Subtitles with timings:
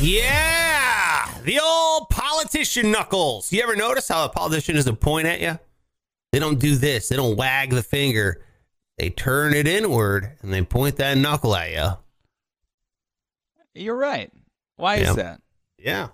[0.00, 3.52] Yeah, the old politician knuckles.
[3.52, 5.58] You ever notice how a politician doesn't point at you?
[6.32, 7.08] They don't do this.
[7.08, 8.42] They don't wag the finger.
[8.98, 11.98] They turn it inward and they point that knuckle at you.
[13.74, 14.32] You're right.
[14.76, 15.10] Why Yeah.
[15.10, 15.42] is that?
[15.78, 16.08] Yeah,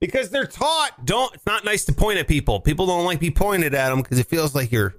[0.00, 1.34] because they're taught don't.
[1.34, 2.60] It's not nice to point at people.
[2.60, 4.94] People don't like be pointed at them because it feels like you're,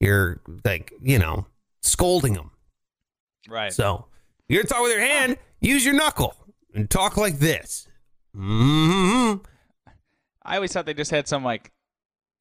[0.00, 1.46] you're like you know
[1.82, 2.50] scolding them.
[3.48, 3.72] Right.
[3.72, 4.06] So
[4.48, 5.38] you're gonna talk with your hand.
[5.60, 6.34] Use your knuckle
[6.74, 7.86] and talk like this.
[8.34, 9.34] hmm
[10.42, 11.70] I always thought they just had some like,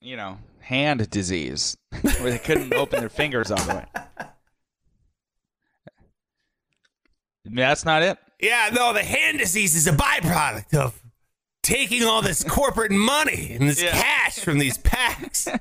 [0.01, 3.85] you know, hand disease where they couldn't open their fingers all the way.
[7.45, 8.17] That's not it.
[8.39, 11.01] Yeah, no, the hand disease is a byproduct of
[11.63, 13.91] taking all this corporate money and this Yeah.
[13.91, 15.59] cash from these PACs.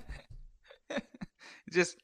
[1.73, 1.97] Just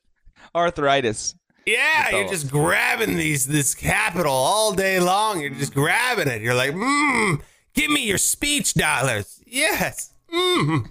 [0.55, 1.35] arthritis.
[1.67, 5.41] Yeah, you're just grabbing these this capital all day long.
[5.41, 6.43] You're just grabbing it.
[6.43, 7.41] You're like, mmm,
[7.75, 9.41] give me your speech dollars.
[9.47, 10.13] Yes.
[10.33, 10.89] Mmm.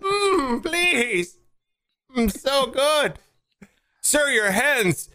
[0.00, 1.38] Mmm, please.
[2.16, 3.18] Mm, so good.
[4.02, 5.08] Sir, your hands.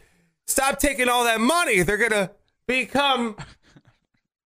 [0.48, 1.84] Stop taking all that money.
[1.84, 2.32] They're gonna
[2.68, 3.38] become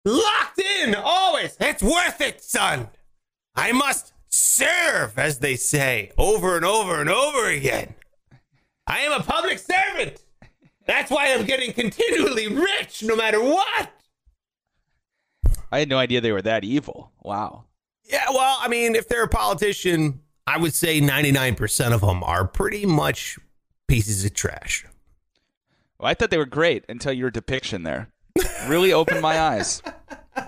[0.04, 1.56] locked in always.
[1.60, 2.90] It's worth it, son.
[3.56, 7.94] I must serve, as they say, over and over and over again.
[8.88, 10.24] I am a public servant.
[10.92, 13.94] That's why I'm getting continually rich no matter what.
[15.72, 17.14] I had no idea they were that evil.
[17.24, 17.64] Wow.
[18.04, 22.46] Yeah, well, I mean, if they're a politician, I would say 99% of them are
[22.46, 23.40] pretty much
[23.88, 24.86] pieces of trash.
[25.98, 28.10] Well, I thought they were great until your depiction there.
[28.68, 29.82] Really opened my eyes.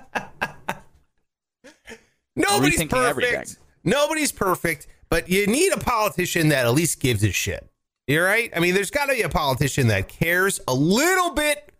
[2.36, 2.94] Nobody's perfect.
[3.28, 3.46] everything.
[3.86, 7.70] Nobody's perfect, but you need a politician that at least gives a shit.
[8.08, 8.52] You're right.
[8.56, 11.72] I mean, there's got to be a politician that cares a little bit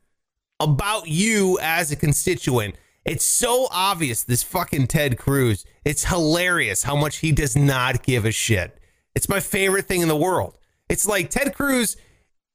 [0.60, 2.76] about you as a constituent.
[3.06, 5.66] It's so obvious, this fucking Ted Cruz.
[5.84, 8.80] It's hilarious how much he does not give a shit.
[9.14, 10.58] It's my favorite thing in the world.
[10.90, 11.98] It's like Ted Cruz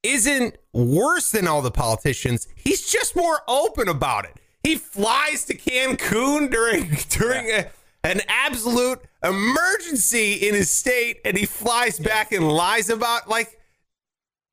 [0.02, 2.48] isn't worse than all the politicians.
[2.54, 4.36] He's just more open about it.
[4.62, 7.70] He flies to Cancun during during a,
[8.02, 13.57] an absolute emergency in his state, and he flies back and lies about like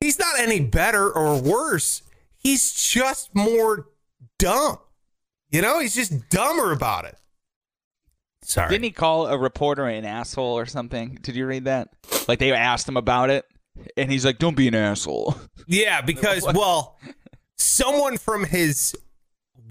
[0.06, 2.02] he's not any better or worse.
[2.38, 3.88] He's just more
[4.38, 4.78] dumb.
[5.50, 7.16] You know, he's just dumber about it.
[8.42, 8.68] Sorry.
[8.68, 11.18] Didn't he call a reporter an asshole or something?
[11.22, 11.88] Did you read that?
[12.28, 13.44] Like they asked him about it,
[13.96, 15.34] and he's like, "Don't be an asshole."
[15.66, 16.96] Yeah, because well,
[17.56, 18.94] someone from his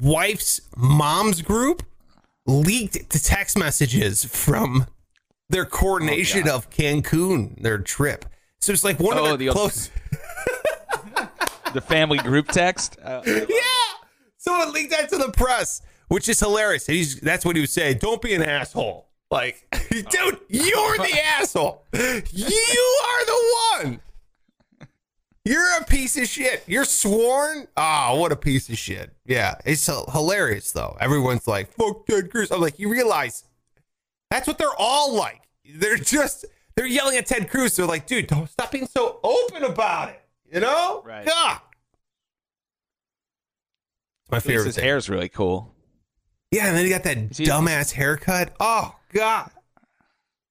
[0.01, 1.83] wife's mom's group
[2.45, 4.87] leaked the text messages from
[5.49, 8.25] their coordination oh, of Cancun, their trip.
[8.61, 9.71] So it's like one Oh, of the old-
[11.73, 12.97] the family group text.
[13.03, 13.59] Uh, yeah,
[14.37, 16.85] someone leaked that to the press, which is hilarious.
[16.87, 17.97] He's that's what he was saying.
[17.99, 19.07] Don't be an asshole.
[19.31, 21.83] Like, dude, you're the asshole.
[21.93, 21.99] You
[23.05, 23.99] are the one.
[25.43, 26.63] You're a piece of shit.
[26.65, 27.67] You're sworn.
[27.77, 29.11] Oh, what a piece of shit.
[29.27, 30.97] Yeah, it's hilarious though.
[30.99, 33.43] Everyone's like, "Fuck Ted Cruz." I'm like, you realize
[34.31, 35.41] that's what they're all like.
[35.75, 36.45] They're just
[36.75, 37.75] they're yelling at Ted Cruz.
[37.75, 40.21] They're like, dude, don't stop being so open about it.
[40.51, 41.01] You know?
[41.05, 41.25] Right.
[41.25, 41.59] God.
[44.25, 44.83] It's my favorite his thing.
[44.83, 45.71] hair's really cool.
[46.51, 48.55] Yeah, and then he got that dumbass haircut.
[48.59, 49.51] Oh God,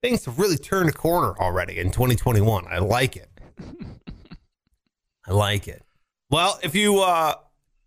[0.02, 2.66] things have really turned a corner already in 2021.
[2.68, 3.28] I like it.
[5.26, 5.82] I like it.
[6.30, 7.34] Well, if you uh,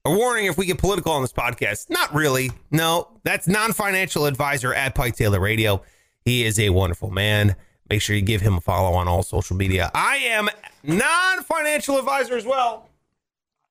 [0.04, 2.52] a warning, if we get political on this podcast, not really.
[2.72, 5.84] No, that's non-financial advisor at Pike Taylor Radio.
[6.26, 7.56] He is a wonderful man.
[7.90, 9.92] Make sure you give him a follow on all social media.
[9.94, 10.50] I am
[10.84, 12.90] non-financial advisor as well.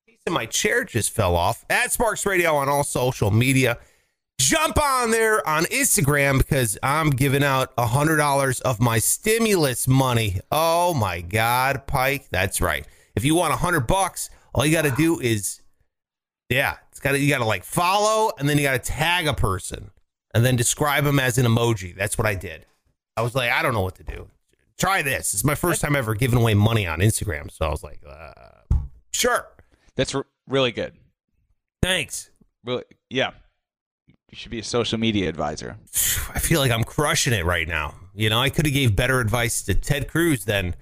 [0.07, 1.65] Piece of my chair just fell off.
[1.69, 3.79] At Sparks Radio on all social media
[4.39, 9.89] jump on there on Instagram because I'm giving out a hundred dollars of my stimulus
[9.89, 10.41] money.
[10.51, 12.87] Oh my God, Pike, that's right.
[13.15, 15.61] If you want a hundred bucks, all you got to do is,
[16.49, 19.27] yeah, it's got to you got to like follow and then you got to tag
[19.27, 19.91] a person,
[20.35, 21.97] and then describe them as an emoji.
[21.97, 22.67] That's what I did.
[23.17, 24.29] I was like, I don't know what to do.
[24.79, 25.33] Try this.
[25.33, 27.51] It's my first time ever giving away money on Instagram.
[27.51, 28.77] So I was like, uh,
[29.11, 29.47] sure.
[29.95, 30.93] That's r- really good.
[31.83, 32.31] Thanks.
[32.65, 33.31] Really, yeah.
[34.09, 35.77] You should be a social media advisor.
[36.35, 37.95] I feel like I'm crushing it right now.
[38.15, 40.75] You know, I could have gave better advice to Ted Cruz than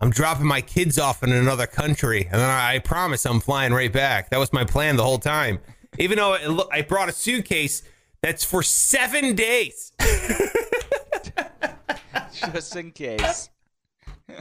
[0.00, 3.92] I'm dropping my kids off in another country, and then I promise I'm flying right
[3.92, 4.30] back.
[4.30, 5.58] That was my plan the whole time.
[5.98, 7.82] Even though I brought a suitcase
[8.22, 9.92] that's for seven days.
[12.52, 13.50] Just in case.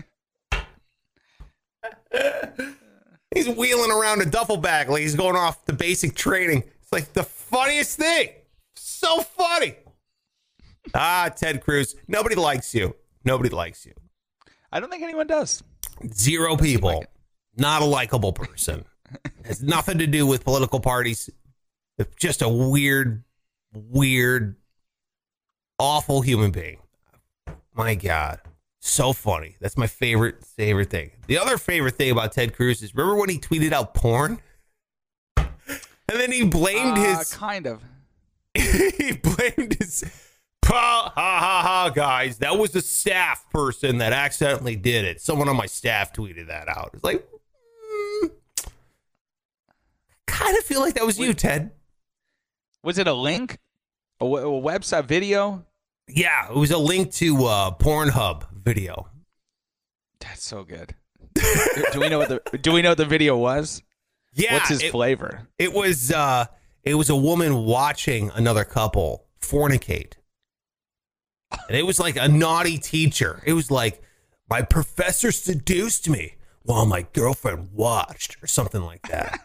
[3.33, 6.63] He's wheeling around a duffel bag like he's going off to basic training.
[6.81, 8.29] It's like the funniest thing.
[8.75, 9.75] So funny.
[10.94, 11.95] Ah, Ted Cruz.
[12.07, 12.95] Nobody likes you.
[13.25, 13.94] Nobody likes you.
[14.71, 15.63] I don't think anyone does.
[16.13, 16.89] Zero people.
[17.00, 17.09] like.
[17.57, 18.85] Not a likable person.
[19.45, 21.29] Has nothing to do with political parties.
[21.97, 23.23] It's Just a weird,
[23.73, 24.55] weird,
[25.79, 26.77] awful human being.
[27.75, 28.40] My God.
[28.80, 29.56] So funny.
[29.62, 31.12] That's my favorite, favorite thing.
[31.28, 34.40] The other favorite thing about Ted Cruz is remember when he tweeted out porn?
[35.38, 37.81] And then he blamed Uh, his kind of.
[38.54, 40.04] he blamed his
[40.66, 42.40] ha ha ha guys.
[42.40, 45.22] That was the staff person that accidentally did it.
[45.22, 46.92] Someone on my staff tweeted that out.
[46.94, 47.25] It's like,
[48.22, 48.31] mm,
[50.28, 51.72] kind of feel like that was you, Ted.
[52.84, 53.60] Was it a link?
[54.20, 55.66] A, a website video?
[56.07, 59.07] Yeah, it was a link to uh, Pornhub video.
[60.19, 60.95] That's so good.
[61.35, 63.81] do we know what the Do we know what the video was?
[64.33, 65.47] Yeah, What's his it, flavor?
[65.59, 66.45] it was uh,
[66.83, 70.13] it was a woman watching another couple fornicate,
[71.67, 73.41] and it was like a naughty teacher.
[73.45, 74.01] It was like
[74.50, 79.39] my professor seduced me while my girlfriend watched, or something like that.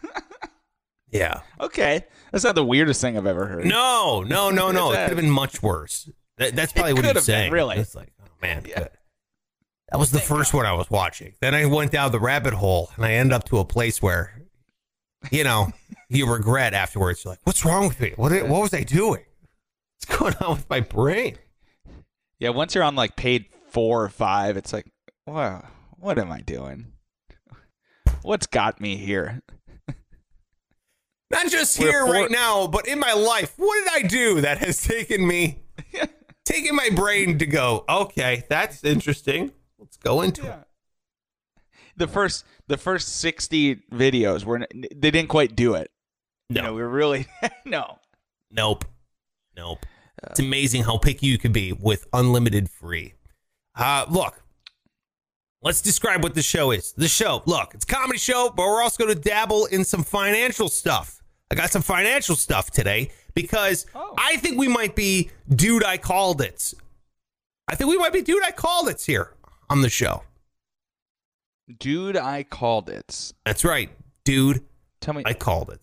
[1.11, 1.41] yeah.
[1.59, 3.65] Okay, that's not the weirdest thing I've ever heard.
[3.65, 4.91] No, no, no, no.
[4.91, 6.09] It could have been much worse.
[6.39, 7.51] That, that's probably what he's have been, saying.
[7.51, 7.77] really.
[7.77, 8.89] It's like, oh man, good.
[9.91, 11.33] That was the first one I was watching.
[11.41, 14.33] Then I went down the rabbit hole and I end up to a place where,
[15.31, 15.71] you know,
[16.09, 17.23] you regret afterwards.
[17.23, 18.13] You're like, what's wrong with me?
[18.15, 19.23] What, what was I doing?
[20.07, 21.37] What's going on with my brain?
[22.39, 24.85] Yeah, once you're on like paid four or five, it's like,
[25.27, 26.93] wow, what am I doing?
[28.21, 29.41] What's got me here?
[31.31, 33.53] Not just We're here four- right now, but in my life.
[33.57, 35.59] What did I do that has taken me,
[36.45, 39.51] taken my brain to go, okay, that's interesting.
[39.77, 40.59] Let's go into it.
[41.97, 45.91] The first, the first sixty videos were they didn't quite do it.
[46.49, 46.61] No.
[46.61, 47.27] You know, we were really
[47.65, 47.99] no.
[48.51, 48.85] Nope.
[49.55, 49.85] Nope.
[50.23, 53.13] It's amazing how picky you could be with unlimited free.
[53.75, 54.41] Uh, look,
[55.61, 56.91] let's describe what the show is.
[56.93, 60.03] The show, look, it's a comedy show, but we're also going to dabble in some
[60.03, 61.21] financial stuff.
[61.51, 64.13] I got some financial stuff today because Oh.
[64.17, 66.73] I think we might be dude I called it.
[67.67, 69.33] I think we might be dude I called it here
[69.69, 70.23] on the show.
[71.77, 73.31] Dude, I called it.
[73.45, 73.91] That's right.
[74.25, 74.63] Dude,
[75.01, 75.79] Tell me, I called it.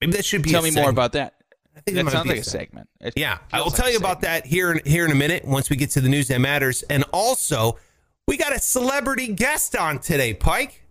[0.00, 1.34] Maybe that should be tell me more about that.
[1.76, 2.88] I think That sounds like a segment.
[2.98, 3.14] segment.
[3.18, 5.44] Yeah, I will feels tell you a about that here in, here in a minute
[5.44, 6.82] once we get to the news that matters.
[6.84, 7.78] And also,
[8.26, 10.82] we got a celebrity guest on today, Pike.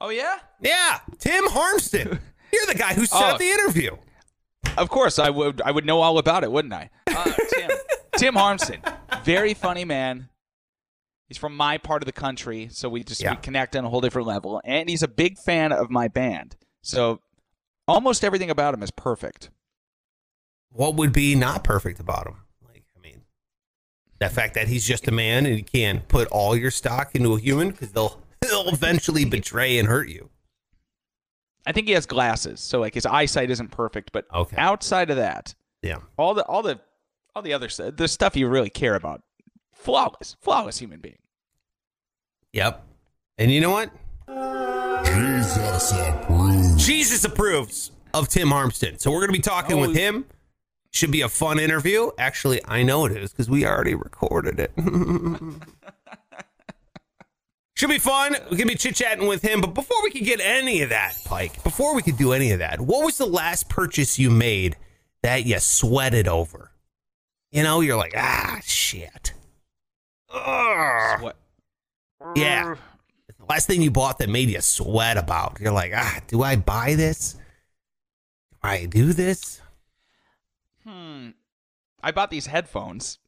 [0.00, 2.18] Oh yeah, Yeah, Tim Harmston.
[2.52, 3.26] You're the guy who set Oh.
[3.34, 3.96] up the interview.
[4.76, 5.60] of course I would.
[5.62, 6.90] I would know all about it, wouldn't I?
[7.06, 7.70] Uh, Tim,
[8.16, 8.80] Tim Harmston,
[9.24, 10.28] very funny man.
[11.28, 13.30] He's from my part of the country, so we just Yeah.
[13.30, 14.60] we connect on a whole different level.
[14.64, 17.20] And he's a big fan of my band, so
[17.88, 19.48] almost everything about him is perfect.
[20.70, 22.36] What would be not perfect about him?
[22.66, 23.22] Like, I mean,
[24.18, 27.34] that fact that he's just a man and you can't put all your stock into
[27.34, 30.28] a human because they'll they'll eventually betray and hurt you.
[31.66, 34.10] I think he has glasses, so like his eyesight isn't perfect.
[34.12, 34.56] But Okay.
[34.56, 35.98] outside of that, Yeah.
[36.16, 36.80] all the all the
[37.34, 39.22] all the other st- the stuff you really care about,
[39.72, 41.18] flawless, flawless human being.
[42.52, 42.84] Yep.
[43.38, 43.90] And you know what?
[45.06, 46.86] Jesus approves.
[46.86, 49.00] Jesus approves of Tim Harmston.
[49.00, 49.80] So we're going to be talking Oh.
[49.82, 50.26] with him.
[50.92, 52.10] Should be a fun interview.
[52.18, 54.72] Actually, I know it is because we already recorded it.
[57.82, 58.36] Should be fun.
[58.48, 59.60] We can be chit chatting with him.
[59.60, 62.60] But before we could get any of that, Pike, before we could do any of
[62.60, 64.76] that, what was the last purchase you made
[65.24, 66.70] that you sweated over?
[67.50, 69.32] You know, you're like, ah, shit.
[70.32, 71.22] Ugh.
[71.22, 71.36] What?
[72.36, 72.76] Yeah.
[73.36, 75.58] The last thing you bought that made you sweat about.
[75.60, 77.32] You're like, ah, do I buy this?
[78.52, 79.60] Do I do this?
[80.86, 81.30] Hmm.
[82.00, 83.18] I bought these headphones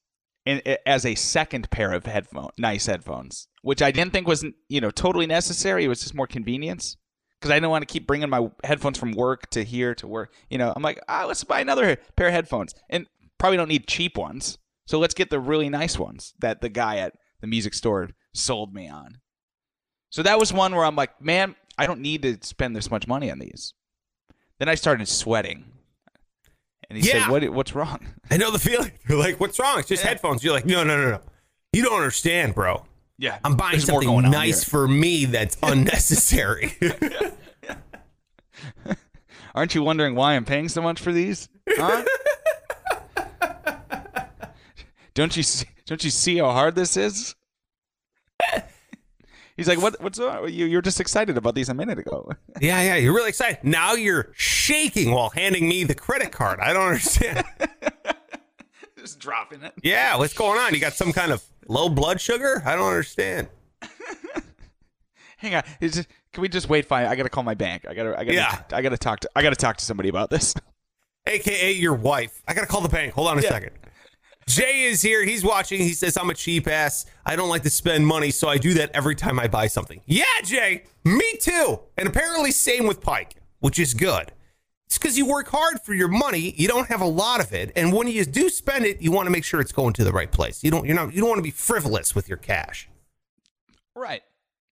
[0.46, 4.44] in, i- as a second pair of headphone, nice headphones, which I didn't think was
[4.68, 5.84] you know totally necessary.
[5.84, 6.96] It was just more convenience
[7.40, 10.32] because I didn't want to keep bringing my headphones from work to here to work.
[10.50, 13.06] You know, I'm like, ah, let's buy another pair of headphones, and
[13.38, 14.58] probably don't need cheap ones.
[14.86, 18.74] So let's get the really nice ones that the guy at the music store sold
[18.74, 19.18] me on.
[20.10, 23.08] So that was one where I'm like, man, I don't need to spend this much
[23.08, 23.72] money on these.
[24.58, 25.64] Then I started sweating.
[26.90, 27.24] And he Yeah.
[27.24, 28.06] said, what, what's wrong?
[28.30, 28.92] I know the feeling.
[29.08, 29.78] You're like, what's wrong?
[29.78, 30.44] It's just headphones.
[30.44, 31.20] You're like, no, no, no, no.
[31.72, 32.84] You don't understand, bro.
[33.18, 33.38] Yeah.
[33.44, 34.70] I'm buying there's more something going nice here.
[34.70, 36.76] for me that's unnecessary.
[39.54, 41.48] Aren't you wondering why I'm paying so much for these?
[41.68, 42.04] Huh?
[45.14, 47.36] don't you see, don't you see how hard this is?
[49.56, 50.02] He's like, what?
[50.02, 50.48] What's wrong?
[50.48, 52.28] You you're just excited about these a minute ago.
[52.60, 52.96] yeah, yeah.
[52.96, 53.58] You're really excited.
[53.62, 56.58] Now you're shaking while handing me the credit card.
[56.58, 57.44] I don't understand.
[58.98, 59.72] just dropping it.
[59.84, 60.74] yeah, what's going on?
[60.74, 62.62] You got some kind of low blood sugar?
[62.64, 63.48] I don't understand.
[65.38, 65.62] Hang on.
[65.80, 66.86] Is just, can we just wait?
[66.86, 67.06] Fine.
[67.06, 67.86] I gotta call my bank.
[67.88, 68.18] I gotta.
[68.18, 68.34] I gotta.
[68.34, 68.62] Yeah.
[68.72, 69.30] I gotta talk to.
[69.36, 70.54] I gotta talk to somebody about this.
[71.26, 72.42] AKA your wife.
[72.46, 73.14] I got to call the bank.
[73.14, 73.70] Hold on a second.
[74.46, 75.24] Jay is here.
[75.24, 75.80] He's watching.
[75.80, 77.06] He says, I'm a cheap ass.
[77.24, 80.02] I don't like to spend money, so I do that every time I buy something.
[80.04, 80.84] Yeah, Jay.
[81.04, 81.80] Me too.
[81.96, 84.32] And apparently, same with Pike, which is good.
[84.86, 86.54] It's because you work hard for your money.
[86.56, 89.26] You don't have a lot of it, and when you do spend it, you want
[89.26, 90.62] to make sure it's going to the right place.
[90.62, 90.84] You don't.
[90.86, 91.14] You're not.
[91.14, 92.88] You don't want to be frivolous with your cash.
[93.96, 94.22] Right.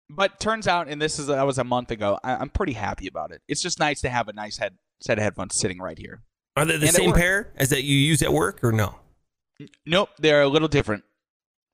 [0.09, 2.19] But turns out, and this is that was a month ago.
[2.23, 3.43] I, I'm pretty happy about it.
[3.49, 6.23] It's just nice to have a nice head set of headphones sitting right here.
[6.57, 9.01] Are they the And same pair as that you use at work, or no?
[9.85, 11.05] Nope, they're a little different.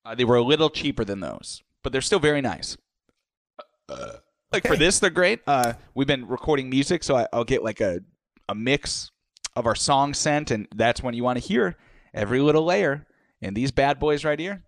[0.04, 2.76] Uh, they were a little cheaper than those, but they're still very nice.
[3.88, 4.14] Uh,
[4.52, 5.40] like for this, they're great.
[5.46, 8.00] Uh, we've been recording music, so I, I'll get like a
[8.52, 9.10] a mix
[9.56, 11.76] of our song scent, and that's when you want to hear
[12.14, 13.06] every little layer.
[13.40, 14.62] And these bad boys right here,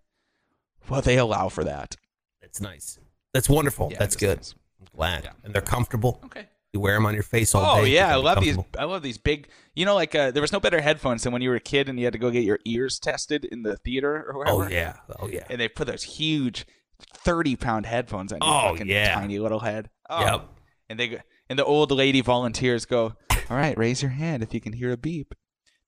[0.89, 1.95] well, they allow for that.
[2.41, 2.99] That's nice.
[3.33, 3.89] That's wonderful.
[3.91, 4.37] Yeah, That's good.
[4.39, 4.55] nice.
[4.79, 5.23] I'm glad.
[5.23, 5.31] Yeah.
[5.43, 6.19] And they're comfortable.
[6.25, 6.47] Okay.
[6.73, 7.81] You wear them on your face all Oh day.
[7.81, 8.57] Oh yeah, I love these.
[8.77, 9.47] I love these big.
[9.75, 11.87] You know, like uh, there was no better headphones than when you were a kid
[11.87, 14.65] and you had to go get your ears tested in the theater or whatever.
[14.65, 14.97] Oh yeah.
[15.19, 15.45] Oh yeah.
[15.49, 16.65] And they put those huge,
[17.13, 19.13] thirty pound headphones on your Oh, fucking yeah.
[19.15, 19.89] tiny little head.
[20.09, 20.19] Oh.
[20.19, 20.49] Yep.
[20.89, 21.17] And they go,
[21.49, 23.13] and the old lady volunteers go,
[23.49, 25.33] "All right, raise your hand if you can hear a beep."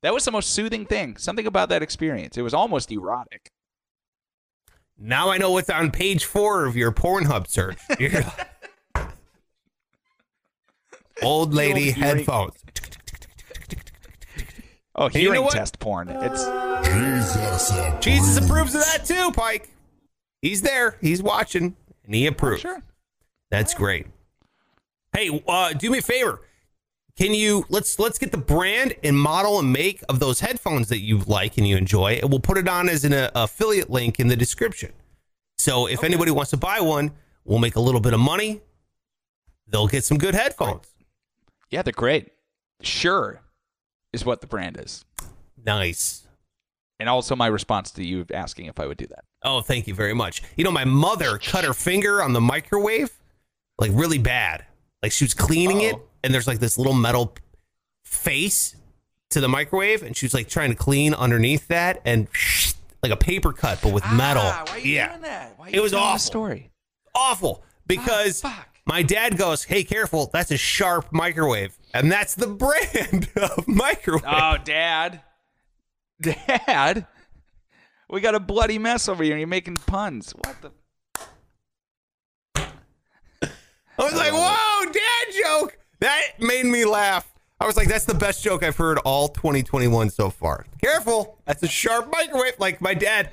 [0.04, 1.18] That was the most soothing thing.
[1.18, 2.38] Something about that experience.
[2.38, 3.52] It was almost erotic.
[4.98, 7.78] Now I know what's on page four of your Pornhub search.
[11.22, 12.54] Old lady old headphones.
[14.96, 16.10] Oh, you know hearing test porn.
[16.10, 16.44] It's
[18.04, 19.72] Jesus approves of that too, Pike.
[20.42, 20.98] He's there.
[21.02, 22.62] He's watching, and he approves.
[22.62, 22.84] sure.
[23.50, 24.08] That's great.
[25.14, 26.42] Hey, uh, do me a favor.
[27.18, 31.00] Can you let's let's get the brand and model and make of those headphones that
[31.00, 34.20] you like and you enjoy, and we'll put it on as an uh, affiliate link
[34.20, 34.94] in the description.
[35.58, 37.12] So if anybody wants to buy one,
[37.44, 38.62] we'll make a little bit of money.
[39.68, 40.88] They'll get some good headphones.
[41.72, 42.30] Yeah, they're great.
[42.82, 43.42] Sure,
[44.14, 45.04] is what the brand is.
[45.66, 46.28] Nice.
[47.00, 49.26] And also my response to you asking if I would do that.
[49.44, 50.44] Oh, thank you very much.
[50.56, 53.12] You know, my mother cut her finger on the microwave,
[53.80, 54.66] like really bad.
[55.02, 56.07] Like she was cleaning it, Uh-oh.
[56.24, 57.34] And there's like this little metal
[58.04, 58.76] face
[59.30, 62.28] to the microwave, and she was like trying to clean underneath that, and
[63.04, 64.44] like a paper cut, but with metal.
[64.46, 65.54] Ah, why are you yeah, doing that?
[65.58, 66.20] Why are It was awful.
[66.20, 66.72] story.
[67.16, 67.64] awful.
[67.86, 70.30] Because Ah, my dad goes, "Hey, careful!
[70.34, 74.24] That's a sharp microwave," and that's the brand of microwave.
[74.28, 75.22] Oh, Dad.
[76.22, 77.06] Dad.
[78.10, 80.32] We got a bloody mess over here you're making puns.
[80.32, 80.72] What the?
[84.00, 85.78] I was like, whoa, dad joke.
[86.00, 87.34] That made me laugh.
[87.60, 90.66] I was like, that's the best joke I've heard all 2021 so far.
[90.82, 91.40] Careful.
[91.46, 92.60] That's a sharp microwave.
[92.60, 93.32] Like my dad,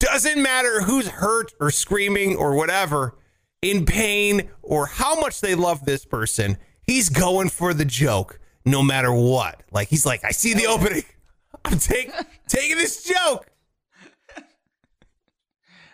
[0.00, 3.16] doesn't matter who's hurt or screaming or whatever,
[3.62, 8.82] in pain or how much they love this person, he's going for the joke no
[8.82, 9.62] matter what.
[9.70, 11.04] Like he's like, I see the opening.
[11.64, 12.10] I'm take,
[12.48, 13.46] taking this joke.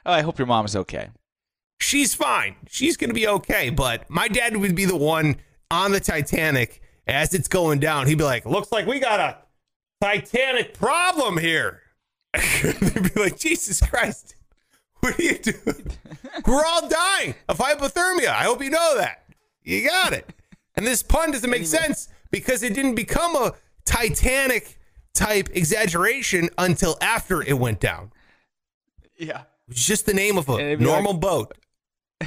[0.06, 1.08] Oh, I hope your mom is okay.
[1.80, 2.54] she's fine.
[2.68, 3.70] She's going to be okay.
[3.70, 5.36] But my dad would be the one
[5.70, 8.06] on the Titanic as it's going down.
[8.06, 9.38] He'd be like, looks like we got a
[10.00, 11.82] Titanic problem here.
[12.34, 14.34] They'd be like, Jesus Christ,
[15.00, 15.90] what are you doing?
[16.46, 18.28] We're all dying of hypothermia.
[18.28, 19.24] I hope you know that.
[19.62, 20.28] You got it.
[20.74, 23.54] And this pun doesn't make sense because it didn't become a
[23.84, 24.78] Titanic
[25.14, 28.12] type exaggeration until after it went down.
[29.18, 29.42] Yeah.
[29.68, 31.56] It's just the name of a it'd like- normal boat.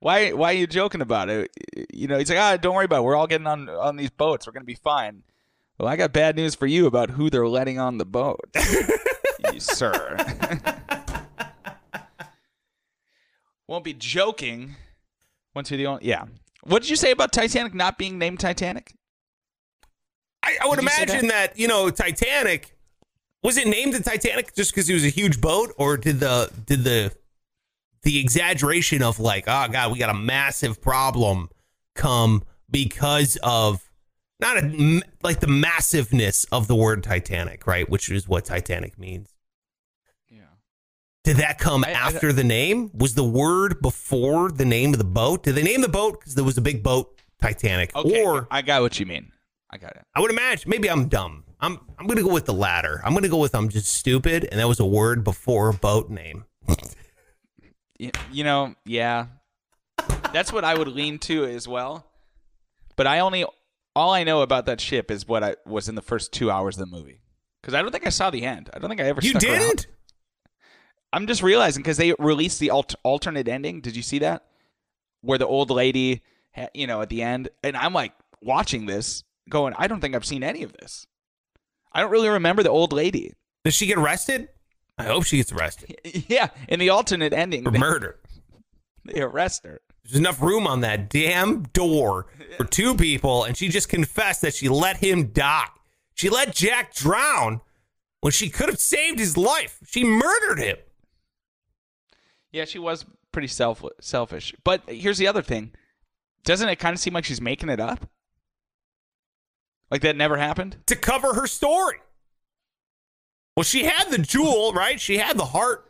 [0.00, 0.32] Why?
[0.32, 1.50] Why are you joking about it?
[1.92, 3.02] You know, he's like, ah, don't worry about it.
[3.02, 4.46] We're all getting on on these boats.
[4.46, 5.22] We're gonna be fine.
[5.78, 8.40] Well, I got bad news for you about who they're letting on the boat,
[9.52, 10.16] you, sir.
[13.68, 14.76] Won't be joking.
[15.54, 16.24] Once you're the only, yeah.
[16.64, 18.94] What did you say about Titanic not being named Titanic?
[20.42, 21.58] I, I would Did you say imagine that?
[21.58, 22.74] you know Titanic
[23.42, 26.50] was it named the Titanic just because it was a huge boat, or did the
[26.66, 27.12] did the
[28.08, 31.50] the exaggeration of like, oh god, we got a massive problem
[31.94, 33.82] come because of
[34.40, 37.86] not a, like the massiveness of the word Titanic, right?
[37.90, 39.34] Which is what Titanic means.
[40.30, 40.38] Yeah.
[41.22, 42.90] Did that come I- I- after the name?
[42.94, 45.42] Was the word before the name of the boat?
[45.42, 47.94] Did they name the boat because there was a big boat, Titanic?
[47.94, 48.24] Okay.
[48.24, 49.32] Or I got what you mean.
[49.70, 50.02] I got it.
[50.14, 51.44] I would imagine maybe I'm dumb.
[51.60, 53.02] I'm I'm gonna go with the latter.
[53.04, 56.46] I'm gonna go with I'm just stupid, and that was a word before boat name.
[57.98, 59.26] You know, yeah.
[60.32, 62.06] That's what I would lean to as well.
[62.96, 63.44] But I only
[63.96, 66.78] all I know about that ship is what I was in the first two hours
[66.78, 67.20] of the movie.
[67.60, 68.70] Because I don't think I saw the end.
[68.72, 69.20] I don't think I ever.
[69.22, 69.58] You stuck around.
[69.58, 69.86] didn't?
[71.12, 73.80] I'm just realizing because they released the alt- alternate ending.
[73.80, 74.44] Did you see that?
[75.22, 76.22] Where the old lady,
[76.54, 78.12] ha- you know, at the end, and I'm like
[78.42, 81.06] watching this, going, I don't think I've seen any of this.
[81.92, 83.32] I don't really remember the old lady.
[83.64, 84.48] Does she get arrested?
[84.98, 88.18] I hope she gets arrested yeah, in the alternate ending, for they, murder.
[89.04, 89.80] they arrest her.
[90.04, 92.26] There's enough room on that damn door
[92.56, 95.68] for two people, and she just confessed that she let him die.
[96.14, 97.60] She let Jack drown
[98.20, 99.78] when she could have saved his life.
[99.86, 100.76] She murdered him.
[102.50, 104.54] Yeah, she was pretty self selfish.
[104.64, 105.72] But here's the other thing:
[106.44, 108.08] doesn't it kind of seem like she's making it up?
[109.90, 110.78] Like that never happened?
[110.86, 111.98] to cover her story.
[113.58, 115.00] Well, she had the jewel, right?
[115.00, 115.84] She had the heart,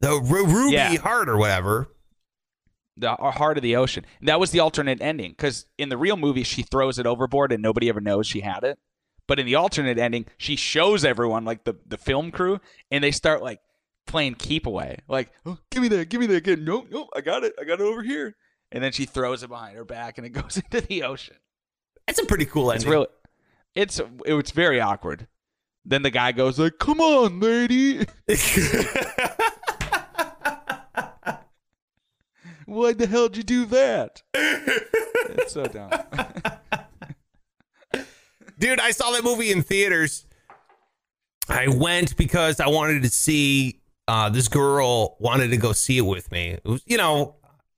[0.00, 0.94] the ru- ruby Yeah.
[0.98, 1.88] heart or whatever.
[2.96, 4.06] The uh, heart of the ocean.
[4.22, 7.60] That was the alternate ending because in the real movie she throws it overboard and
[7.60, 8.78] nobody ever knows she had it.
[9.26, 12.60] But in the alternate ending, she shows everyone, like the the film crew,
[12.92, 13.58] and they start like
[14.06, 16.64] playing keep away, like oh, give me that, give me that again.
[16.64, 18.36] Nope, nope, I got it, I got it over here.
[18.70, 21.34] And then she throws it behind her back and it goes into the ocean.
[22.06, 22.82] That's a pretty cool ending.
[22.86, 23.06] It's really,
[23.74, 25.26] it's it's very awkward.
[25.88, 28.04] Then the guy goes like, "Come on, lady."
[32.66, 34.22] Why the hell did you do that?
[34.34, 35.90] it's so dumb.
[38.58, 40.26] Dude, I saw that movie in theaters.
[41.48, 46.02] I went because I wanted to see uh, this girl wanted to go see it
[46.02, 46.48] with me.
[46.48, 47.36] It was, you know,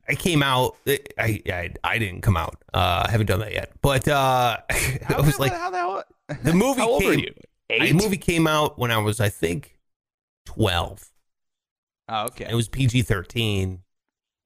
[0.08, 0.74] I came out.
[0.88, 2.61] I I, I didn't come out.
[2.74, 3.70] Uh, I haven't done that yet.
[3.80, 6.02] But uh, I was like, how the hell?
[6.42, 7.26] the movie How came.
[7.78, 7.88] You?
[7.88, 9.78] The movie came out when I was, I think,
[10.46, 11.11] twelve.
[12.11, 12.46] Oh, okay.
[12.50, 13.83] It was PG 13.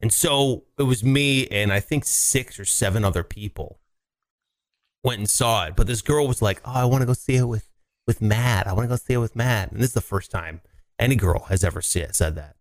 [0.02, 3.80] And so it was me and I think six or seven other people
[5.02, 5.76] went and saw it.
[5.76, 7.66] But this girl was like, Oh, I want to go see it with,
[8.06, 8.66] with Matt.
[8.66, 9.72] I want to go see it with Matt.
[9.72, 10.60] And this is the first time
[10.98, 12.56] any girl has ever see said that.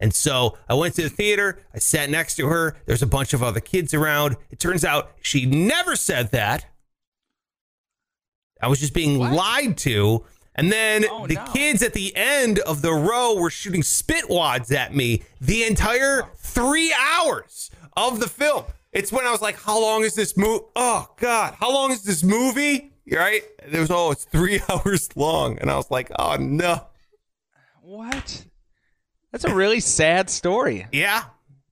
[0.00, 1.60] And so I went to the theater.
[1.72, 2.76] I sat next to her.
[2.86, 4.36] There's a bunch of other kids around.
[4.50, 6.66] It turns out she never said that.
[8.62, 9.32] I was just being What?
[9.32, 10.24] lied to.
[10.54, 11.44] And then Oh, the no.
[11.52, 16.24] kids at the end of the row were shooting spit wads at me the entire
[16.36, 18.64] three hours of the film.
[18.92, 20.64] It's when I was like, how long is this movie?
[20.74, 21.54] Oh, God.
[21.60, 22.92] How long is this movie?
[23.10, 23.42] Right?
[23.70, 25.58] It was, oh, it's three hours long.
[25.58, 26.80] And I was like, oh, no.
[27.82, 28.44] what?
[29.32, 30.86] That's a really sad story.
[30.92, 31.24] Yeah.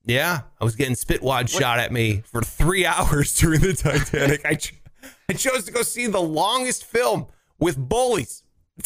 [0.05, 0.41] Yeah.
[0.61, 4.45] I was getting spit wads shot at me for three hours during the Titanic.
[4.45, 4.57] I,
[5.29, 7.27] I chose to go see the longest film
[7.59, 8.43] with bullies.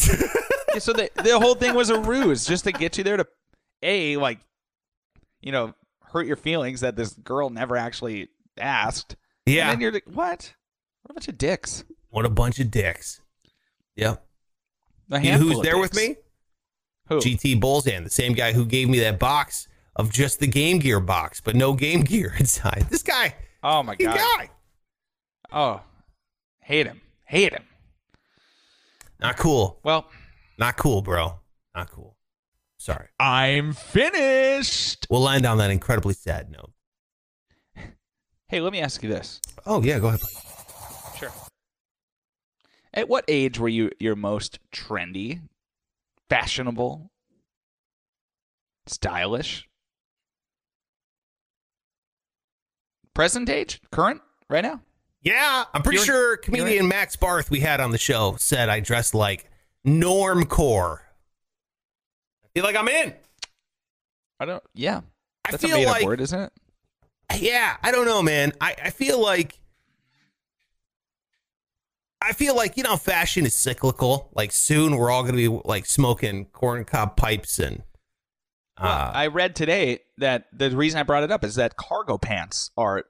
[0.08, 3.26] Yeah, so the the whole thing was a ruse just to get you there to
[3.82, 4.38] a like,
[5.40, 9.16] you know, hurt your feelings that this girl never actually asked.
[9.46, 9.64] Yeah.
[9.64, 10.54] And then you're like, what?
[11.02, 11.84] What a bunch of dicks.
[12.10, 13.20] What a bunch of dicks.
[13.96, 14.24] Yep.
[15.10, 16.16] A You know who's there with me?
[17.08, 17.18] Who?
[17.18, 21.00] GT Bullsand, the same guy who gave me that box of just the Game Gear
[21.00, 22.86] box, but no Game Gear inside.
[22.88, 24.16] This guy, oh my god.
[24.16, 24.50] guy.
[25.52, 25.80] Oh,
[26.62, 27.00] hate him.
[27.26, 27.64] Hate him.
[29.20, 29.78] Not cool.
[29.84, 30.08] Well,
[30.58, 31.40] Not cool, bro.
[31.74, 32.16] Not cool.
[32.78, 33.06] Sorry.
[33.20, 35.06] I'm finished.
[35.08, 36.72] We'll end on that incredibly sad note.
[38.48, 39.40] Hey, let me ask you this.
[39.64, 40.20] Oh, yeah, go ahead.
[40.20, 41.18] buddy.
[41.18, 41.32] Sure.
[42.92, 45.40] At what age were you your most trendy,
[46.28, 47.10] fashionable,
[48.86, 49.66] stylish?
[53.14, 53.80] Present age?
[53.90, 54.20] Current?
[54.50, 54.82] Right now?
[55.22, 58.80] Yeah, I'm pretty You're- sure comedian Max Barth we had on the show said I
[58.80, 59.48] dressed like
[59.86, 60.98] normcore.
[62.44, 63.14] I feel like I'm in.
[64.40, 65.00] I don't yeah.
[65.44, 66.52] I That's a feel made up word, isn't it?
[67.40, 68.52] Yeah, I don't know, man.
[68.60, 69.58] I, I feel like
[72.20, 74.30] I feel like you know fashion is cyclical.
[74.34, 77.82] Like soon we're all gonna be like smoking corn cob pipes and
[78.80, 82.18] Well, uh, I read today that the reason I brought it up is that cargo
[82.18, 83.04] pants are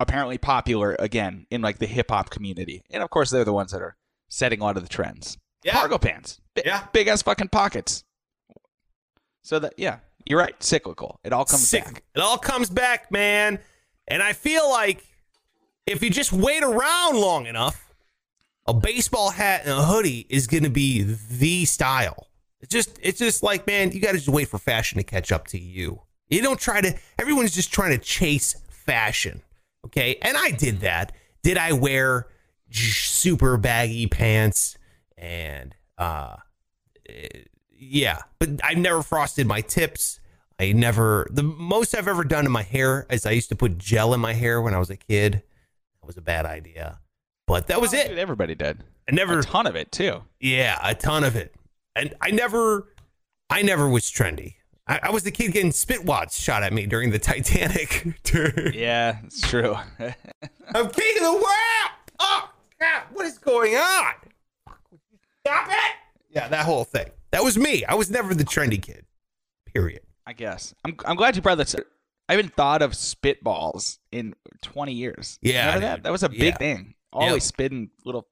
[0.00, 3.72] apparently popular again in like the hip hop community, and of course they're the ones
[3.72, 3.96] that are
[4.28, 5.38] setting a lot of the trends.
[5.64, 5.72] Yeah.
[5.72, 6.86] Cargo pants, Bi- Yeah.
[6.92, 8.04] big ass fucking pockets.
[9.42, 11.20] So that yeah, you're right, cyclical.
[11.24, 12.04] It all comes back.
[12.14, 13.58] It all comes back, man.
[14.06, 15.04] And I feel like
[15.86, 17.92] if you just wait around long enough,
[18.66, 22.26] a baseball hat and a hoodie is going to be the style.
[22.60, 25.30] It's just, it's just like, man, you got to just wait for fashion to catch
[25.32, 26.02] up to you.
[26.28, 26.94] You don't try to.
[27.18, 29.42] Everyone's just trying to chase fashion,
[29.88, 30.16] okay?
[30.22, 31.12] And I did that.
[31.42, 32.26] Did I wear
[32.70, 34.76] super baggy pants
[35.16, 36.36] and uh
[37.80, 40.20] yeah, but I've never frosted my tips.
[40.58, 43.78] I never the most I've ever done in my hair is I used to put
[43.78, 45.34] gel in my hair when I was a kid.
[46.00, 46.98] That was a bad idea.
[47.46, 48.08] But that was Oh, it.
[48.08, 48.82] Dude, everybody did.
[49.08, 50.22] I never A ton of it too.
[50.40, 51.54] yeah, a ton of it.
[51.96, 52.88] And I never
[53.48, 54.54] I never was trendy.
[54.88, 58.06] I, I was the kid getting spit wads shot at me during the Titanic.
[58.74, 59.74] Yeah, it's true.
[59.98, 61.90] I'm king of the world.
[62.20, 64.14] Oh God, what is going on?
[65.40, 65.94] Stop it!
[66.30, 67.08] Yeah, that whole thing.
[67.30, 67.84] That was me.
[67.84, 69.04] I was never the trendy kid.
[69.72, 70.00] Period.
[70.26, 70.74] I guess.
[70.84, 71.74] I'm I'm glad you brought that.
[71.74, 71.84] Up.
[72.28, 75.38] I haven't thought of spitballs in 20 years.
[75.40, 76.02] Yeah, that?
[76.02, 76.56] That was a big Yeah.
[76.56, 76.94] thing.
[77.12, 78.28] Always spitting little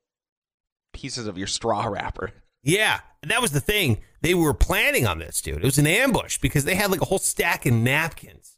[0.92, 2.32] pieces of your straw wrapper.
[2.62, 4.02] Yeah, that was the thing.
[4.26, 5.58] They were planning on this, dude.
[5.58, 8.56] It was an ambush because they had like a whole stack of napkins.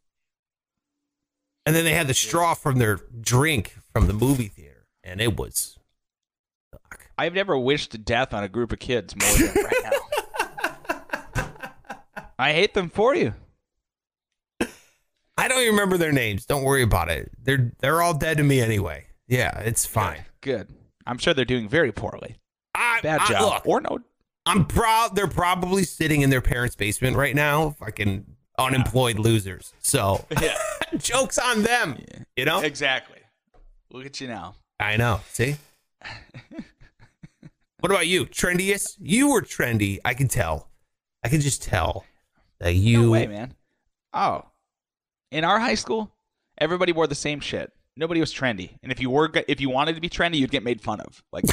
[1.66, 4.86] And then they had the straw from their drink from the movie theater.
[5.04, 5.78] And it was.
[6.72, 7.10] Fuck.
[7.18, 9.74] I've never wished death on a group of kids more than right
[11.36, 11.50] now.
[12.38, 13.34] I hate them for you.
[15.36, 16.46] I don't even remember their names.
[16.46, 17.30] Don't worry about it.
[17.42, 19.08] They're they're all dead to me anyway.
[19.26, 20.24] Yeah, it's fine.
[20.40, 20.68] Good.
[21.06, 22.38] I'm sure they're doing very poorly.
[22.74, 23.42] I, Bad I- job.
[23.42, 23.98] look, or no.
[24.48, 25.14] I'm proud.
[25.14, 28.24] They're probably sitting in their parents' basement right now, fucking
[28.58, 29.74] unemployed losers.
[29.80, 30.24] So,
[30.96, 31.98] jokes on them.
[32.34, 32.60] You know.
[32.60, 33.18] Exactly.
[33.92, 34.54] Look at you now.
[34.80, 35.20] I know.
[35.32, 35.56] See?
[37.80, 38.24] what about you?
[38.24, 38.96] Trendiest?
[38.98, 39.98] You were trendy.
[40.02, 40.70] I can tell.
[41.22, 42.06] I can just tell
[42.58, 43.02] that you.
[43.02, 43.54] No way, man.
[44.14, 44.46] Oh,
[45.30, 46.10] in our high school,
[46.56, 47.70] everybody wore the same shit.
[47.98, 50.62] Nobody was trendy, and if you were, if you wanted to be trendy, you'd get
[50.62, 51.20] made fun of.
[51.32, 51.44] Like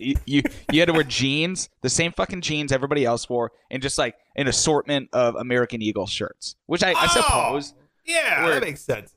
[0.00, 3.82] you, you, you had to wear jeans, the same fucking jeans everybody else wore, and
[3.82, 7.74] just like an assortment of American Eagle shirts, which I, I Oh, suppose,
[8.06, 8.54] Yeah, Word.
[8.54, 9.14] that makes sense.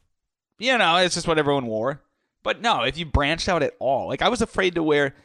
[0.60, 2.02] you know, it's just what everyone wore.
[2.44, 5.16] But no, if you branched out at all, like I was afraid to wear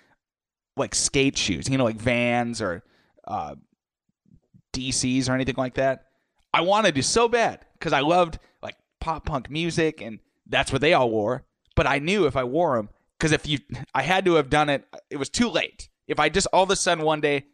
[0.77, 2.85] like skate shoes, you know, like Vans or
[3.27, 3.57] uh,
[4.73, 6.05] DCs or anything like that.
[6.55, 10.81] I wanted to so bad because I loved like pop punk music and that's what
[10.81, 11.45] they all wore.
[11.77, 13.59] But I knew if I wore them, because if you,
[13.95, 14.85] I had to have done it.
[15.09, 15.89] It was too late.
[16.07, 17.47] If I just all of a sudden one day,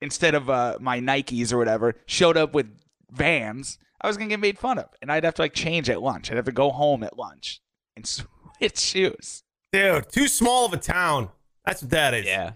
[0.00, 2.66] instead of uh, my Nikes or whatever, showed up with
[3.10, 6.02] Vans, I was gonna get made fun of, and I'd have to like change at
[6.02, 6.30] lunch.
[6.30, 7.60] I'd have to go home at lunch
[7.96, 8.06] and
[8.58, 9.42] switch shoes.
[9.72, 11.30] Dude, too small of a town.
[11.64, 12.26] That's what that is.
[12.26, 12.52] Yeah,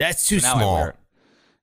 [0.00, 0.76] that's too Now small.
[0.76, 0.94] I wear.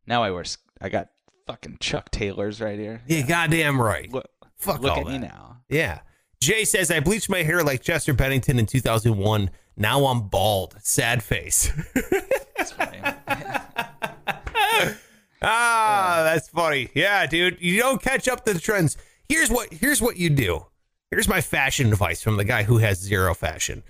[0.05, 0.45] Now I wear.
[0.79, 1.09] I got
[1.47, 3.01] fucking Chuck Taylors right here.
[3.07, 4.11] Yeah, goddamn right.
[4.11, 5.57] Look, Fuck look at me now.
[5.69, 5.99] Yeah.
[6.41, 9.49] Jay says, I bleached my hair like Chester Bennington in 2001.
[9.75, 10.75] Now I'm bald.
[10.81, 11.71] Sad face.
[12.57, 12.99] That's funny.
[15.41, 16.89] ah, that's funny.
[16.93, 17.57] Yeah, dude.
[17.61, 18.97] You don't catch up to the trends.
[19.29, 20.65] Here's what here's what you do.
[21.11, 23.83] Here's my fashion advice from the guy who has zero fashion.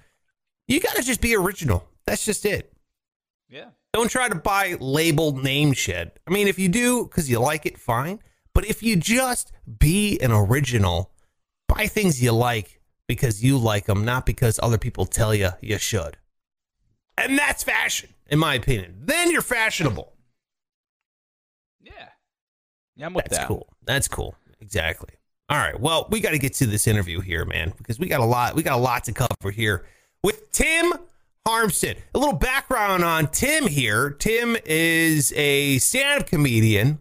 [0.68, 1.88] You gotta just be original.
[2.06, 2.72] That's just it.
[3.50, 3.70] yeah.
[3.94, 6.20] Don't try to buy labeled name shit.
[6.28, 8.20] I mean, if you do because you like it, fine.
[8.54, 11.10] But if you just be an original,
[11.74, 15.78] buy things you like because you like them, not because other people tell you you
[15.78, 16.18] should.
[17.18, 18.96] And that's fashion, in my opinion.
[19.00, 20.14] Then you're fashionable.
[21.82, 21.92] Yeah.
[22.96, 23.48] Yeah, I'm with That's that.
[23.48, 23.68] cool.
[23.84, 24.36] That's cool.
[24.60, 25.10] Exactly.
[25.50, 25.80] All right.
[25.80, 28.56] Well, we got to get to this interview here, man, because we got a lot.
[28.56, 29.86] We got a lot to cover here
[30.24, 30.94] with Tim
[31.48, 31.98] Harmston.
[32.14, 34.12] A little background on Tim here.
[34.12, 37.00] Tim is a stand-up comedian.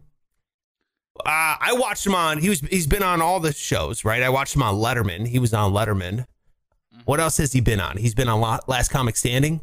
[1.27, 2.39] Uh, I watched him on.
[2.39, 2.61] He was.
[2.61, 4.23] He's been on all the shows, right?
[4.23, 5.27] I watched him on Letterman.
[5.27, 6.27] He was on Letterman.
[7.05, 7.97] What else has he been on?
[7.97, 9.61] He's been on La- Last Comic Standing.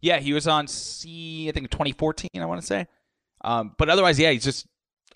[0.00, 1.48] Yeah, he was on C.
[1.48, 2.30] I think 2014.
[2.36, 2.86] I want to say.
[3.42, 4.66] Um, but otherwise, yeah, he's just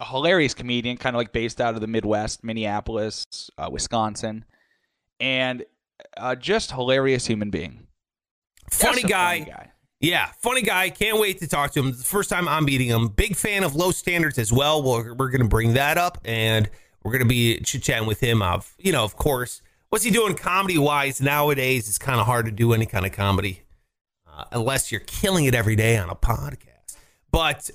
[0.00, 3.24] a hilarious comedian, kind of like based out of the Midwest, Minneapolis,
[3.58, 4.44] uh, Wisconsin,
[5.20, 5.64] and
[6.16, 7.86] uh, just hilarious human being.
[8.70, 9.38] Funny guy.
[9.40, 9.70] funny guy.
[10.04, 10.90] Yeah, funny guy.
[10.90, 11.92] Can't wait to talk to him.
[11.92, 13.08] The first time I'm meeting him.
[13.08, 14.82] Big fan of low standards as well.
[14.82, 16.68] We're, we're going to bring that up and
[17.02, 18.42] we're going to be chit chatting with him.
[18.42, 21.88] Of you know, of course, what's he doing comedy wise nowadays?
[21.88, 23.62] It's kind of hard to do any kind of comedy
[24.30, 26.98] uh, unless you're killing it every day on a podcast.
[27.30, 27.70] But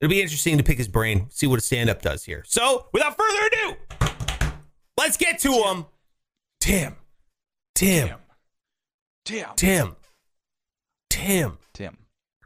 [0.00, 2.44] it'll be interesting to pick his brain, see what a stand up does here.
[2.46, 3.76] So, without further ado,
[4.96, 5.86] let's get to him.
[6.60, 6.94] Tim,
[7.74, 8.18] Tim, Tim.
[9.24, 9.96] Tim, Tim.
[11.18, 11.58] Tim.
[11.74, 11.98] Tim.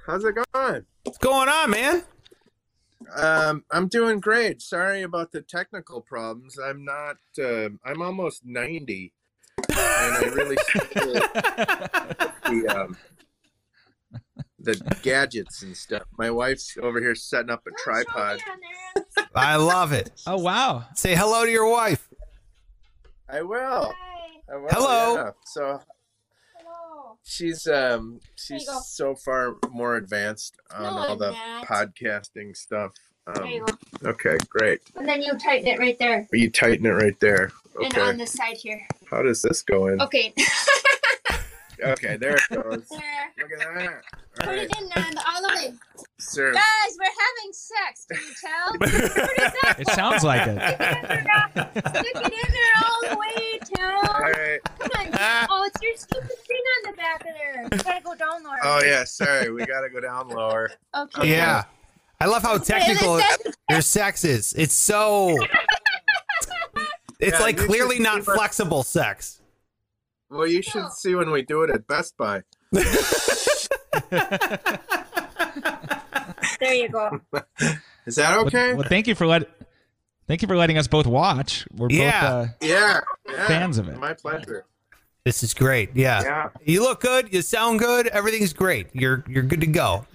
[0.06, 0.84] How's it going?
[1.04, 2.02] What's going on, man?
[3.14, 4.62] Um, I'm doing great.
[4.62, 6.58] Sorry about the technical problems.
[6.58, 7.16] I'm not.
[7.38, 9.12] Uh, I'm almost ninety,
[9.58, 11.32] and I really struggle with
[12.44, 12.96] the um,
[14.58, 16.04] the gadgets and stuff.
[16.16, 18.40] My wife's over here setting up a tripod.
[19.34, 20.12] I love it.
[20.26, 20.86] Oh wow.
[20.94, 22.08] Say hello to your wife.
[23.28, 23.92] I will.
[24.50, 25.14] I will, Hello.
[25.16, 25.30] yeah.
[25.44, 25.80] So Hello.
[27.24, 31.66] She's um she's so far more advanced on No, all I'm the not.
[31.66, 32.92] podcasting stuff.
[33.26, 33.64] Um,
[34.04, 34.80] okay, great.
[34.96, 36.26] And then you tighten it right there.
[36.32, 37.52] You tighten it right there.
[37.82, 38.84] And on the side here.
[39.08, 40.00] How does this go in?
[40.00, 40.34] Okay.
[41.84, 42.88] Okay, there it goes.
[42.90, 43.32] there.
[43.40, 44.02] Look at that.
[44.36, 45.72] Put All right, it in and all the way.
[46.16, 46.52] sir.
[46.52, 48.06] Guys, we're having sex.
[48.08, 48.74] Can you tell?
[49.74, 49.80] It.
[49.80, 50.58] It sounds like it.
[50.60, 54.32] Stick it in there all the way, All Tim.
[54.32, 54.60] right.
[54.78, 55.06] Come on.
[55.62, 57.62] Oh, it's your stupid thing on the back of there.
[57.62, 58.58] You gotta go down lower.
[58.64, 59.52] Oh yeah, sorry.
[59.52, 60.70] We gotta go down lower.
[60.96, 61.30] Okay.
[61.30, 61.64] Yeah.
[62.20, 63.20] I love how technical
[63.70, 64.52] your sex is.
[64.54, 65.38] It's so.
[67.20, 69.40] It's Yeah, like clearly not what- flexible sex.
[70.28, 72.42] Well, you should see when we do it at Best Buy.
[76.60, 77.20] There you go.
[78.06, 78.74] Is that Well, okay?
[78.74, 79.48] Well, thank you for let.
[80.28, 81.66] Thank you for letting us both watch.
[81.72, 82.20] We're Yeah.
[82.20, 82.48] both.
[82.48, 83.46] Uh, yeah, yeah.
[83.46, 83.98] Fans of it.
[83.98, 84.64] My pleasure.
[85.24, 85.90] This is great.
[85.94, 86.22] Yeah.
[86.22, 86.48] Yeah.
[86.64, 87.32] You look good.
[87.32, 88.08] You sound good.
[88.08, 88.88] Everything's great.
[88.92, 90.06] You're you're good to go.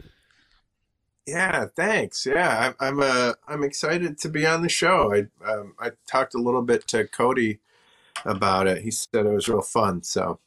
[1.25, 2.25] Yeah, thanks.
[2.25, 5.13] Yeah, I'm I'm uh I'm excited to be on the show.
[5.13, 7.59] I um I talked a little bit to Cody
[8.25, 8.81] about it.
[8.81, 10.03] He said it was real fun.
[10.03, 10.39] So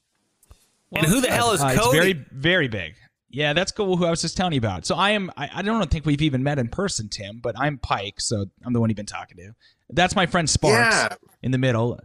[0.93, 1.99] And who the hell is uh, It's Cody?
[1.99, 2.95] very, very big.
[3.29, 3.97] Yeah, that's cool.
[3.97, 4.85] Who I was just telling you about.
[4.85, 5.31] So I am.
[5.37, 7.39] I, I don't think we've even met in person, Tim.
[7.41, 9.55] But I'm Pike, so I'm the one you've been talking to.
[9.91, 12.01] That's my friend Sparks yeah, in the middle.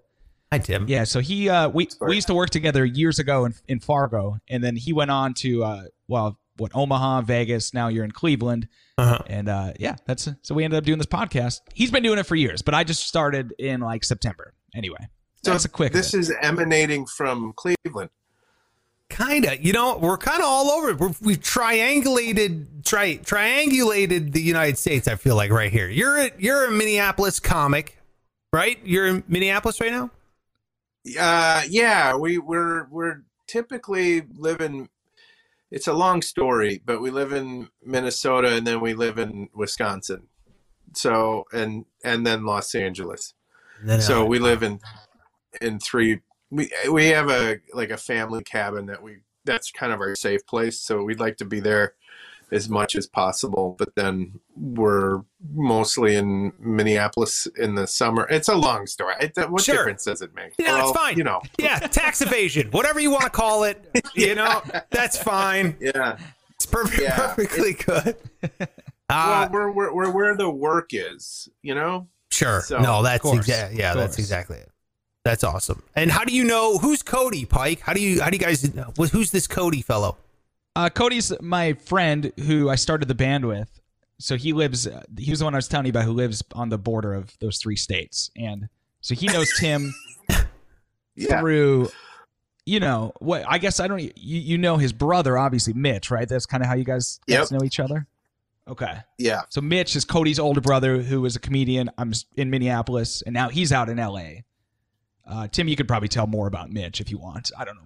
[0.51, 0.86] Hi, Tim.
[0.88, 2.10] Yeah, so he uh we Sparks.
[2.10, 5.34] we used to work together years ago in in Fargo, and then he went on
[5.36, 7.73] to uh well what Omaha, Vegas.
[7.73, 9.19] Now you're in Cleveland, Uh-huh.
[9.27, 11.60] and uh yeah, that's so we ended up doing this podcast.
[11.73, 14.53] He's been doing it for years, but I just started in like September.
[14.73, 15.08] Anyway,
[15.43, 15.91] so that's a quick.
[15.93, 16.19] this bit.
[16.21, 18.12] is emanating from Cleveland.
[19.10, 19.62] Kinda.
[19.63, 20.95] You know, we're kind of all over.
[20.95, 25.08] We're, we've triangulated, tri- triangulated the United States.
[25.08, 25.88] I feel like right here.
[25.88, 27.97] You're a, you're a Minneapolis comic,
[28.51, 28.79] right?
[28.84, 30.10] You're in Minneapolis right now.
[31.20, 34.89] Uh, yeah, we we're we're typically living.
[35.72, 40.28] It's a long story, but we live in Minnesota and then we live in Wisconsin.
[40.94, 43.34] So and and then Los Angeles.
[43.84, 44.80] Then, so uh, we live in
[45.62, 50.00] in three we we have a like a family cabin that we that's kind of
[50.00, 51.94] our safe place so we'd like to be there
[52.51, 55.21] as much as possible but then we're
[55.53, 59.75] mostly in minneapolis in the summer it's a long story I, that- what Sure.
[59.77, 61.17] difference does it make Yeah, it's fine.
[61.17, 63.84] you know yeah, tax evasion, whatever you want to call it.
[64.15, 65.75] You know, that's fine.
[65.79, 66.17] yeah
[66.55, 68.15] It's perfect, Yeah, perfectly good.
[68.60, 68.67] well
[69.10, 72.62] Uh, we're, we're, we're where the work is you know sure.
[72.62, 73.79] so- no, that's exactly.
[73.79, 74.69] Yeah, that's exactly it.
[75.23, 75.81] That's awesome.
[75.95, 77.79] And how do you know who's Cody Pike?
[77.79, 78.93] How do you how do you guys know?
[78.95, 80.17] Who's this Cody fellow?
[80.76, 83.70] Uh, Cody's my friend who I started the band with.
[84.18, 84.88] So he lives.
[84.88, 87.14] Uh, he was the one I was telling you about who lives on the border
[87.14, 88.70] of those three states, and
[89.02, 89.94] so he knows Tim
[91.16, 91.90] yeah through.
[92.66, 93.44] You know what?
[93.48, 94.00] I guess I don't.
[94.00, 96.30] You you know his brother, obviously Mitch, right?
[96.30, 98.08] That's kind of how you guys, guys know each other.
[98.68, 101.92] Okay, yeah so Mitch is Cody's older brother, who is a comedian.
[101.98, 104.46] I'm in Minneapolis, and now he's out in L.A.
[105.28, 107.52] Uh, Tim, you could probably tell more about Mitch if you want.
[107.58, 107.82] I don't know.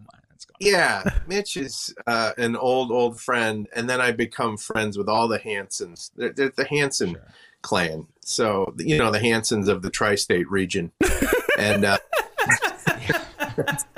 [0.61, 0.71] Mine.
[0.71, 1.13] That's gone.
[1.13, 5.27] Yeah, Mitch is uh, an old old friend, and then I become friends with all
[5.27, 6.11] the Hansons.
[6.15, 7.27] They're, they're the Hanson Sure.
[7.61, 10.91] clan, so you know the Hansons of the tri-state region,
[11.57, 11.97] and uh,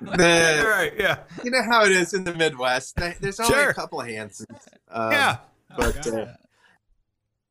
[0.00, 0.92] the right.
[0.98, 1.18] Yeah.
[1.44, 2.96] you know how it is in the Midwest.
[3.20, 3.70] There's only Sure.
[3.70, 4.66] a couple of Hansons.
[4.90, 5.36] Um, Yeah.
[5.76, 6.26] but uh,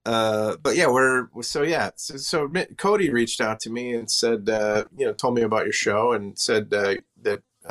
[0.05, 1.91] uh, but yeah, we're so yeah.
[1.95, 5.65] So, so Cody reached out to me and said, uh, you know, told me about
[5.65, 6.95] your show and said uh,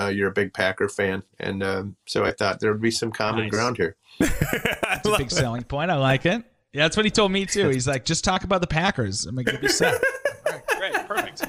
[0.00, 3.10] uh, you're a big Packer fan, and um, so I thought there would be some
[3.12, 3.50] common Nice.
[3.50, 3.96] ground here.
[4.20, 5.90] That's a big selling point.
[5.90, 6.42] I like it.
[6.72, 7.68] Yeah, that's what he told me too.
[7.70, 9.24] He's like, just talk about the Packers.
[9.24, 9.94] I'm like, you'll be set.
[9.94, 11.46] All right, great, perfect.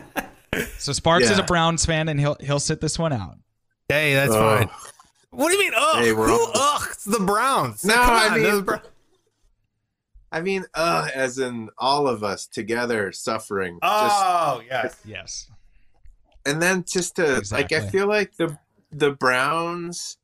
[0.81, 3.37] So Sparks is a Browns fan, and he'll he'll sit this one out.
[3.89, 4.39] Hey, that's Oh.
[4.57, 4.69] fine.
[5.31, 5.73] What do you mean?
[5.75, 6.03] Ugh.
[6.03, 6.21] Hey, Who?
[6.23, 6.87] all- Ugh.
[6.91, 7.83] It's the Browns.
[7.83, 8.79] No, Come I on, mean- they're the Bro-
[10.31, 13.79] I mean, uh, as in all of us together suffering.
[13.83, 14.95] Just, Oh yes.
[15.03, 15.49] Yes.
[16.49, 18.57] And then just to like, I feel like the
[18.91, 20.17] the Browns.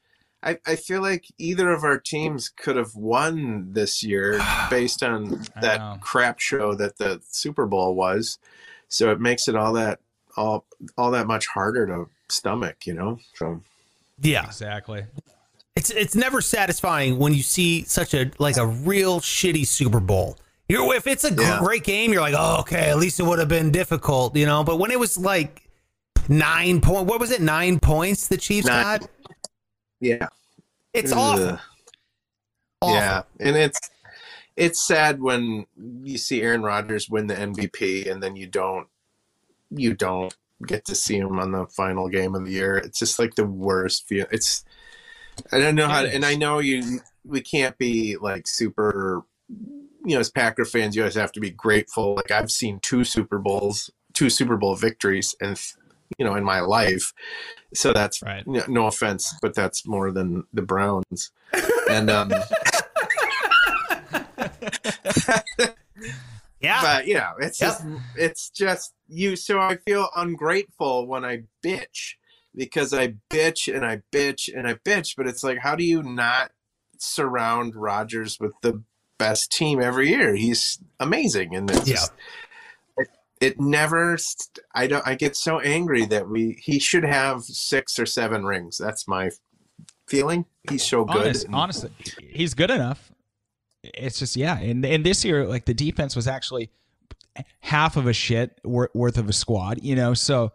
[0.44, 5.44] I, I feel like either of our teams could have won this year based on
[5.60, 8.38] that crap show that the Super Bowl was.
[8.88, 10.00] So it makes it all that
[10.38, 10.66] all
[10.98, 13.20] all that much harder to stomach, you know.
[13.36, 13.62] So
[14.22, 14.46] Yeah.
[14.46, 15.06] Exactly.
[15.76, 20.38] It's it's never satisfying when you see such a like a real shitty Super Bowl.
[20.70, 21.60] You're, if it's a Yeah.
[21.60, 24.64] great game, you're like, oh, okay, at least it would have been difficult, you know.
[24.64, 25.65] But when it was like
[26.30, 27.42] nine point, what was it?
[27.42, 29.00] Nine points the Chiefs Nine.
[29.00, 29.10] got.
[30.00, 30.28] yeah,
[30.94, 31.18] It's Ugh.
[31.18, 31.48] awful.
[31.48, 31.58] Uh,
[32.82, 32.96] awful.
[32.96, 33.80] Yeah, and it's
[34.56, 35.66] it's sad when
[36.04, 38.88] you see Aaron Rodgers win the MVP and then you don't
[39.70, 40.34] you don't
[40.66, 42.78] get to see him on the final game of the year.
[42.78, 44.26] It's just like the worst feel.
[44.32, 44.64] It's
[45.52, 49.24] I don't know how, It and I know you we can't be like super.
[50.08, 52.14] You know, as Packer fans, you always have to be grateful.
[52.16, 55.60] Like I've seen two Super Bowls, two Super Bowl victories, and
[56.18, 57.14] you know, in my life.
[57.74, 58.46] So that's Right.
[58.48, 61.32] no, no offense, but that's more than the Browns.
[61.90, 62.32] And um,
[66.62, 66.82] Yeah.
[66.82, 67.70] but you know, it's Yep.
[67.70, 69.36] just it's just you.
[69.36, 72.14] So I feel ungrateful when I bitch
[72.56, 75.16] because I bitch and I bitch and I bitch.
[75.16, 76.52] But it's like, how do you not
[76.98, 78.82] surround Rodgers with the
[79.20, 80.36] best team every year?
[80.36, 81.96] He's amazing, and Yeah.
[81.96, 82.14] just,
[83.42, 84.18] it, never.
[84.18, 85.06] st- I don't.
[85.06, 88.78] I get so angry that we he should have six or seven rings.
[88.78, 89.32] That's my
[90.08, 90.46] feeling.
[90.70, 91.18] He's so good.
[91.18, 93.12] Honest, honestly, he's good enough.
[93.84, 96.70] It's just yeah, and and this year like the defense was actually
[97.60, 100.14] half of a shit wor- worth of a squad, you know.
[100.14, 100.54] So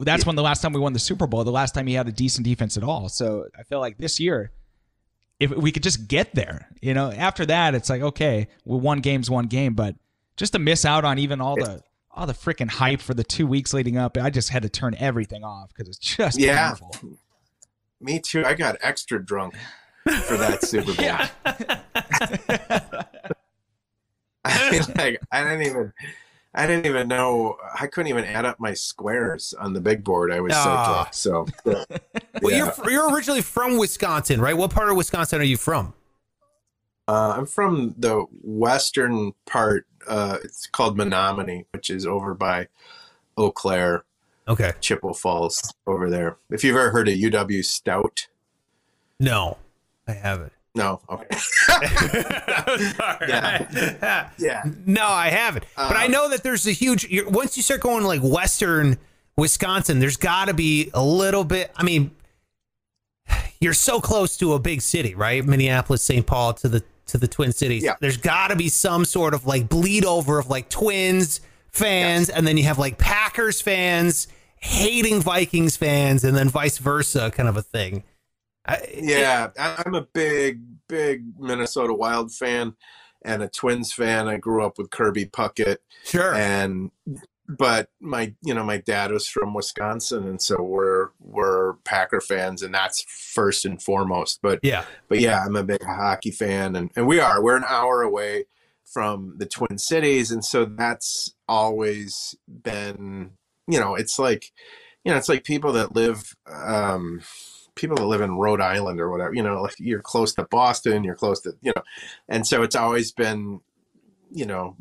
[0.00, 2.08] that's when the last time we won the Super Bowl, the last time he had
[2.08, 3.08] a decent defense at all.
[3.08, 4.52] So I feel like this year,
[5.38, 9.00] if we could just get there, you know, after that it's like okay, well, one
[9.00, 9.94] game's one game, but
[10.36, 11.82] just to miss out on even all the
[12.16, 14.94] all the freaking hype for the two weeks leading up, I just had to turn
[14.98, 16.68] everything off because it's just Yeah.
[16.70, 17.18] painful.
[18.00, 18.44] Me too.
[18.44, 19.54] I got extra drunk
[20.24, 21.04] for that Super Bowl.
[21.04, 21.28] Yeah.
[24.44, 25.92] I mean, like, I didn't even,
[26.54, 27.56] I didn't even know.
[27.78, 30.30] I couldn't even add up my squares on the big board.
[30.30, 30.92] I was so Ah.
[30.92, 31.14] drunk.
[31.14, 31.46] So,
[32.42, 34.56] Well, you're you're originally from Wisconsin, right?
[34.56, 35.94] What part of Wisconsin are you from?
[37.08, 39.86] uh, I'm from the western part.
[40.08, 42.68] Uh, it's called Menomonie, which is over by
[43.36, 44.04] Eau Claire,
[44.48, 44.72] Okay.
[44.80, 46.36] Chippewa Falls, over there.
[46.50, 48.28] If you've ever heard of UW Stout,
[49.18, 49.58] No,
[50.06, 50.52] I haven't.
[50.74, 51.26] no, okay,
[53.28, 54.28] yeah.
[54.38, 55.64] yeah, No, I haven't.
[55.76, 57.04] but I Um, know that there's a huge.
[57.08, 58.98] You're, once you start going like Western
[59.36, 61.70] Wisconsin, there's got to be a little bit.
[61.76, 62.10] I mean,
[63.60, 65.44] you're so close to a big city, right?
[65.44, 66.26] Minneapolis, St.
[66.26, 67.82] Paul, to the to the Twin Cities.
[67.82, 67.94] Yeah.
[68.00, 71.40] There's got to be some sort of like bleed over of like Twins
[71.72, 74.26] fans, and then you have like Packers fans
[74.58, 78.02] hating Vikings fans, and then vice versa, kind of a thing.
[78.66, 79.48] I, yeah.
[79.58, 82.74] I- I'm a big, big Minnesota Wild fan
[83.22, 84.26] and a Twins fan.
[84.28, 85.76] I grew up with Kirby Puckett.
[86.04, 86.34] sure.
[86.34, 86.90] and
[87.48, 92.62] but my you know my dad was from Wisconsin and so we're we're Packer fans
[92.62, 94.84] and that's first and foremost but yeah.
[95.08, 98.46] but yeah I'm a big hockey fan and, and we are we're an hour away
[98.84, 103.32] from the Twin Cities and so that's always been
[103.68, 104.52] you know it's like
[105.04, 107.20] you know it's like people that live um
[107.74, 111.04] people that live in Rhode Island or whatever you know like you're close to Boston
[111.04, 111.82] you're close to you know
[112.28, 113.60] and so it's always been
[114.30, 114.76] you know,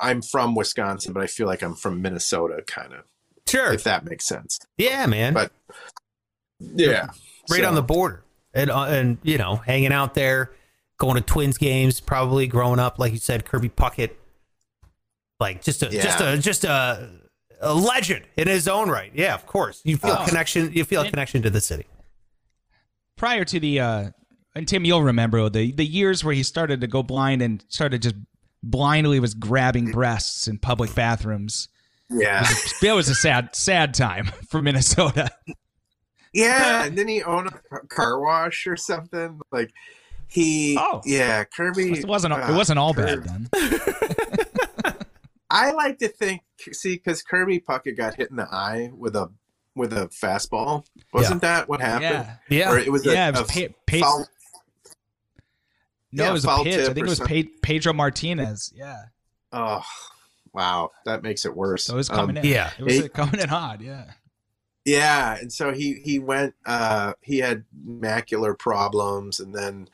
[0.00, 3.04] I'm from Wisconsin, but I feel like I'm from Minnesota, kind of,
[3.48, 3.72] Sure.
[3.72, 4.58] if that makes sense.
[4.78, 5.34] Yeah, man.
[5.34, 5.52] But
[6.60, 7.08] yeah,
[7.50, 10.52] right So, on the border and uh, and you know hanging out there
[10.98, 14.10] going to twins games probably growing up like you said kirby puckett
[15.38, 17.08] like just a just a just a,
[17.62, 20.24] a legend in his own right yeah of course you feel Oh.
[20.24, 21.86] a connection you feel a connection to the city
[23.16, 24.10] prior to the uh
[24.54, 28.02] and Tim you'll remember the the years where he started to go blind and started
[28.02, 28.16] just
[28.62, 31.68] blindly was grabbing breasts in public bathrooms.
[32.10, 32.46] yeah,
[32.82, 35.30] That was a sad sad time for Minnesota.
[36.32, 36.84] yeah.
[36.84, 39.40] And then he owned a car- car wash or something.
[39.52, 39.70] Like
[40.28, 41.00] he, Oh.
[41.04, 41.98] yeah, Kirby.
[42.00, 43.50] It wasn't it uh, wasn't all Kirby- bad then.
[45.50, 46.42] I like to think,
[46.72, 49.30] see, because Kirby Puckett got hit in the eye with a
[49.74, 50.84] with a fastball.
[51.12, 52.26] Wasn't that what happened?
[52.48, 52.58] Yeah.
[52.58, 54.26] yeah Or it was a, Yeah, it was a pa- pa- foul-
[56.12, 56.88] No, yeah, it was a foul pitch.
[56.88, 57.20] I think it was.
[57.20, 58.72] Pe- Pedro Martinez.
[58.74, 59.02] Yeah.
[59.52, 59.82] Oh,
[60.52, 61.84] wow, that makes it worse.
[61.84, 62.44] So it was Um, coming in.
[62.46, 62.72] yeah.
[62.78, 64.12] It was He- coming in hot, yeah.
[64.84, 66.54] Yeah, and so he he went.
[66.66, 69.88] uh He had macular problems, and then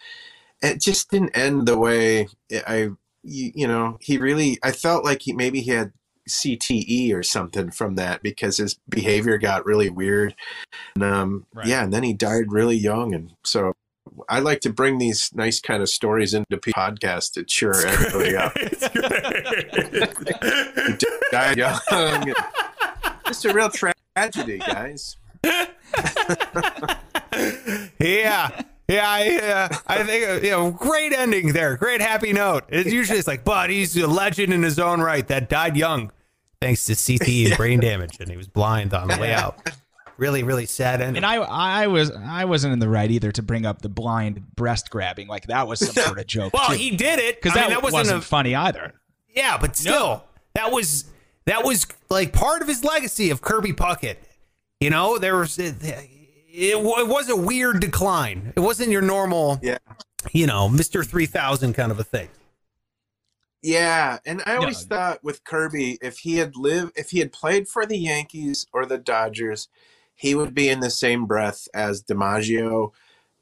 [0.62, 2.28] it just didn't end the way
[2.66, 2.90] I.
[3.28, 4.58] You, you know, he really.
[4.62, 5.92] I felt like he maybe he had
[6.28, 10.34] CTE or something from that because his behavior got really weird.
[10.94, 11.66] And, um, Right.
[11.66, 13.74] Yeah, and then he died really young, and so.
[14.28, 18.36] I like to bring these nice kind of stories into p- podcasts to cheer everybody
[18.36, 18.54] up.
[21.30, 22.34] Died young.
[23.26, 25.16] Just a real tra- tragedy, guys.
[28.00, 28.62] yeah.
[28.88, 31.76] Yeah, I, uh, I think uh, you know, great ending there.
[31.76, 32.64] Great happy note.
[32.68, 36.12] It's usually it's like, but he's a legend in his own right that died young,
[36.60, 39.58] thanks to CTE and brain damage, and he was blind on the way out.
[40.18, 41.18] Really, really sad ending.
[41.18, 44.54] And I, I was, I wasn't in the right either to bring up the blind
[44.56, 45.28] breast grabbing.
[45.28, 46.54] Like that was some sort of joke.
[46.54, 48.94] well, he did it because that, mean, that wasn't, wasn't a, funny either.
[49.34, 51.04] Yeah, but still, that was
[51.44, 54.16] that was like part of his legacy of Kirby Puckett.
[54.80, 56.08] You know, there was it, it,
[56.50, 58.54] it was a weird decline.
[58.56, 59.76] It wasn't your normal, Yeah.
[60.32, 62.28] you know, Mister Three Thousand kind of a thing.
[63.62, 64.96] Yeah, and I always No.
[64.96, 68.86] thought with Kirby, if he had lived, if he had played for the Yankees or
[68.86, 69.68] the Dodgers,
[70.16, 72.92] he would be in the same breath as DiMaggio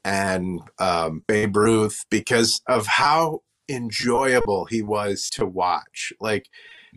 [0.03, 6.13] and um, Babe Ruth because of how enjoyable he was to watch.
[6.19, 6.47] Like,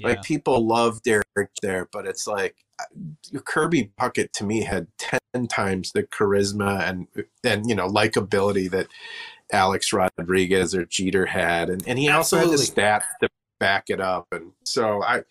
[0.01, 5.49] like people love Derek Jeter, but it's like uh, Kirby Puckett to me had ten
[5.49, 7.09] times the charisma and
[7.43, 8.87] and you know likability that
[9.53, 14.01] Alex Rodriguez or Jeter had, and, and he also had the stats to back it
[14.01, 14.29] up.
[14.31, 15.23] And so I,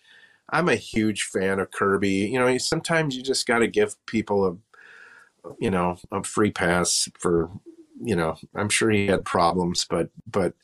[0.50, 2.10] I'm a huge fan of Kirby.
[2.10, 7.08] You know, sometimes you just got to give people a, you know, a free pass
[7.18, 7.50] for,
[8.02, 10.54] you know, I'm sure he had problems, but but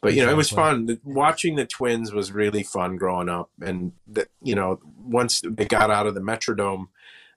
[0.00, 1.00] but you know, it was fun.
[1.04, 5.90] Watching the Twins was really fun growing up, and that you know, once they got
[5.90, 6.88] out of the Metrodome.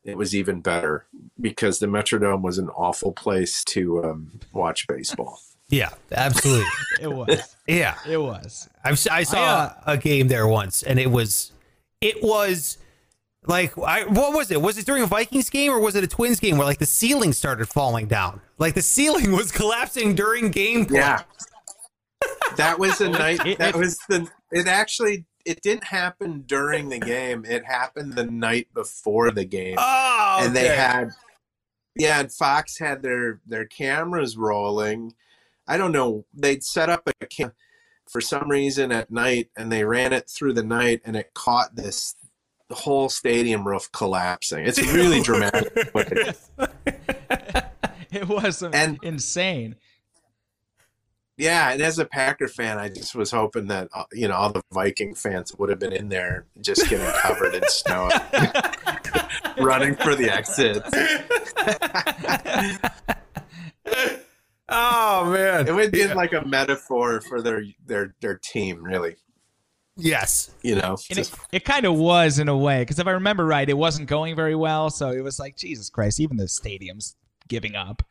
[0.05, 1.05] It was even better
[1.41, 5.39] because the Metrodome was an awful place to um, watch baseball.
[5.69, 6.65] Yeah, absolutely.
[7.01, 7.55] It was.
[7.67, 8.69] yeah, It was.
[8.83, 11.53] I've, si saw uh, a game there once, and it was,
[12.01, 12.77] it was
[13.45, 14.61] like, I what was it?
[14.61, 16.85] Was it during a Vikings game or was it a Twins game where like the
[16.85, 18.41] ceiling started falling down?
[18.57, 20.91] Like the ceiling was collapsing during gameplay.
[20.95, 21.23] Yeah.
[22.57, 23.57] That was a night.
[23.59, 24.27] That was the.
[24.51, 25.25] It actually.
[25.45, 27.45] It didn't happen during the game.
[27.45, 31.11] It happened the night before the game, Oh, and they had.
[31.95, 35.13] Yeah, and Fox had their their cameras rolling.
[35.67, 36.25] I don't know.
[36.33, 37.53] They'd set up a cam
[38.09, 41.75] for some reason at night, and they ran it through the night, and it caught
[41.75, 42.15] this
[42.67, 44.65] the whole stadium roof collapsing.
[44.65, 45.71] It's really dramatic.
[48.11, 49.75] It was And- insane.
[51.37, 54.51] Yeah, and as a Packer fan, I just was hoping that uh, you know all
[54.51, 58.09] the Viking fans would have been in there, just getting covered in snow,
[59.59, 60.89] running for the exits.
[64.69, 69.15] Oh man, It would be been like a metaphor for their their their team, really.
[69.97, 70.51] yes.
[70.61, 73.45] You know, Just- it, it kind of was in a way because if I remember
[73.45, 74.89] right, it wasn't going very well.
[74.89, 77.15] So it was like Jesus Christ, even the stadium's
[77.47, 78.03] giving up.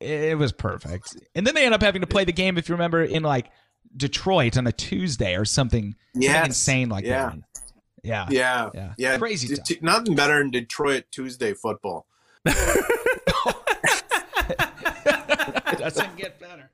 [0.00, 1.16] It, it was perfect.
[1.34, 3.50] And then they end up having to play the game, if you remember, in like
[3.96, 7.30] Detroit on a Tuesday or something, something insane like Yeah.
[7.30, 7.38] that.
[8.04, 8.26] Yeah.
[8.30, 8.94] yeah, Yeah.
[8.98, 12.06] yeah, Crazy D- nothing better than Detroit Tuesday football.
[15.78, 16.70] Doesn't get better.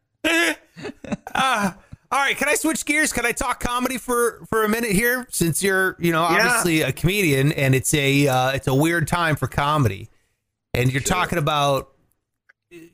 [1.35, 1.73] Uh,
[2.13, 3.13] all right, can I switch gears?
[3.13, 5.27] Can I talk comedy for for a minute here?
[5.31, 6.47] Since you're, you know, Yeah.
[6.47, 10.09] obviously a comedian, and it's a uh, it's a weird time for comedy,
[10.75, 11.93] and you're talking about,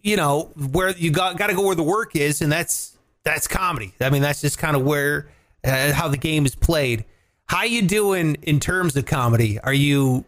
[0.02, 3.46] you know, where you got got to go where the work is, and that's that's
[3.48, 3.94] comedy.
[4.00, 5.28] I mean, that's just kind of where
[5.64, 7.04] uh, how the game is played.
[7.46, 9.58] How you doing in terms of comedy?
[9.60, 10.24] Are you?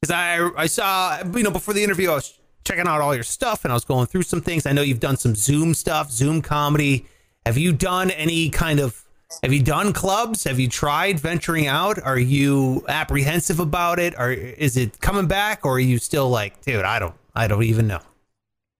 [0.00, 3.24] Because I I saw you know before the interview I was checking out all your
[3.24, 4.66] stuff and I was going through some things.
[4.66, 7.06] I know you've done some Zoom stuff, Zoom comedy.
[7.46, 9.04] Have you done any kind of
[9.42, 10.44] have you done clubs?
[10.44, 12.02] Have you tried venturing out?
[12.02, 14.14] Are you apprehensive about it?
[14.18, 17.62] Or is it coming back or are you still like, dude, I don't I don't
[17.62, 18.00] even know.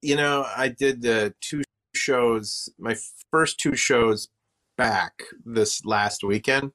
[0.03, 1.63] you know, I did uh, two
[1.95, 2.97] shows, my
[3.31, 4.29] first two shows
[4.77, 6.73] back this last weekend.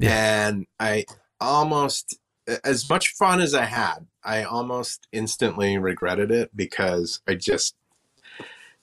[0.00, 1.04] And I
[1.40, 2.18] almost,
[2.64, 7.74] as much fun as I had, I almost instantly regretted it because I just,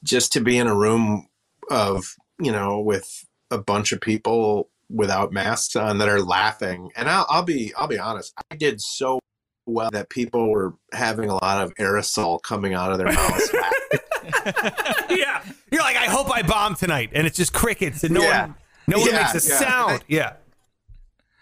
[0.04, 1.28] just to be in a room
[1.70, 6.92] of, you know, with a bunch of people without masks on that are laughing.
[6.96, 9.20] And I'll, I'll be, I'll be honest, I did so
[9.66, 13.54] well that people were having a lot of aerosol coming out of their mouths.
[15.10, 15.44] yeah.
[15.72, 17.12] You're like, I hope I bomb tonight.
[17.14, 18.42] And it's just crickets and no Yeah.
[18.48, 18.56] one
[18.88, 19.60] no one Yeah, makes a yeah.
[19.60, 20.04] sound.
[20.08, 20.34] Yeah.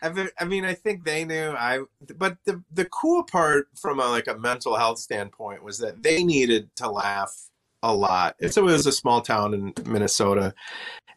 [0.01, 1.51] I mean, I think they knew.
[1.51, 1.81] I,
[2.17, 6.23] but the the cool part from a like a mental health standpoint was that they
[6.23, 7.49] needed to laugh
[7.83, 8.35] a lot.
[8.49, 10.53] So it was a small town in Minnesota,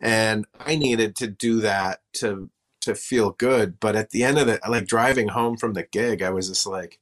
[0.00, 2.50] and I needed to do that to
[2.82, 3.78] to feel good.
[3.80, 6.66] But at the end of it, like driving home from the gig, I was just
[6.66, 6.98] like,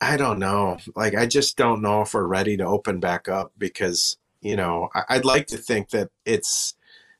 [0.00, 0.78] I don't know.
[0.96, 4.88] Like, I just don't know if we're ready to open back up because you know
[5.08, 6.74] I'd like to think that it's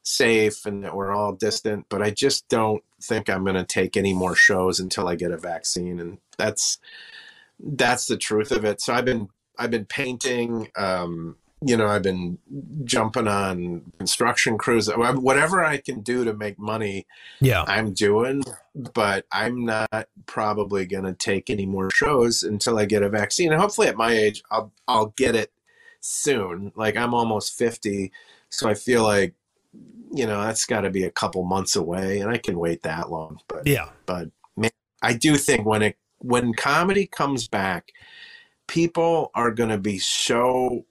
[0.05, 3.97] safe and that we're all distant, but I just don't think I'm going to take
[3.97, 6.01] any more shows until I get a vaccine.
[6.01, 6.79] And that's
[7.59, 8.81] that's the truth of it.
[8.81, 9.29] So I've been
[9.59, 10.69] I've been painting.
[10.77, 12.39] Um, you know, I've been
[12.85, 14.89] jumping on construction crews.
[14.89, 17.07] Whatever I can do to make money,
[17.41, 17.63] Yeah.
[17.69, 18.43] I'm doing.
[18.75, 23.53] But I'm not probably going to take any more shows until I get a vaccine.
[23.53, 25.53] And hopefully, at my age, I'll I'll get it
[26.01, 26.73] soon.
[26.75, 28.11] Like I'm almost fifty,
[28.49, 29.35] so I feel like
[30.13, 33.11] you know that's got to be a couple months away, and I can wait that
[33.11, 33.41] long.
[33.49, 33.91] But Yeah.
[34.07, 34.71] but man,
[35.03, 37.93] I do think when it when comedy comes back,
[38.67, 40.85] people are going to be so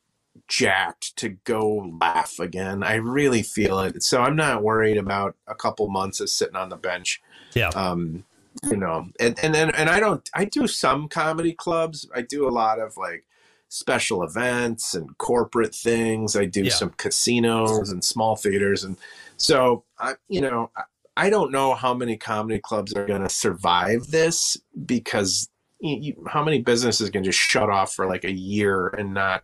[0.47, 2.83] jacked to go laugh again.
[2.83, 4.03] I really feel it.
[4.03, 7.21] So I'm not worried about a couple months of sitting on the bench.
[7.53, 7.69] Yeah.
[7.69, 8.25] Um,
[8.63, 10.29] you know, and and and, and I don't.
[10.33, 12.07] I do some comedy clubs.
[12.13, 13.25] I do a lot of like
[13.71, 16.35] special events and corporate things.
[16.35, 16.73] I do Yeah.
[16.73, 18.97] some casinos and small theaters, and
[19.37, 20.83] so I, you know, I,
[21.17, 25.49] I don't know how many comedy clubs are going to survive this because
[25.79, 29.43] you, you, how many businesses can just shut off for like a year and not,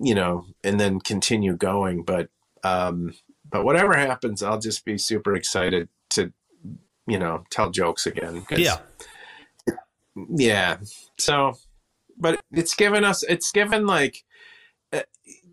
[0.00, 2.02] you know, and then continue going.
[2.04, 2.28] But
[2.64, 3.14] um,
[3.48, 6.32] but whatever happens, I'll just be super excited to,
[7.06, 8.44] you know, tell jokes again.
[8.50, 8.78] Yeah.
[10.28, 10.78] yeah.
[11.18, 11.54] So,
[12.22, 13.22] but it's given us.
[13.24, 14.24] It's given like.
[14.92, 15.02] uh,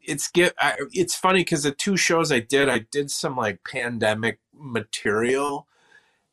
[0.01, 0.53] It's get.
[0.59, 5.67] I, it's funny because the two shows I did, I did some like pandemic material,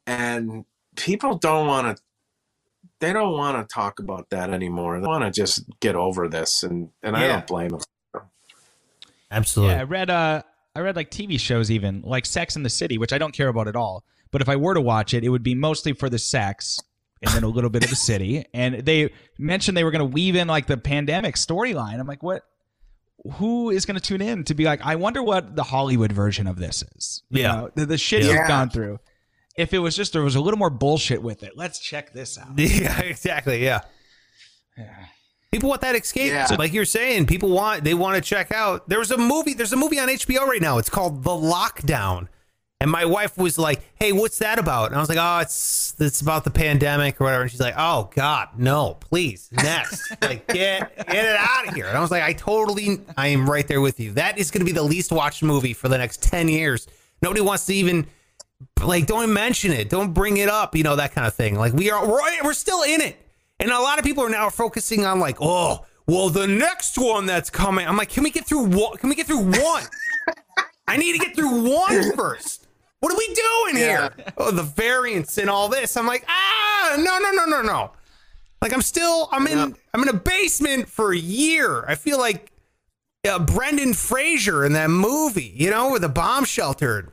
[0.07, 0.65] and
[0.97, 2.03] people don't want to.
[3.01, 5.01] They don't want to talk about that anymore.
[5.01, 7.81] They want to just get over this, and and I don't blame them.
[9.31, 9.75] Absolutely.
[9.75, 10.43] Yeah, I read uh
[10.75, 13.49] I read like TV shows even, like Sex in the City, which I don't care
[13.49, 14.05] about at all.
[14.31, 16.81] But if I were to watch it, it would be mostly for the sex
[17.23, 18.45] and then a little bit of the city.
[18.55, 21.99] And they mentioned they were going to weave in like the pandemic storyline.
[21.99, 22.43] I'm like, what?
[23.35, 26.47] Who is going to tune in to be like, I wonder what the Hollywood version
[26.47, 27.23] of this is?
[27.31, 27.53] You Yeah.
[27.53, 28.33] know, the, the shit Yeah.
[28.39, 29.01] you've gone through.
[29.57, 32.39] If it was just there was a little more bullshit with it, let's check this
[32.39, 32.49] out.
[32.59, 33.65] Yeah, exactly.
[33.65, 33.81] Yeah.
[35.51, 36.31] People want that escape.
[36.33, 36.45] Yeah.
[36.45, 38.89] So like you're saying, people want they want to check out.
[38.89, 39.55] There was a movie.
[39.55, 40.77] There's a movie on HBO right now.
[40.79, 42.29] It's called The Lockdown.
[42.81, 45.95] And my wife was like, "Hey, what's that about?" And I was like, "Oh, it's
[45.99, 50.47] it's about the pandemic or whatever." And she's like, "Oh God, no, please, next, like
[50.47, 53.67] get get it out of here." And I was like, "I totally, I am right
[53.67, 54.13] there with you.
[54.13, 56.87] That is going to be the least watched movie for the next ten years.
[57.23, 58.07] Nobody wants to even
[58.83, 61.73] like don't mention it don't bring it up you know that kind of thing like
[61.73, 63.17] we are we're, we're still in it
[63.61, 67.27] and a lot of people are now focusing on like oh well the next one
[67.27, 69.83] that's coming i'm like can we get through one can we get through one
[70.89, 72.66] i need to get through one first
[73.01, 77.19] what are we doing here oh the variants and all this i'm like ah no
[77.19, 77.91] no no no no
[78.63, 79.69] like i'm still i'm in Yeah.
[79.95, 82.51] i'm in a basement for a year i feel like
[83.29, 87.13] uh, brendan fraser in that movie you know with the bomb shelter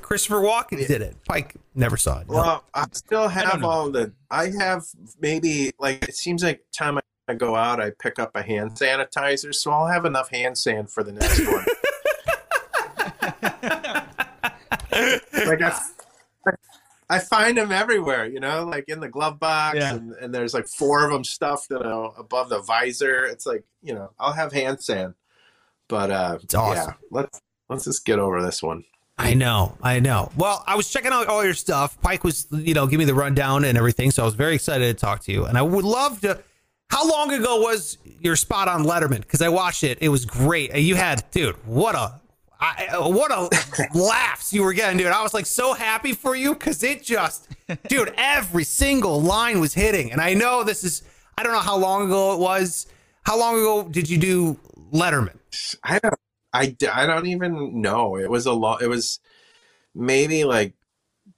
[0.00, 1.16] Christopher Walken did it.
[1.28, 2.26] Pike never saw it.
[2.26, 2.34] No.
[2.36, 4.10] Well, I still have all the.
[4.30, 4.84] I have
[5.20, 6.98] maybe like it seems like time
[7.28, 10.90] I go out, I pick up a hand sanitizer, so I'll have enough hand sand
[10.90, 11.66] for the next one.
[15.48, 15.78] Like I,
[17.10, 19.94] I find them everywhere, you know, like in the glove box, Yeah.
[19.94, 23.24] and, and there's like four of them stuffed, you know, above the visor.
[23.26, 25.14] It's like you know, I'll have hand sand,
[25.88, 26.90] but uh, It's awesome.
[26.90, 28.84] yeah, let's let's just get over this one.
[29.18, 30.32] I know, I know.
[30.36, 32.00] Well, I was checking out all your stuff.
[32.00, 34.86] Pike was, you know, give me the rundown and everything, so I was very excited
[34.86, 35.44] to talk to you.
[35.44, 36.42] And I would love to.
[36.88, 39.20] How long ago was your spot on Letterman?
[39.20, 39.98] Because I watched it.
[40.02, 40.74] It was great.
[40.76, 42.20] You had, dude, what a,
[42.62, 43.48] I, what a
[43.98, 45.08] laughs you were getting, dude.
[45.08, 47.48] I was like so happy for you because it just,
[47.88, 50.12] dude, every single line was hitting.
[50.12, 51.02] And I know this is,
[51.36, 52.86] I don't know how long ago it was.
[53.24, 54.60] How long ago did you do
[54.92, 55.38] Letterman?
[55.82, 56.14] I don't,
[56.52, 58.16] I, I don't even know.
[58.16, 58.80] It was a lot.
[58.80, 59.18] It was
[59.94, 60.74] maybe like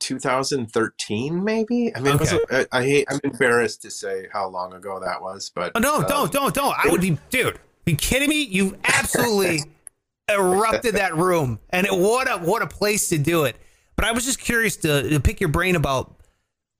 [0.00, 1.94] 2013, maybe.
[1.96, 3.06] I mean, it was a- I, I hate.
[3.10, 6.54] I'm embarrassed to say how long ago that was, but Oh, no, um, don't, don't,
[6.54, 6.74] don't.
[6.78, 7.58] I would be, dude.
[7.86, 8.42] You kidding me?
[8.42, 9.60] You absolutely
[10.30, 13.56] erupted that room, and it, what a what a place to do it.
[13.96, 16.16] But I was just curious to, to pick your brain about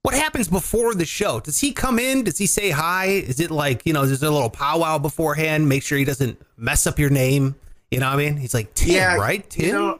[0.03, 1.41] what happens before the show.
[1.41, 2.25] Does he come in?
[2.25, 3.07] Does he say hi?
[3.07, 4.05] Is it like you know?
[4.07, 5.69] There's a little powwow beforehand.
[5.69, 7.55] Make sure he doesn't mess up your name.
[7.91, 8.37] You know what I mean?
[8.37, 9.49] He's like Tim, Yeah, right?
[9.49, 9.67] Tim.
[9.67, 9.99] You know,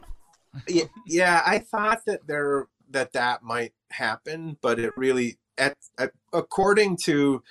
[0.67, 6.11] yeah, yeah, I thought that there that that might happen, but it really, at, at
[6.33, 7.41] according to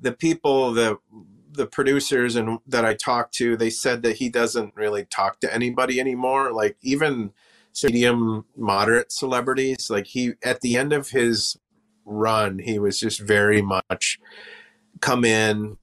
[0.00, 0.98] the people the
[1.52, 5.52] the producers and that I talked to, they said that he doesn't really talk to
[5.52, 6.52] anybody anymore.
[6.52, 7.32] Like even
[7.82, 11.58] medium moderate celebrities, like he at the end of his
[12.04, 14.18] run, he was just very much
[15.00, 15.76] come in,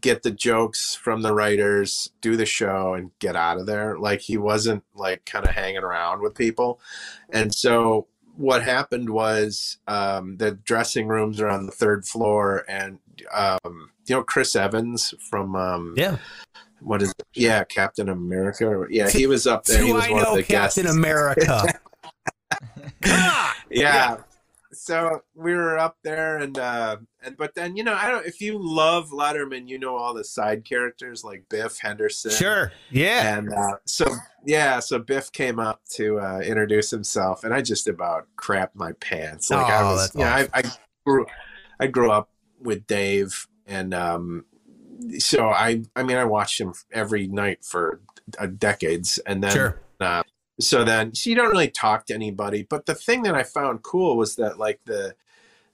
[0.00, 3.98] get the jokes from the writers, do the show, and get out of there.
[3.98, 6.80] Like he wasn't like kind of hanging around with people.
[7.30, 8.06] And so
[8.36, 12.98] what happened was um, the dressing rooms are on the third floor, and
[13.32, 16.16] um, you know Chris Evans from um, Yeah.
[16.80, 17.26] what is it?
[17.34, 18.86] yeah Captain America.
[18.90, 19.82] Yeah, he was up there.
[19.84, 20.96] He was I one know of the Captain guests.
[20.96, 21.80] America?
[23.70, 24.16] yeah.
[24.72, 28.40] So we were up there and uh and but then you know I don't if
[28.40, 32.72] you love Letterman you know all the side characters like Biff Henderson sure.
[32.90, 33.38] Yeah.
[33.38, 34.06] and uh, so
[34.44, 38.92] yeah so Biff came up to uh, introduce himself and I just about crapped my
[38.94, 40.62] pants like I Oh, was that's you know I, I
[41.06, 41.26] grew
[41.78, 42.30] I grew up
[42.60, 44.44] with Dave and um
[45.18, 48.00] so I I mean I watched him every night for
[48.38, 49.18] uh, decades.
[49.26, 49.80] And then Sure.
[50.00, 50.22] uh,
[50.60, 52.66] so then so you don't really talk to anybody.
[52.68, 55.14] But the thing that i found cool was that like the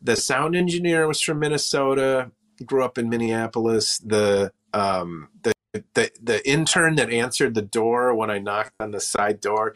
[0.03, 2.31] the sound engineer was from minnesota
[2.65, 3.99] grew up in minneapolis.
[3.99, 5.53] The um the
[5.95, 9.75] the, the intern that answered the door when i knocked on the side door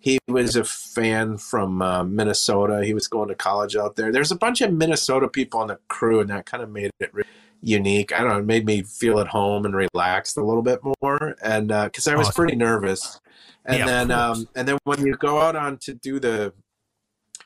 [0.00, 2.84] he was a fan from uh, minnesota.
[2.84, 4.12] He was going to college out there.
[4.12, 7.14] There's a bunch of minnesota people on the crew and that kind of made it
[7.14, 7.28] really
[7.62, 8.12] unique.
[8.12, 11.36] I don't know it made me feel at home and relaxed a little bit more.
[11.42, 12.44] And because i was Awesome.
[12.44, 13.20] pretty nervous.
[13.64, 16.52] And Yeah, then um and then when you go out on to do the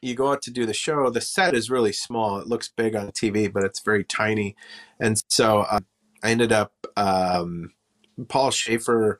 [0.02, 2.38] you go out to do the show the set is really small.
[2.38, 4.56] It looks big on tv but it's very tiny.
[4.98, 5.80] And so uh,
[6.22, 7.72] i ended up um
[8.28, 9.18] paul shaffer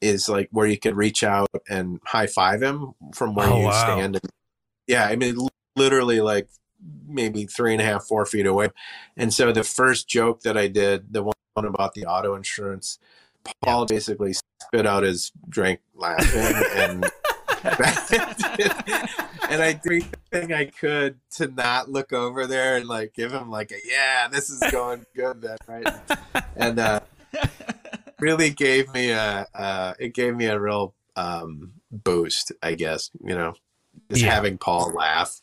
[0.00, 3.64] is like where you could reach out and high five him from where Oh, you
[3.66, 3.96] wow.
[3.96, 4.16] stand.
[4.16, 4.30] And,
[4.86, 5.36] yeah i mean
[5.76, 6.48] literally like
[7.06, 8.68] maybe three and a half four feet away
[9.16, 12.98] and so the first joke that i did the one about the auto insurance
[13.62, 17.10] paul basically spit out his drink laughing and
[19.50, 23.50] and I did everything I could to not look over there and like give him
[23.50, 25.86] like a yeah, this is going good then, right?
[26.56, 27.00] And uh,
[28.20, 33.10] really gave me a uh, it gave me a real um, boost, I guess.
[33.22, 33.54] You know,
[34.10, 34.32] just Yeah.
[34.34, 35.38] having Paul laugh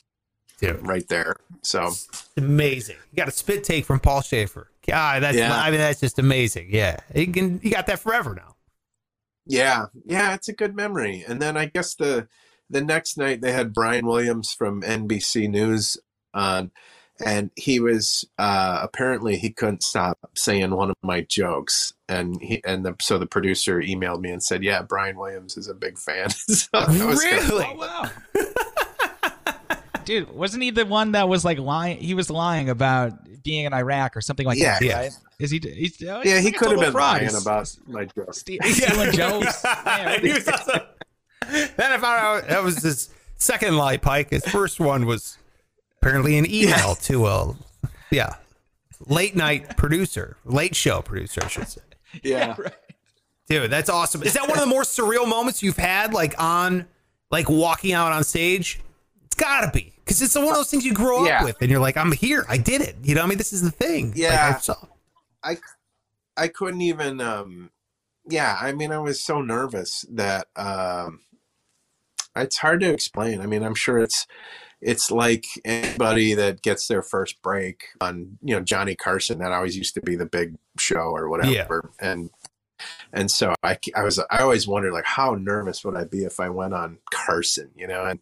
[0.60, 0.86] Dude.
[0.88, 1.36] right there.
[1.62, 1.92] So
[2.36, 2.96] amazing.
[3.12, 4.70] You got a spit take from Paul Shaffer.
[4.88, 5.54] God, that's Yeah.
[5.56, 6.68] I mean that's just amazing.
[6.72, 8.56] Yeah, you can you got that forever now.
[9.46, 11.24] Yeah, yeah, it's a good memory.
[11.28, 12.28] And then I guess the
[12.70, 15.98] the next night they had Brian Williams from NBC News
[16.34, 16.72] on,
[17.24, 22.62] and he was uh, apparently he couldn't stop saying one of my jokes, and he
[22.66, 25.98] and the, so the producer emailed me and said, "Yeah, Brian Williams is a big
[25.98, 27.64] fan." so that was kinda Really?
[27.66, 27.78] cool.
[27.78, 28.10] wow.
[30.08, 31.98] Dude, wasn't he the one that was like lying?
[31.98, 33.12] He was lying about
[33.44, 34.80] being in Iraq or something like Yeah.
[34.80, 35.00] that, Yeah.
[35.02, 35.12] right?
[35.38, 35.60] Is he?
[35.60, 37.22] He's, oh, Yeah, he could have been fraud.
[37.22, 38.38] lying about my jokes.
[38.40, 39.64] Ste- stealing jokes.
[39.86, 40.88] Man, He was also-
[41.50, 44.30] then I found out that was his second lie, Pike.
[44.30, 45.38] His first one was
[46.02, 47.56] apparently an email to a
[48.10, 48.36] yeah
[49.08, 51.82] late night producer, late show producer, I should say.
[52.24, 52.74] Yeah, right.
[53.50, 54.24] Dude, that's awesome.
[54.24, 56.86] Is that one of the more surreal moments you've had, like on,
[57.30, 58.80] like walking out on stage?
[59.38, 61.40] Gotta be because it's one of those things you grow Yeah.
[61.40, 62.96] up with, and you're like, I'm here, I did it.
[63.04, 64.10] You know, I mean, this is the thing.
[64.10, 64.54] Like, Yeah.
[64.56, 64.86] I saw-
[65.44, 65.58] I
[66.36, 67.72] I couldn't even um
[68.30, 71.22] yeah, I mean I was so nervous that um
[72.36, 73.42] it's hard to explain.
[73.42, 74.28] I mean, I'm sure it's
[74.82, 79.76] it's like anybody that gets their first break on, you know, Johnny Carson that always
[79.76, 81.90] used to be the big show or whatever.
[82.00, 82.30] And
[83.12, 86.40] and so I, I was I always wondered like how nervous would I be if
[86.40, 88.20] I went on Carson, you know, and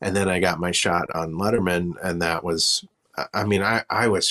[0.00, 2.84] and then I got my shot on Letterman and that was
[3.32, 4.30] I- mean I I was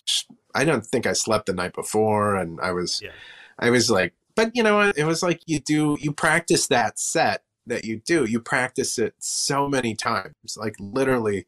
[0.53, 3.11] I don't think I slept the night before and I was Yeah.
[3.57, 7.43] I was like but you know it was like you do you practice that set
[7.67, 8.25] that you do.
[8.25, 10.57] You practice it so many times.
[10.57, 11.45] Like literally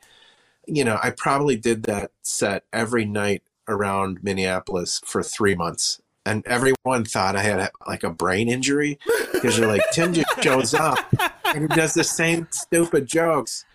[0.65, 6.45] you know I probably did that set every night around Minneapolis for 3 months and
[6.45, 8.97] everyone thought I had like a brain injury
[9.31, 10.97] because you're like Tim just shows up
[11.45, 13.65] and he does the same stupid jokes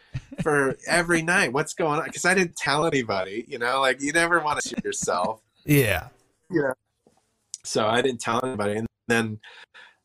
[0.42, 1.52] for every night.
[1.52, 2.06] What's going on?
[2.06, 5.40] Because I didn't tell anybody, you know, like you never want to shoot yourself.
[5.64, 6.08] yeah.
[6.50, 6.72] Yeah.
[7.64, 9.40] So I didn't tell anybody, and then,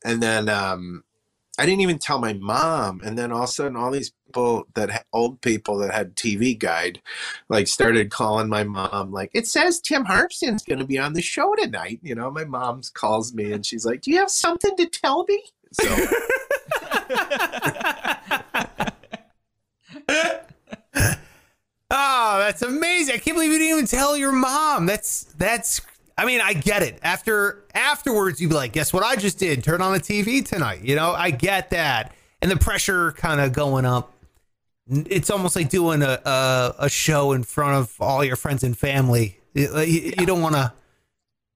[0.04, 1.02] and then, um,
[1.58, 3.00] I didn't even tell my mom.
[3.04, 6.58] And then all of a sudden, all these people that old people that had TV
[6.58, 7.00] Guide,
[7.48, 9.12] like started calling my mom.
[9.12, 12.00] Like it says Tim Harmston's going to be on the show tonight.
[12.02, 15.24] You know, my mom calls me and she's like, "Do you have something to tell
[15.28, 15.42] me?"
[15.72, 16.06] So.
[21.96, 23.14] Oh, that's amazing!
[23.14, 24.86] I can't believe you didn't even tell your mom.
[24.86, 25.80] That's that's.
[26.16, 26.98] I mean, I get it.
[27.02, 29.64] After afterwards, you'd be like, "Guess what I just did?
[29.64, 33.52] Turn on the TV tonight." You know, I get that, and the pressure kind of
[33.52, 34.12] going up.
[34.86, 38.76] It's almost like doing a, a a show in front of all your friends and
[38.76, 39.38] family.
[39.54, 40.72] You, you- don't want to.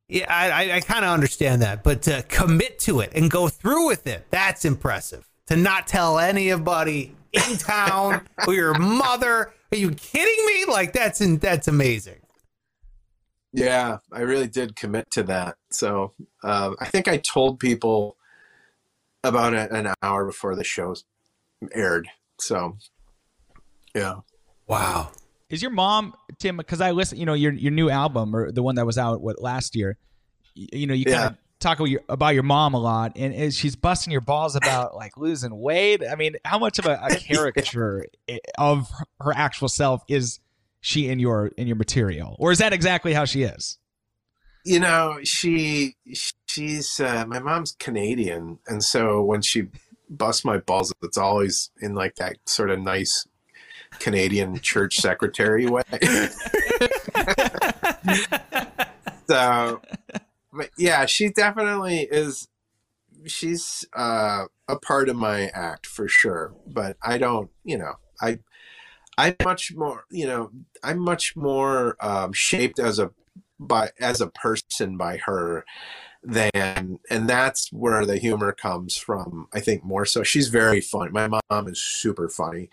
[0.09, 3.87] Yeah, I I, kind of understand that, but to commit to it and go through
[3.87, 5.29] with it, that's impressive.
[5.49, 9.53] To not tell anybody in town or your mother.
[9.71, 10.65] Are you kidding me?
[10.67, 12.17] Like that's in, that's amazing.
[13.53, 15.57] Yeah, I really did commit to that.
[15.71, 18.17] So um, I think I told people
[19.25, 20.95] about a, an hour before the show
[21.73, 22.09] aired.
[22.41, 22.77] So
[23.95, 24.17] yeah.
[24.67, 25.11] Wow.
[25.51, 26.59] Is your mom Tim?
[26.59, 29.21] Because I listen, you know, your your new album or the one that was out
[29.23, 29.97] what last year.
[30.57, 31.27] y- You know, you kind Yeah.
[31.29, 34.57] of talk about your, about your mom a lot, and is she's busting your balls
[34.57, 36.03] about like losing weight.
[36.09, 38.91] I mean, how much of a, a caricature i- of
[39.21, 40.39] her actual self is
[40.81, 43.79] she in your in your material, or is that exactly how she is?
[44.65, 45.97] You know, she
[46.47, 49.69] she's uh, my mom's Canadian, and so when she
[50.11, 53.27] busts my balls, it's always in like that sort of nice
[53.99, 55.83] Canadian church secretary way.
[59.29, 59.81] so,
[60.53, 62.49] but yeah, she definitely is.
[63.27, 67.51] She's uh, a part of my act for sure, but I don't.
[67.65, 68.39] You know, I
[69.19, 70.05] I'm much more.
[70.11, 70.51] You know,
[70.83, 73.11] I'm much more um, shaped as a
[73.61, 75.65] by as a person by her
[76.23, 80.23] than and that's where the humor comes from i think more so.
[80.25, 81.11] She's very funny.
[81.13, 82.71] My mom is super funny.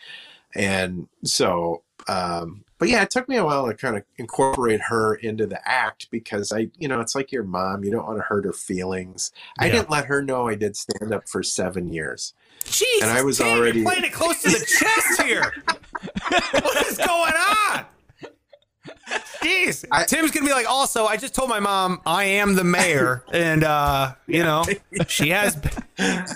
[0.55, 5.15] And so um but yeah it took me a while to kind of incorporate her
[5.15, 8.23] into the act because i you know it's like your mom you don't want to
[8.23, 9.31] hurt her feelings.
[9.59, 12.33] I didn't let her know i did stand up for seven years.
[12.65, 15.53] Jesus, And I was already- playing it close to the chest here.
[16.30, 17.86] what is going on?
[19.41, 20.67] Jeez, I- Tim's gonna be like.
[20.69, 24.63] Also, I just told my mom I am the mayor, and uh, you know
[25.07, 25.57] she has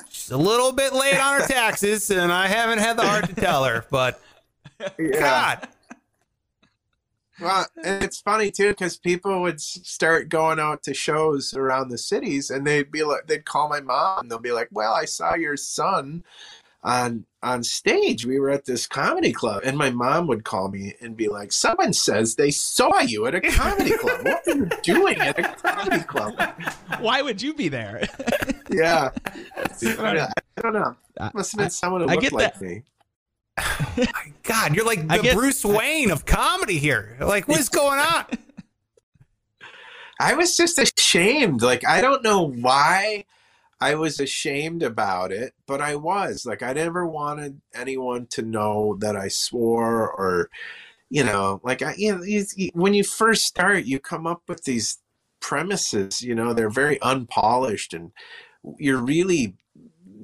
[0.10, 3.36] she's a little bit late on her taxes, and I haven't had the heart to
[3.36, 3.86] tell her.
[3.90, 4.22] But
[4.98, 5.68] God,
[7.42, 11.98] Well, and it's funny too because people would start going out to shows around the
[11.98, 15.06] cities, and they'd be like, they'd call my mom, and they'll be like, "Well, I
[15.06, 16.24] saw your son
[16.84, 18.26] on on stage.
[18.26, 21.52] We were at this comedy club," and my mom would call me and be like,
[21.52, 24.26] "Someone says they saw you at a comedy club.
[24.26, 26.34] What are you doing at a comedy club?"
[27.00, 28.08] Why would you be there?
[28.72, 29.10] Yeah,
[29.50, 30.28] I don't know.
[30.58, 30.96] I don't know.
[31.34, 32.62] Must have been someone who I looked get like that.
[32.62, 32.84] me.
[33.98, 37.18] my God, you're like the get- Bruce Wayne of comedy here.
[37.20, 38.26] Like, what is going on?
[40.20, 41.64] I was just ashamed.
[41.64, 43.26] Like I don't know why
[43.82, 46.46] I was ashamed about it, but I was.
[46.46, 50.50] Like I never wanted anyone to know that I swore or
[51.10, 54.44] you know, like I you know, you, you- when you first start, you come up
[54.48, 55.00] with these
[55.42, 58.12] premises, you know, they're very unpolished and
[58.80, 59.56] you're really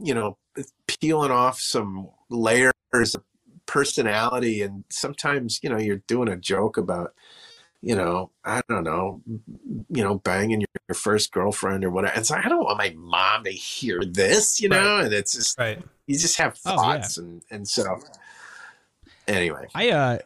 [0.04, 0.38] you know,
[0.88, 3.24] peeling off some layers of
[3.66, 7.14] personality and sometimes, you know, you're doing a joke about
[7.88, 9.22] you know, I don't know,
[9.90, 12.16] you know, banging your, your first girlfriend or whatever.
[12.16, 15.60] And so I don't want my mom to hear this, you know, and it's just,
[15.60, 15.80] Right.
[16.08, 16.76] you just have Oh, yeah.
[16.78, 17.18] thoughts.
[17.20, 18.00] And, and so
[19.28, 20.18] anyway, I uh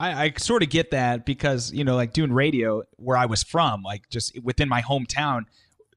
[0.00, 3.42] I, I sort of get that because you know like doing radio where I was
[3.42, 5.46] from like just within my hometown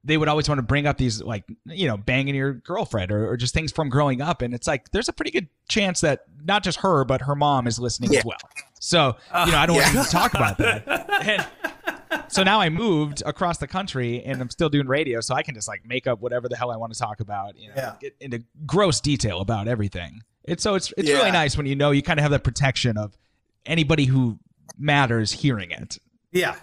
[0.04, 3.30] they would always want to bring up these like you know banging your girlfriend or,
[3.30, 6.24] or just things from growing up and it's like there's a pretty good chance that
[6.44, 8.18] not just her but her mom is listening Yeah.
[8.20, 8.38] as well
[8.84, 9.16] so
[9.46, 10.86] you know I don't want to talk about that
[11.22, 11.46] and
[12.28, 15.54] so now I moved across the country and I'm still doing radio so I can
[15.54, 17.94] just like make up whatever the hell I want to talk about you know Yeah.
[18.00, 21.18] get into gross detail about everything it's so it's it's Yeah.
[21.18, 23.16] really nice when you know you kind of have that protection of
[23.64, 24.38] anybody who
[24.76, 25.98] matters hearing it.
[26.32, 26.56] Yeah,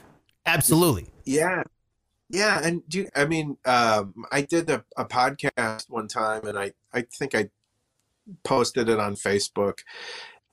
[0.46, 1.08] absolutely.
[1.26, 1.64] yeah.
[2.32, 2.60] Yeah.
[2.62, 6.74] And do you, I mean, um, I did a, a podcast one time and I,
[6.94, 7.50] I think I
[8.44, 9.80] posted it on Facebook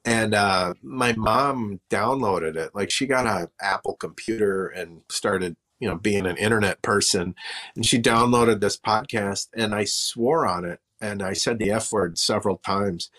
[0.07, 2.75] and uh, my mom downloaded it.
[2.75, 7.35] Like she got an Apple computer and started, you know, being an internet person,
[7.75, 11.93] and she downloaded this podcast, and I swore on it, and I said the F
[11.93, 13.11] word several times.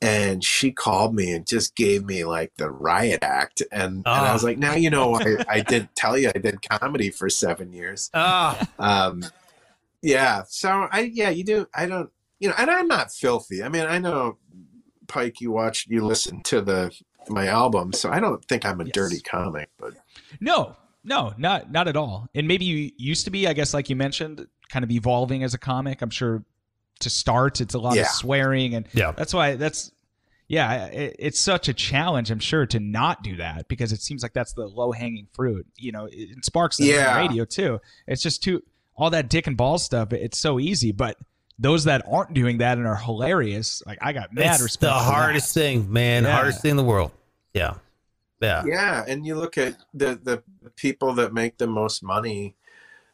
[0.00, 4.30] And she called me and just gave me like the riot act, and, and I
[4.30, 4.32] Ah.
[4.32, 7.72] was like, "Now you know I, I did tell you I did comedy for seven
[7.72, 9.24] years." Ah, um
[10.00, 13.68] yeah so i yeah you do i don't you know and i'm not filthy i
[13.68, 14.38] mean i know
[15.08, 16.90] pike you watch you listen to the
[17.28, 18.92] my album so i don't think i'm a Yes.
[18.92, 19.94] dirty comic but
[20.40, 22.28] No, no, not not at all.
[22.34, 25.54] And maybe you used to be, I guess, like you mentioned, kind of evolving as
[25.54, 26.02] a comic.
[26.02, 26.44] I'm sure
[27.00, 28.02] to start, it's a lot Yeah.
[28.02, 29.12] of swearing, and Yeah.
[29.12, 29.90] that's why that's
[30.48, 32.30] yeah, it, it's such a challenge.
[32.30, 35.66] I'm sure to not do that because it seems like that's the low hanging fruit.
[35.76, 37.16] You know, it, it sparks the Yeah.
[37.16, 37.80] radio too.
[38.06, 38.62] It's just too
[38.96, 40.12] all that dick and ball stuff.
[40.12, 41.16] It's so easy, but
[41.58, 44.80] those that aren't doing that and are hilarious, like I got mad it's respect.
[44.92, 45.14] the for that.
[45.14, 46.24] hardest thing, man.
[46.24, 46.32] Yeah.
[46.32, 47.10] Hardest thing in the world.
[47.54, 47.74] Yeah,
[48.40, 48.62] yeah.
[48.66, 50.42] yeah and you look at the the
[50.76, 52.54] people that make the most money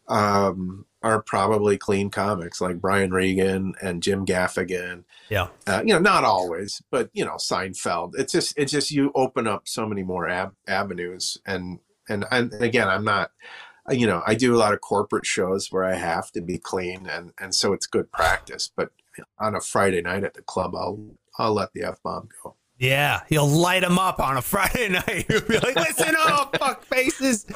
[0.08, 5.48] um are probably clean comics like brian regan and jim gaffigan Yeah.
[5.66, 9.46] uh, you know not always but you know seinfeld it's just it's just you open
[9.46, 13.30] up so many more ab- avenues and and and again, I'm not.
[13.90, 17.06] You know, I do a lot of corporate shows where I have to be clean,
[17.06, 18.70] and and so it's good practice.
[18.74, 18.90] But
[19.38, 20.98] on a Friday night at the club, I'll
[21.38, 22.54] I'll let the f bomb go.
[22.78, 25.26] Yeah, he'll light them up on a Friday night.
[25.28, 27.46] He'll be like, listen, oh, fuck faces.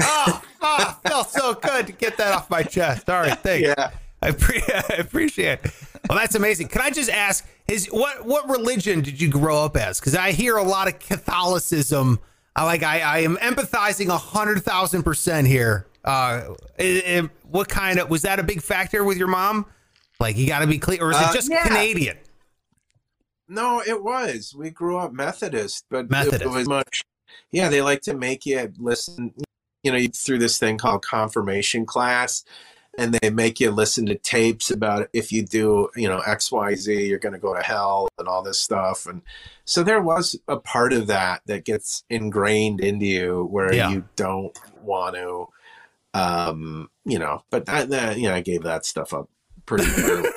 [0.00, 3.08] Oh, oh, felt so good to get that off my chest.
[3.08, 3.66] All right, thanks.
[3.66, 3.90] Yeah.
[4.22, 5.72] I, pre- I appreciate it.
[6.08, 6.68] Well, that's amazing.
[6.68, 9.98] Can I just ask, his what what religion did you grow up as?
[9.98, 12.20] Because I hear a lot of Catholicism.
[12.56, 15.86] I like I, I am empathizing a hundred thousand percent here.
[16.04, 19.66] Uh, it- it- what kind of was that a big factor with your mom?
[20.18, 21.66] Like you got to be clear, or is it Uh, just yeah.
[21.66, 22.16] Canadian?
[23.48, 24.54] No, it was.
[24.56, 26.42] We grew up Methodist, but Methodist.
[26.42, 27.02] it was much.
[27.52, 29.32] Yeah, they like to make you listen.
[29.84, 32.42] You know, through this thing called confirmation class,
[32.98, 36.74] and they make you listen to tapes about if you do, you know, X, Y,
[36.74, 39.06] Z, you're going to go to hell and all this stuff.
[39.06, 39.22] And
[39.64, 43.90] so there was a part of that that gets ingrained into you where Yeah.
[43.90, 45.48] you don't want to,
[46.14, 47.42] um, you know.
[47.50, 49.28] But that, that, you know, I gave that stuff up
[49.66, 50.28] pretty early.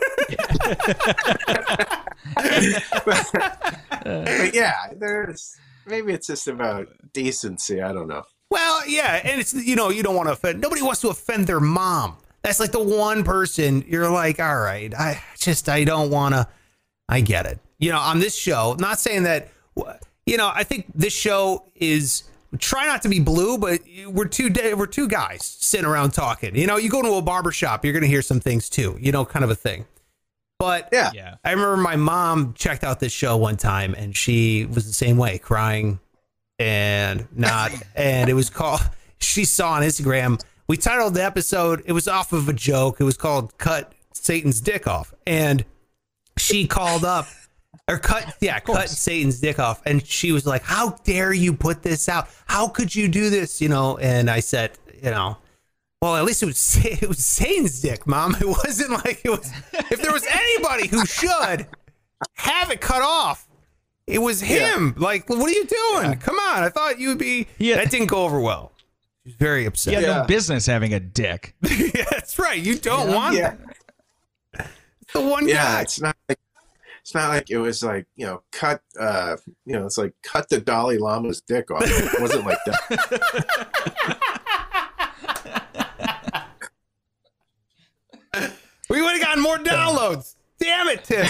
[2.36, 3.26] but,
[4.04, 7.82] but yeah, there's maybe it's just about decency.
[7.82, 8.24] I don't know.
[8.52, 10.62] Well, yeah, and it's you know you don't want to offend.
[10.62, 12.18] Nobody wants to offend their mom.
[12.42, 16.48] That's like the one person you're like, all right, I just I don't want to.
[17.08, 17.60] I get it.
[17.80, 19.50] You know, on this show, not saying that.
[20.26, 22.24] You know, I think this show is
[22.60, 26.56] try not to be blue, but we're two da- we're two guys sitting around talking.
[26.56, 28.98] You know, you go to a barber shop, you're going to hear some things too.
[29.00, 29.86] You know, kind of a thing.
[30.60, 31.12] But Yeah.
[31.16, 31.36] Yeah.
[31.44, 35.18] I remember my mom checked out this show one time and she was the same
[35.18, 36.00] way, crying
[36.60, 37.72] and not.
[37.96, 38.82] and it was called,
[39.20, 43.02] she saw on Instagram, we titled the episode, it was off of a joke.
[43.02, 45.14] It was called Cut Satan's Dick Off.
[45.26, 45.66] And
[46.38, 47.28] she called up,
[47.90, 49.82] or cut, yeah, cut Satan's dick off.
[49.86, 52.30] And she was like, How dare you put this out?
[52.46, 53.60] How could you do this?
[53.62, 54.72] You know, and I said,
[55.04, 55.38] You know,
[56.02, 58.36] well, at least it was it was Satan's dick, mom.
[58.40, 59.52] It wasn't like it was.
[59.74, 61.66] If there was anybody who should
[62.36, 63.48] have it cut off,
[64.06, 64.94] it was him.
[64.98, 66.18] Like, what are you doing?
[66.20, 66.64] Come on!
[66.64, 67.48] I thought you would be.
[67.58, 67.78] Yeah.
[67.78, 68.72] That didn't go over well.
[69.30, 69.92] She's very upset.
[69.92, 70.22] He had Yeah.
[70.22, 71.54] no business having a dick.
[71.62, 72.60] Yeah, that's right.
[72.60, 73.56] You don't want Yeah,
[74.54, 74.68] that.
[75.14, 75.56] the one yeah.
[75.76, 75.82] guy.
[75.82, 76.40] It's not like
[77.02, 78.82] it's not like it was like you know cut.
[79.00, 81.84] uh You know, it's like cut the Dalai Lama's dick off.
[81.86, 84.26] It wasn't like that.
[88.90, 90.36] We would have gotten more downloads.
[90.60, 91.28] Damn it, Tim.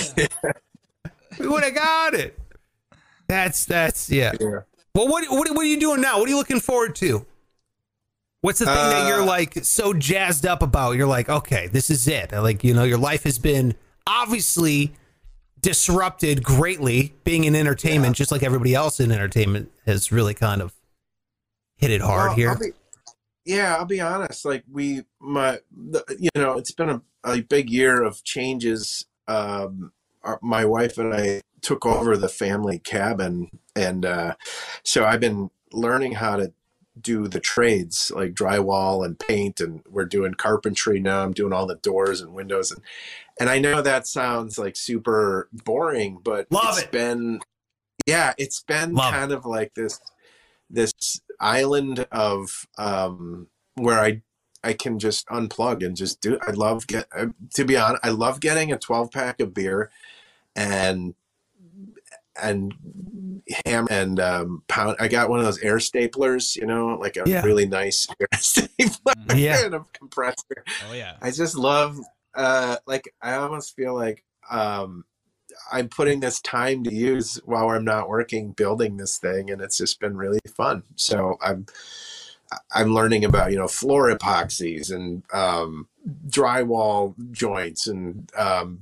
[1.39, 2.39] we would have got it.
[3.28, 4.32] That's that's yeah.
[4.39, 4.62] Yeah.
[4.95, 6.20] Well, what, what what are you doing now?
[6.20, 7.26] What are you looking forward to?
[8.42, 10.92] What's the thing that you're Uh, like so jazzed up about?
[10.94, 12.32] You're like, okay, this is it.
[12.32, 13.76] Like, you know, your life has been
[14.08, 14.94] obviously
[15.60, 20.74] disrupted greatly being in entertainment, just like everybody else in entertainment has really kind of
[21.76, 22.50] hit it hard Well, here.
[22.52, 22.72] I'll be-
[23.46, 24.46] yeah, I'll be honest.
[24.46, 29.06] Like we, my, the, you know, it's been a, a big year of changes.
[29.28, 29.92] Um,
[30.24, 34.36] our, my wife and I took over the family cabin, and uh,
[34.84, 36.54] so I've been learning how to
[37.02, 41.24] do the trades like drywall and paint, and we're doing carpentry now.
[41.24, 42.82] I'm doing all the doors and windows, and
[43.39, 46.91] and I know that sounds like super boring, but Love it's it.
[46.91, 47.39] been,
[48.06, 49.18] yeah, it's been Love it.
[49.18, 50.00] kind of like this
[50.70, 50.93] this
[51.39, 54.22] island of um where I
[54.64, 57.08] I can just unplug and just do I love get
[57.56, 59.89] to be honest I love getting a 12 pack of beer
[60.56, 61.16] and
[62.42, 62.74] and
[63.66, 67.24] ham and um pound I got one of those air staplers you know like a
[67.26, 67.42] Yeah.
[67.44, 69.66] really nice air stapler Yeah.
[69.66, 71.16] and a compressor Oh yeah.
[71.22, 71.98] I just love
[72.36, 75.04] uh like I almost feel like um
[75.72, 79.78] I'm putting this time to use while I'm not working building this thing and it's
[79.78, 80.84] just been really fun.
[80.96, 81.66] So I'm
[82.74, 85.88] I'm learning about, you know, floor epoxies and um
[86.28, 88.80] drywall joints and um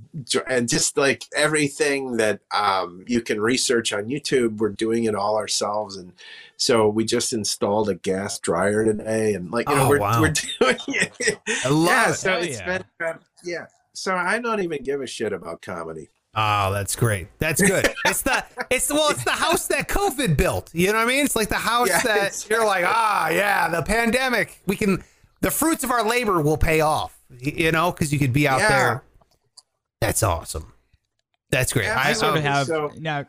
[0.48, 5.36] and just like everything that um you can research on YouTube, we're doing it all
[5.38, 6.14] ourselves and
[6.58, 10.22] so we just installed a gas dryer today and like you know Oh, we're wow.
[10.22, 12.14] we're doing it I love yeah, it.
[12.16, 12.78] so Hell it's yeah.
[13.00, 13.66] been um, yeah.
[13.94, 16.10] So I don't even give a shit about comedy.
[16.36, 17.30] Oh, that's great.
[17.40, 17.88] That's good.
[18.06, 20.70] It's the it's well, it's the house that COVID built.
[20.72, 21.26] You know what I mean?
[21.26, 24.62] It's like the house Yeah, that it's- you're like, ah, yeah, the pandemic.
[24.68, 25.04] We can
[25.42, 27.18] the fruits of our labor will pay off.
[27.40, 28.70] You know, because you could be out Yeah.
[28.70, 29.04] there.
[30.02, 30.74] That's awesome.
[31.50, 31.86] That's great.
[31.86, 33.26] Yeah, I, I sort of have so- now.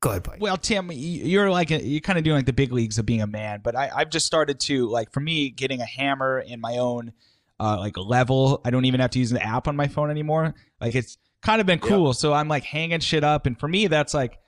[0.00, 0.40] go ahead, Mike.
[0.40, 3.22] Well, Tim, you're like a, you're kind of doing like the big leagues of being
[3.22, 6.60] a man, but I, I've just started to like for me getting a hammer in
[6.60, 7.12] my own
[7.60, 8.60] uh, like level.
[8.64, 10.54] I don't even have to use an app on my phone anymore.
[10.80, 12.12] Like it's kind of been cool.
[12.14, 14.38] So I'm like hanging shit up, and for me that's like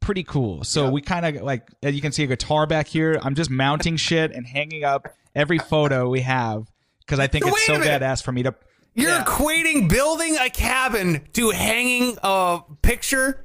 [0.00, 0.64] pretty cool.
[0.64, 3.18] So we kind of like, as you can see a guitar back here.
[3.22, 6.64] I'm just mounting shit and hanging up every photo we have
[7.00, 8.54] because I think So it's so badass for me to.
[8.94, 9.24] You're Yeah.
[9.24, 13.44] equating building a cabin to hanging a picture.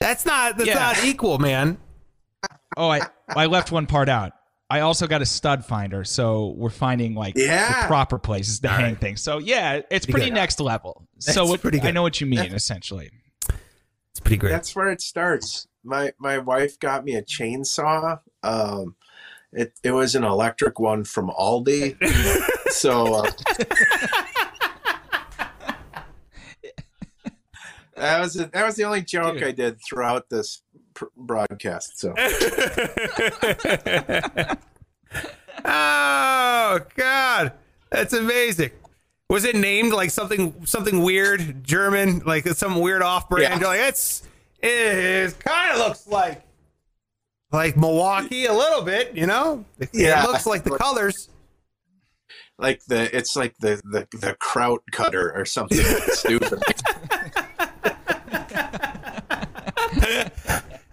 [0.00, 0.74] That's not that's Yeah.
[0.74, 1.78] not equal, man.
[2.76, 4.32] Oh, I I left one part out.
[4.68, 7.82] I also got a stud finder, so we're finding like Yeah.
[7.82, 9.22] the proper places to hang things.
[9.22, 10.34] So yeah, it's pretty good.
[10.34, 11.06] next level.
[11.14, 13.10] That's so what, pretty I know what you mean, essentially.
[13.48, 14.50] It's pretty great.
[14.50, 15.66] That's where it starts.
[15.84, 18.20] My my wife got me a chainsaw.
[18.42, 18.96] Um,
[19.52, 21.96] it it was an electric one from Aldi.
[22.70, 23.30] so uh,
[27.96, 29.44] that was a, that was the only joke Dude.
[29.44, 30.62] I did throughout this
[30.94, 32.00] pr- broadcast.
[32.00, 32.14] So
[35.64, 37.52] oh God,
[37.90, 38.70] that's amazing.
[39.30, 43.42] Was it named like something something weird German, like some weird off brand?
[43.42, 43.58] Yeah.
[43.58, 44.22] You're like it's
[44.66, 46.42] it kind of looks like
[47.52, 49.64] like Milwaukee a little bit, you know?
[49.78, 50.24] It Yeah.
[50.24, 51.28] looks like the colors.
[52.58, 56.60] like the it's like the the, the kraut cutter or something stupid.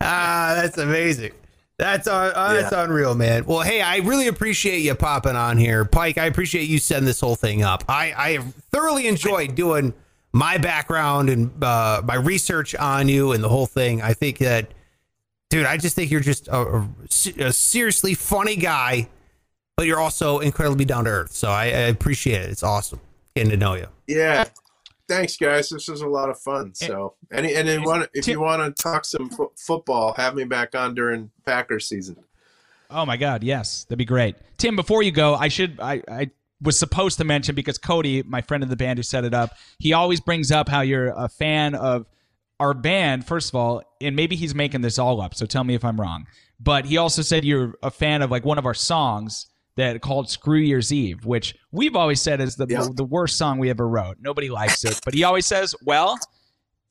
[0.04, 1.32] Ah, that's amazing.
[1.78, 3.46] That's uh, uh, that's unreal, man.
[3.46, 6.18] Well, hey, I really appreciate you popping on here, Pike.
[6.18, 7.84] I appreciate you setting this whole thing up.
[7.88, 9.94] I I have thoroughly enjoyed doing
[10.34, 14.02] my background and uh, my research on you and the whole thing.
[14.02, 14.72] I think that,
[15.50, 16.90] dude, I just think you're just a, a,
[17.40, 19.10] a seriously funny guy,
[19.76, 21.34] but you're also incredibly down to earth.
[21.34, 22.50] So I, I appreciate it.
[22.50, 23.02] It's awesome
[23.36, 23.88] getting to know you.
[24.08, 24.46] Yeah.
[25.08, 25.68] Thanks, guys.
[25.68, 26.74] This was a lot of fun.
[26.74, 30.46] So, any and then want if you want to talk some fo- football, have me
[30.46, 32.16] back on during Packers season.
[32.90, 34.38] Oh my God, yes, that'd be great.
[34.58, 36.30] Tim, before you go, I should I, I
[36.62, 39.52] was supposed to mention because Cody, my friend in the band who set it up,
[39.80, 42.06] he always brings up how you're a fan of
[42.60, 45.74] our band, first of all, and maybe he's making this all up, so tell me
[45.74, 46.28] if I'm wrong.
[46.60, 49.48] But he also said you're a fan of like one of our songs
[49.78, 52.86] that called Screw Year's Eve, which we've always said is the Yeah.
[52.94, 54.18] the worst song we ever wrote.
[54.20, 55.00] Nobody likes it.
[55.04, 56.20] But he always says, Well,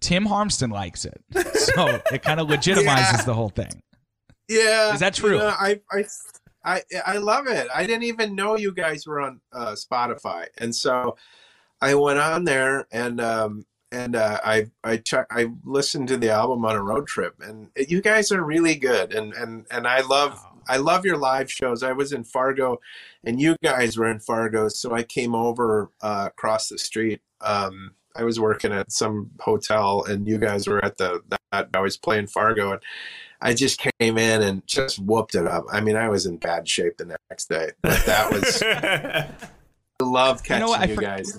[0.01, 1.23] Tim Harmston likes it.
[1.55, 2.87] So it kind of legitimizes
[3.19, 3.23] Yeah.
[3.27, 3.83] the whole thing.
[4.49, 5.39] Yeah, Is that you true?
[5.39, 6.05] know, I, I,
[6.65, 7.69] I, I love it.
[7.75, 11.17] I didn't even know you guys were on uh, Spotify, and so
[11.81, 16.31] I went on there and um, and uh, I I check I listened to the
[16.31, 20.01] album on a road trip, and you guys are really good, and and and I
[20.03, 21.83] love I love your live shows.
[21.83, 22.81] I was in Fargo,
[23.25, 27.21] and you guys were in Fargo, so I came over uh, across the street.
[27.41, 31.81] Um, I was working at some hotel, and you guys were at the that I
[31.81, 32.83] was playing Fargo, and
[33.43, 35.65] I just came in and just whooped it up.
[35.73, 39.29] I mean, I was in bad shape the next day, but that was I
[40.05, 40.81] love catching know you, what?
[40.91, 41.39] I for- guys.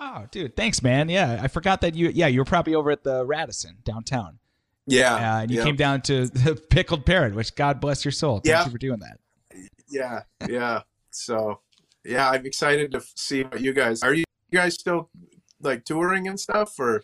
[0.00, 1.08] Oh, dude, thanks, man.
[1.08, 2.08] Yeah, I forgot that you.
[2.10, 4.38] Yeah, you were probably over at the Radisson downtown,
[4.86, 8.12] Yeah, uh, and you yeah, came down to the Pickled Parrot, which God bless your
[8.12, 8.36] soul.
[8.36, 8.64] Thank Yeah.
[8.64, 9.18] you for doing that.
[9.88, 10.82] yeah, yeah.
[11.10, 11.60] So,
[12.04, 14.14] yeah, I'm excited to see what you guys are.
[14.14, 15.10] You, you guys still
[15.60, 17.02] like touring and stuff, or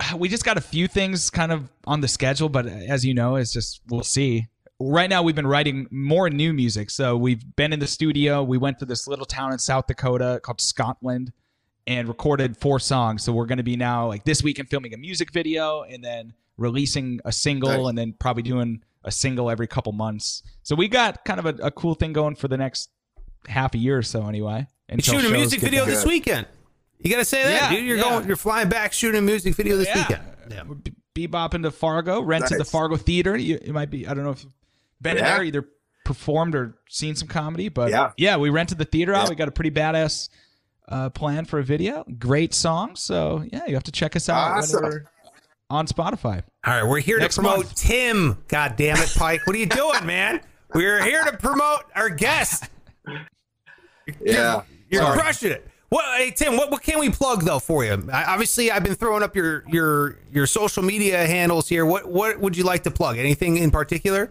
[0.16, 3.14] We just got a few things kind of on the schedule, but uh, as you
[3.14, 4.48] know, it's just we'll see.
[4.80, 6.90] Right now, we've been writing more new music.
[6.90, 8.42] So we've been in the studio.
[8.42, 11.32] We went to this little town in South Dakota called Scotland
[11.86, 13.22] and recorded four songs.
[13.22, 16.34] So we're going to be now like this weekend filming a music video and then
[16.56, 17.88] releasing a single Nice.
[17.88, 20.42] and then probably doing a single every couple months.
[20.62, 22.90] So we got kind of a, a cool thing going for the next
[23.46, 24.66] half a year or so anyway.
[24.88, 26.46] You're until shooting a music video this weekend.
[27.04, 27.86] You got to say that, Yeah, dude.
[27.86, 28.02] You're yeah.
[28.02, 28.26] going.
[28.26, 29.98] You're flying back, shooting a music video this Yeah.
[30.08, 30.22] weekend.
[30.50, 30.62] Yeah.
[31.14, 32.70] Be- Bebop into Fargo, rented the Nice.
[32.70, 33.36] Fargo Theater.
[33.36, 34.52] You, it might be, I don't know if you've
[35.00, 35.36] been Yeah.
[35.36, 35.68] there, either
[36.04, 38.36] performed or seen some comedy, but Yeah.
[38.36, 39.24] we rented the theater out.
[39.24, 39.30] Yeah.
[39.30, 40.28] We got a pretty badass
[40.88, 42.04] uh, plan for a video.
[42.18, 42.96] Great song.
[42.96, 45.04] So, yeah, you have to check us out Awesome.
[45.70, 46.42] on Spotify.
[46.66, 47.74] All right, we're here Next to promote month.
[47.76, 48.42] Tim.
[48.48, 49.46] God damn it, Pike.
[49.46, 50.40] What are you doing, man?
[50.74, 52.68] We're here to promote our guest.
[54.20, 55.18] yeah, You're Sorry.
[55.18, 55.68] crushing it.
[55.94, 56.56] What, hey Tim?
[56.56, 58.08] What, what can we plug though for you?
[58.12, 61.86] I, obviously, I've been throwing up your your your social media handles here.
[61.86, 63.16] What what would you like to plug?
[63.16, 64.30] Anything in particular?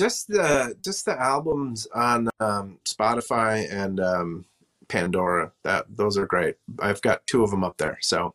[0.00, 4.44] just the just the albums on um, Spotify and um,
[4.88, 5.52] Pandora.
[5.62, 6.56] That those are great.
[6.78, 8.34] I've got two of them up there, so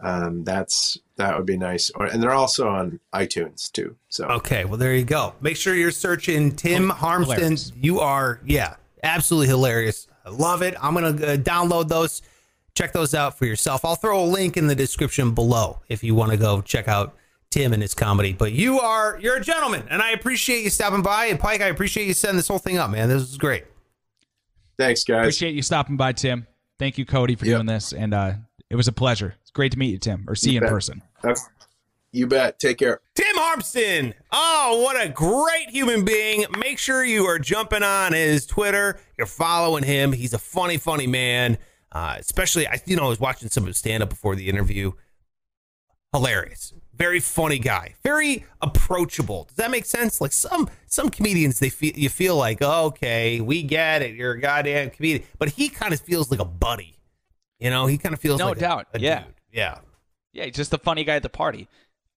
[0.00, 1.90] um, that's that would be nice.
[1.90, 3.96] Or, and they're also on iTunes too.
[4.08, 5.34] So Okay, well there you go.
[5.40, 7.34] Make sure you're searching Tim Harmston.
[7.34, 7.72] hilarious.
[7.80, 10.06] You are yeah, absolutely hilarious.
[10.26, 10.74] I love it.
[10.82, 12.20] I'm gonna uh, download those.
[12.74, 13.84] Check those out for yourself.
[13.84, 17.14] I'll throw a link in the description below if you want to go check out
[17.50, 18.32] Tim and his comedy.
[18.34, 21.26] But you are you're a gentleman, and I appreciate you stopping by.
[21.26, 23.08] And Pike, I appreciate you setting this whole thing up, man.
[23.08, 23.64] This is great.
[24.78, 25.20] thanks, guys.
[25.20, 26.46] Appreciate you stopping by, Tim.
[26.78, 27.56] Thank you, Cody, for Yep.
[27.56, 27.92] doing this.
[27.94, 28.32] And uh,
[28.68, 29.34] it was a pleasure.
[29.40, 30.70] It's great to meet you, Tim, or see you in bet.
[30.70, 31.02] person.
[31.22, 31.48] That's-
[32.16, 32.58] You bet.
[32.58, 33.00] Take care.
[33.14, 34.14] Tim Harmston.
[34.32, 36.46] Oh, what a great human being.
[36.58, 38.98] Make sure you are jumping on his Twitter.
[39.18, 40.12] You're following him.
[40.12, 41.58] He's a funny, funny man.
[41.92, 44.48] Uh, especially, I you know, I was watching some of his stand up before the
[44.48, 44.92] interview.
[46.12, 46.72] Hilarious.
[46.94, 47.94] Very funny guy.
[48.02, 49.44] Very approachable.
[49.44, 50.18] Does that make sense?
[50.20, 54.14] Like some some comedians, they feel you feel like, oh, okay, we get it.
[54.14, 55.26] You're a goddamn comedian.
[55.38, 56.98] But he kind of feels like a buddy.
[57.58, 58.86] You know, he kind of feels No like a- doubt.
[58.94, 59.24] a Yeah.
[59.24, 59.34] dude.
[59.52, 59.78] Yeah.
[60.32, 61.66] Yeah, he's just the funny guy at the party.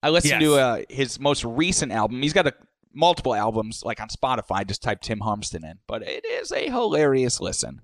[0.01, 0.49] I listened Yes.
[0.49, 2.21] to uh, his most recent album.
[2.21, 2.53] He's got a,
[2.93, 4.65] multiple albums, like on Spotify.
[4.65, 7.81] Just type Tim Harmston in, but it is a hilarious listen.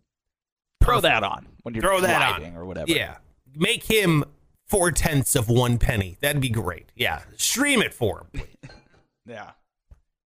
[0.83, 2.91] Throw that on when you're Throw that driving on or whatever.
[2.91, 3.17] Yeah,
[3.55, 4.23] make him
[4.67, 6.17] four tenths of one penny.
[6.21, 6.91] That'd be great.
[6.95, 8.43] Yeah, stream it for him.
[9.25, 9.51] yeah.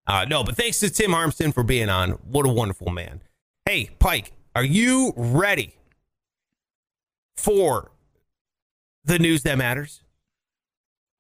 [0.06, 2.12] Uh, no, but thanks to Tim Harmston for being on.
[2.12, 3.22] What a wonderful man.
[3.64, 5.74] Hey, Pike, are you ready
[7.36, 7.90] for
[9.04, 10.02] the news that matters?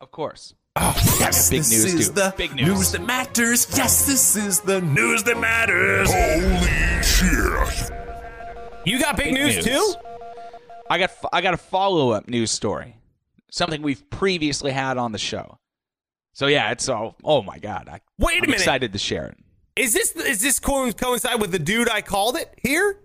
[0.00, 0.54] Of course.
[0.78, 2.14] Oh, yes, big this news, is too.
[2.14, 2.92] the Big news.
[2.92, 3.66] that matters.
[3.76, 6.10] Yes, this is the news that matters.
[6.12, 7.90] Holy shit!
[8.84, 9.64] You got big, Big news, news.
[9.64, 9.94] too?
[10.90, 12.94] I got I got a follow up news story,
[13.50, 15.58] something we've previously had on the show.
[16.34, 17.16] So yeah, it's all.
[17.24, 17.88] Oh my god!
[17.90, 18.56] I, Wait a I'm minute.
[18.56, 19.38] excited to share it.
[19.76, 23.00] Is this is this co- coincide with the dude I called it here?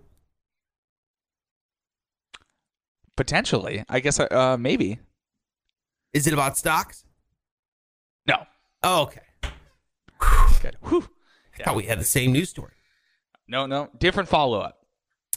[3.16, 4.20] Potentially, I guess.
[4.20, 4.98] Uh, maybe.
[6.12, 7.04] Is it about stocks?
[8.26, 8.46] No.
[8.82, 9.20] Oh, okay.
[10.60, 10.76] Good.
[10.82, 11.08] Whew.
[11.58, 12.72] I thought we had the same news story.
[13.48, 14.86] No, no, different follow up.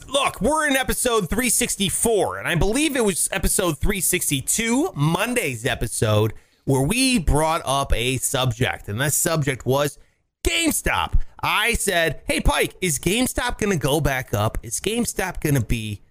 [0.07, 6.33] Look, we're in episode 364, and I believe it was episode 362, Monday's episode,
[6.65, 9.97] where we brought up a subject, and that subject was
[10.45, 11.19] GameStop.
[11.41, 14.57] I said, Hey, Pike, is GameStop going to go back up?
[14.63, 16.01] Is GameStop going to be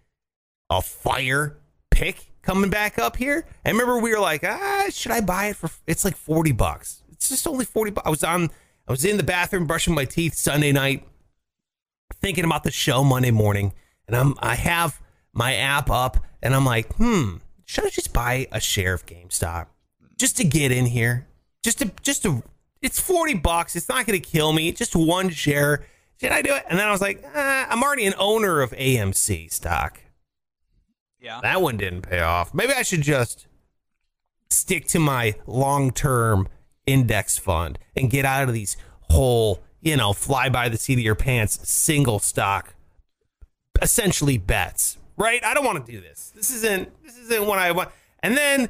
[0.70, 1.58] a fire
[1.90, 3.46] pick coming back up here?
[3.64, 5.70] And remember, we were like, ah, should I buy it for?
[5.86, 7.02] It's like 40 bucks.
[7.10, 8.06] It's just only 40 bucks.
[8.06, 8.50] I was on,
[8.86, 11.06] I was in the bathroom brushing my teeth Sunday night
[12.24, 13.72] thinking about the show Monday morning,
[14.06, 15.00] and I'm I have
[15.32, 19.66] my app up, and I'm like, hmm, should I just buy a share of GameStop
[20.18, 21.26] just to get in here?
[21.62, 22.42] Just to just to
[22.82, 23.76] it's forty bucks.
[23.76, 24.72] It's not going to kill me.
[24.72, 25.84] Just one share.
[26.20, 26.64] Should I do it?
[26.68, 30.00] And then I was like, uh, I'm already an owner of AMC stock.
[31.24, 31.40] Yeah.
[31.42, 32.52] That one didn't pay off.
[32.52, 33.46] Maybe I should just
[34.50, 36.48] stick to my long term
[36.86, 38.76] index fund and get out of these
[39.08, 42.74] whole, you know, fly by the seat of your pants single stock
[43.80, 44.98] essentially bets.
[45.16, 45.42] Right?
[45.42, 46.30] I don't want to do this.
[46.34, 47.88] This isn't this isn't what I want.
[48.22, 48.68] And then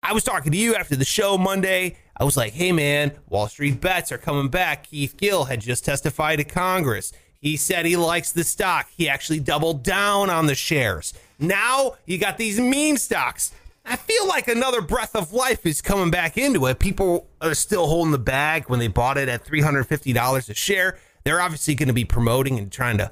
[0.00, 1.96] I was talking to you after the show Monday.
[2.16, 4.84] I was like, hey man, Wall Street bets are coming back.
[4.84, 7.12] Keith Gill had just testified to Congress.
[7.40, 8.88] He said he likes the stock.
[8.96, 11.12] He actually doubled down on the shares.
[11.38, 13.52] Now you got these meme stocks.
[13.86, 16.78] I feel like another breath of life is coming back into it.
[16.78, 20.98] People are still holding the bag when they bought it at $350 a share.
[21.24, 23.10] They're obviously going to be promoting and trying to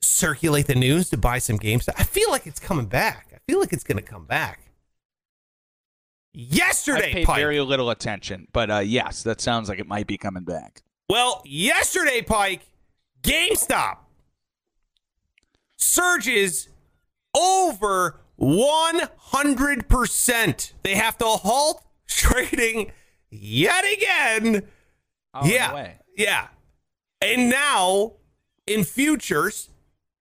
[0.00, 1.94] circulate the news to buy some GameStop.
[1.98, 3.28] I feel like it's coming back.
[3.34, 4.60] I feel like it's going to come back.
[6.32, 7.36] Yesterday, I paid Pike.
[7.36, 10.82] very little attention, but uh, yes, that sounds like it might be coming back.
[11.08, 12.66] Well, yesterday, Pike,
[13.22, 13.98] GameStop
[15.76, 16.68] surges
[17.36, 20.72] over 100%.
[20.82, 22.92] They have to halt trading
[23.30, 24.66] yet again.
[25.34, 25.92] Oh, yeah.
[26.16, 26.46] Yeah.
[27.20, 28.14] And now
[28.66, 29.68] in futures,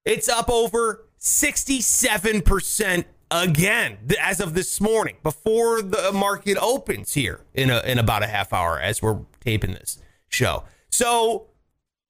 [0.06, 7.70] it's up over 67% again as of this morning before the market opens here in
[7.70, 10.64] a, in about a half hour as we're taping this show.
[10.90, 11.48] So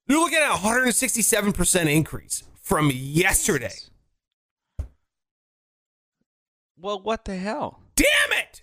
[0.08, 3.74] you're looking at a 167% increase from yesterday.
[6.80, 7.82] Well, what the hell?
[7.96, 8.06] Damn
[8.40, 8.62] it!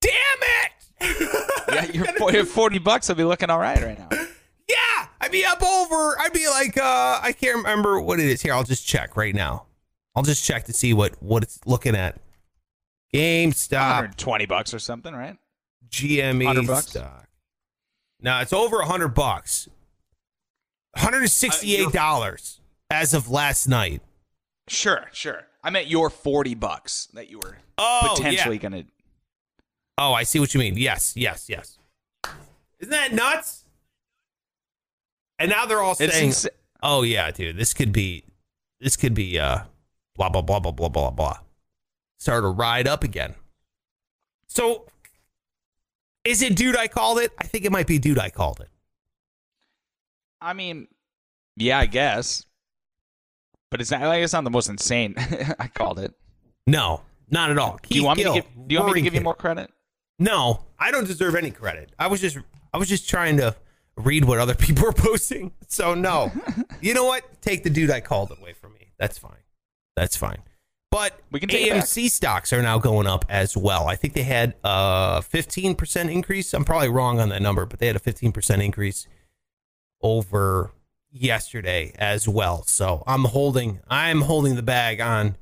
[0.00, 0.68] Damn it!
[1.72, 3.08] Yeah, you're, you're forty bucks.
[3.08, 4.08] I'll be looking all right right now.
[4.68, 6.16] Yeah, I'd be up over.
[6.18, 8.40] I'd be like, uh, I can't remember what it is.
[8.40, 9.66] Here, I'll just check right now.
[10.14, 12.20] I'll just check to see what what it's looking at.
[13.14, 15.36] GameStop 120 bucks or something, right?
[15.90, 17.26] GME stock.
[18.20, 19.68] No, it's over a hundred bucks.
[20.94, 24.00] One hundred sixty-eight dollars as of last night.
[24.68, 25.42] Sure, sure.
[25.62, 28.62] I meant your 40 bucks that you were Oh, potentially yeah.
[28.62, 28.84] gonna.
[29.98, 30.76] Oh, I see what you mean.
[30.76, 31.78] Yes, yes, yes.
[32.80, 33.64] Isn't that nuts?
[35.38, 36.48] And now they're all It's saying, insa-
[36.82, 38.24] "Oh yeah, dude, this could be,
[38.80, 39.64] this could be, uh,
[40.16, 41.38] blah blah blah blah blah blah blah."
[42.18, 43.34] Start to ride up again.
[44.46, 44.86] So,
[46.24, 47.32] is it dude I called it?
[47.38, 48.68] I think it might be dude I called it.
[50.40, 50.88] I mean,
[51.56, 52.44] yeah, I guess.
[53.72, 54.02] But it's not.
[54.02, 55.14] like it's not the most insane.
[55.58, 56.12] I called it.
[56.66, 57.00] No,
[57.30, 57.80] not at all.
[57.82, 58.44] Do you Keith want me to give?
[58.68, 59.70] Do you want me to give you more credit?
[60.18, 61.90] No, I don't deserve any credit.
[61.98, 62.36] I was just
[62.74, 63.56] I was just trying to
[63.96, 65.52] read what other people were posting.
[65.68, 66.30] So no.
[66.82, 67.24] you know what?
[67.40, 68.92] Take the dude I called away from me.
[68.98, 69.40] That's fine.
[69.96, 70.42] That's fine.
[70.90, 71.72] But We can take.
[71.72, 73.88] AMC stocks are now going up as well.
[73.88, 76.52] I think they had a 15% increase.
[76.52, 79.08] I'm probably wrong on that number, but they had a 15% increase
[80.02, 80.72] over
[81.12, 82.64] yesterday as well.
[82.64, 85.36] So I'm holding I'm holding the bag on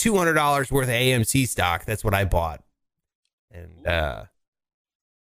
[0.00, 1.84] $200 worth of AMC stock.
[1.84, 2.62] That's what I bought.
[3.50, 4.24] And uh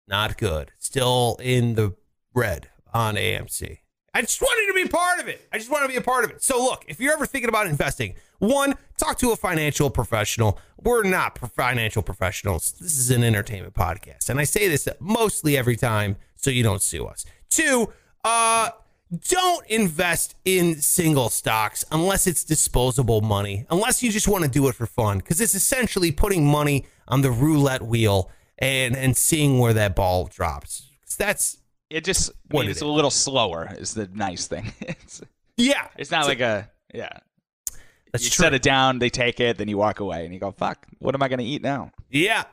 [0.07, 0.71] not good.
[0.77, 1.95] Still in the
[2.33, 3.79] red on AMC.
[4.13, 5.47] I just wanted to be part of it.
[5.51, 6.41] I just want to be a part of it.
[6.41, 10.59] So look, if you're ever thinking about investing, one, talk to a financial professional.
[10.81, 12.71] We're not financial professionals.
[12.79, 14.29] This is an entertainment podcast.
[14.29, 17.25] And I say this mostly every time so you don't sue us.
[17.49, 17.93] Two,
[18.23, 18.69] uh
[19.29, 24.67] don't invest in single stocks unless it's disposable money, unless you just want to do
[24.67, 28.29] it for fun, because it's essentially putting money on the roulette wheel
[28.59, 30.89] and and seeing where that ball drops.
[31.17, 31.57] That's
[31.89, 32.81] It just What means it it's is.
[32.83, 33.73] a little slower.
[33.77, 34.73] Is the nice thing.
[34.81, 35.21] it's
[35.55, 37.09] yeah, it's not like a yeah.
[38.11, 38.43] That's you true.
[38.43, 41.13] set it down, they take it, then you walk away, and you go, "Fuck, what
[41.15, 42.43] am I going to eat now?" Yeah,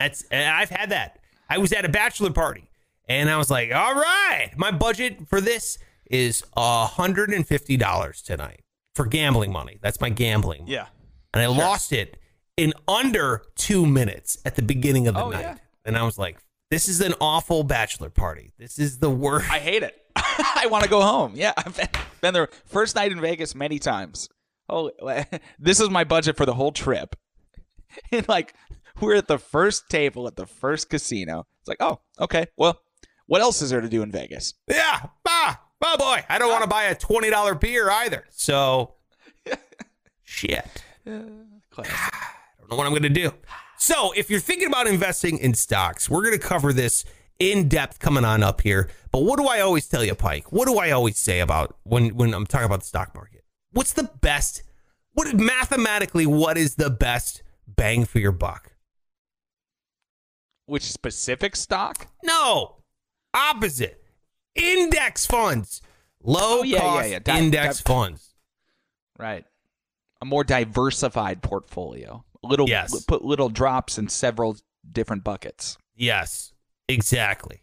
[0.00, 1.18] that's and I've had that.
[1.48, 2.68] I was at a bachelor party
[3.08, 5.78] and I was like, "All right, my budget for this
[6.12, 8.60] is hundred and fifty dollars tonight
[8.94, 9.78] for gambling money.
[9.82, 10.86] That's my gambling." Yeah.
[11.34, 12.16] and I lost it
[12.56, 15.40] in under two minutes at the beginning of the Oh, night.
[15.40, 15.56] yeah.
[15.84, 16.38] And I was like,
[16.70, 18.52] "This is an awful bachelor party.
[18.58, 19.98] This is the worst." I hate it.
[20.16, 21.32] I want to go home.
[21.34, 21.74] Yeah, I've
[22.20, 24.28] been, there first night in Vegas many times.
[24.68, 24.90] Oh,
[25.58, 27.16] this is my budget for the whole trip.
[28.10, 28.54] And like,
[29.00, 31.46] we're at the first table at the first casino.
[31.60, 32.46] It's like, oh, okay.
[32.56, 32.80] Well,
[33.26, 34.54] what else is there to do in Vegas?
[34.66, 35.08] Yeah.
[35.28, 36.24] Ah, oh boy.
[36.28, 38.24] I don't want to buy a $20 beer either.
[38.30, 38.94] So,
[40.22, 40.66] shit.
[41.06, 43.32] I don't know what I'm going to do.
[43.78, 47.04] So, if you're thinking about investing in stocks, we're going to cover this
[47.38, 48.88] in depth coming on up here.
[49.10, 50.52] But what do I always tell you, Pike?
[50.52, 53.44] What do I always say about when when I'm talking about the stock market?
[53.72, 54.62] What's the best?
[55.14, 56.26] What mathematically?
[56.26, 58.72] What is the best bang for your buck?
[60.66, 62.06] Which specific stock?
[62.22, 62.76] No,
[63.34, 64.01] opposite.
[64.54, 65.80] Index funds,
[66.22, 67.18] low Oh, yeah, yeah, cost yeah.
[67.20, 68.34] Di- index di- funds.
[69.18, 69.44] Right.
[70.20, 72.24] A more diversified portfolio.
[72.42, 73.04] Little Yes.
[73.04, 74.56] put little drops in several
[74.90, 75.78] different buckets.
[75.94, 76.52] Yes,
[76.88, 77.62] exactly.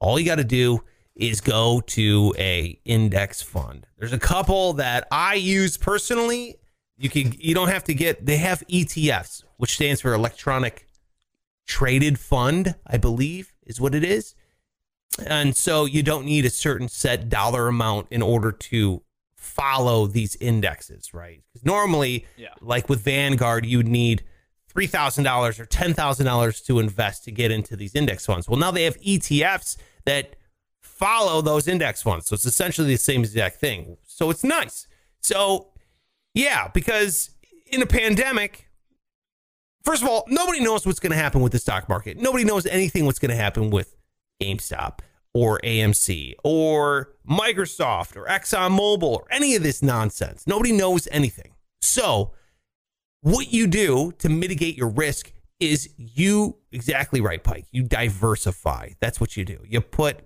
[0.00, 0.82] All you got to do
[1.14, 3.86] is go to a index fund.
[3.98, 6.56] There's a couple that I use personally.
[6.98, 10.86] You can you don't have to get they have ETFs, which stands for electronic
[11.66, 14.34] traded fund, I believe is what it is.
[15.26, 19.02] And so you don't need a certain set dollar amount in order to
[19.36, 21.42] follow these indexes, right?
[21.52, 22.48] Because normally, Yeah.
[22.60, 24.24] like with Vanguard, you would need
[24.68, 28.48] three thousand dollars or ten thousand dollars to invest to get into these index funds.
[28.48, 30.34] Well, now they have ETFs that
[30.80, 33.96] follow those index funds, so it's essentially the same exact thing.
[34.06, 34.86] So it's nice.
[35.20, 35.68] So
[36.34, 37.30] yeah, because
[37.66, 38.68] in a pandemic,
[39.84, 42.16] first of all, nobody knows what's going to happen with the stock market.
[42.18, 43.94] Nobody knows anything what's going to happen with
[44.40, 45.00] GameStop
[45.32, 50.46] or AMC or Microsoft or ExxonMobil or any of this nonsense.
[50.46, 51.52] Nobody knows anything.
[51.82, 52.32] So,
[53.20, 57.66] what you do to mitigate your risk is you exactly right, Pike.
[57.70, 58.90] You diversify.
[59.00, 59.60] That's what you do.
[59.66, 60.20] You put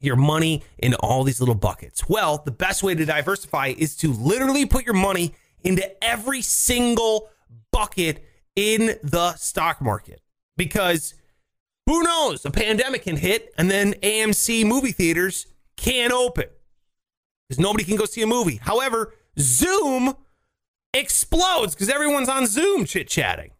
[0.00, 2.08] your money in all these little buckets.
[2.08, 7.30] Well, the best way to diversify is to literally put your money into every single
[7.72, 8.24] bucket
[8.54, 10.20] in the stock market
[10.56, 11.14] because
[11.86, 12.44] who knows?
[12.44, 15.46] A pandemic can hit and then AMC movie theaters
[15.76, 16.46] can't open
[17.48, 18.56] because nobody can go see a movie.
[18.62, 20.14] However, Zoom
[20.94, 23.50] explodes because everyone's on Zoom chit chatting.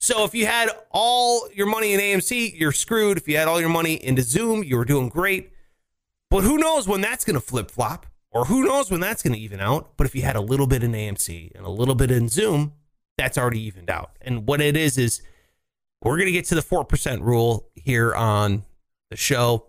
[0.00, 3.16] So if you had all your money in AMC, you're screwed.
[3.16, 5.50] If you had all your money into Zoom, you were doing great.
[6.30, 9.34] But who knows when that's going to flip flop or who knows when that's going
[9.34, 9.96] to even out.
[9.96, 12.72] But if you had a little bit in AMC and a little bit in Zoom,
[13.16, 14.10] that's already evened out.
[14.20, 15.22] And what it is, is
[16.10, 18.64] we're going to get to the 4% rule here on
[19.10, 19.66] the show.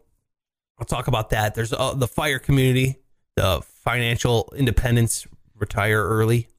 [0.77, 1.55] I'll talk about that.
[1.55, 2.97] There's uh, the fire community,
[3.35, 5.25] the financial independence,
[5.55, 6.49] retire early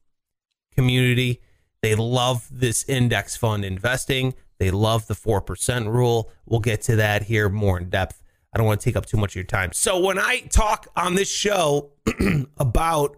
[0.73, 1.41] community.
[1.81, 4.33] They love this index fund investing.
[4.57, 6.31] They love the 4% rule.
[6.45, 8.23] We'll get to that here more in depth.
[8.53, 9.71] I don't want to take up too much of your time.
[9.73, 11.91] So, when I talk on this show
[12.57, 13.17] about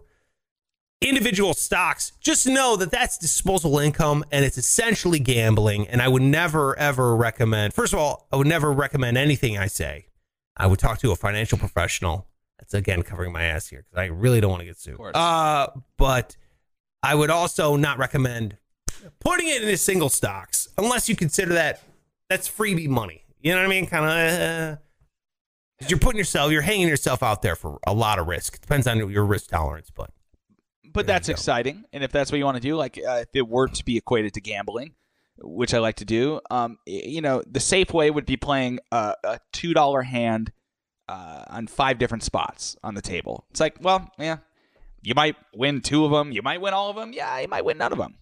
[1.01, 5.87] individual stocks, just know that that's disposable income and it's essentially gambling.
[5.87, 9.67] And I would never, ever recommend, first of all, I would never recommend anything I
[9.67, 10.07] say.
[10.57, 12.27] I would talk to a financial professional.
[12.59, 14.99] That's again covering my ass here because I really don't want to get sued.
[15.15, 15.67] Uh,
[15.97, 16.35] but
[17.01, 18.57] I would also not recommend
[19.21, 21.81] putting it into single stocks unless you consider that
[22.29, 23.23] that's freebie money.
[23.39, 23.85] You know what I mean?
[23.85, 24.11] Kind of.
[24.11, 24.77] Uh,
[25.87, 28.59] you're putting yourself, you're hanging yourself out there for a lot of risk.
[28.59, 30.11] Depends on your risk tolerance, but
[30.91, 31.85] but There that's exciting.
[31.93, 33.97] And if that's what you want to do, like uh, if it were to be
[33.97, 34.93] equated to gambling,
[35.41, 39.13] which I like to do, um, you know, the safe way would be playing a,
[39.23, 40.51] a two dollar hand
[41.07, 43.45] uh, on five different spots on the table.
[43.51, 44.37] It's like, well, yeah,
[45.01, 47.65] you might win two of them, you might win all of them, yeah, you might
[47.65, 48.15] win none of them.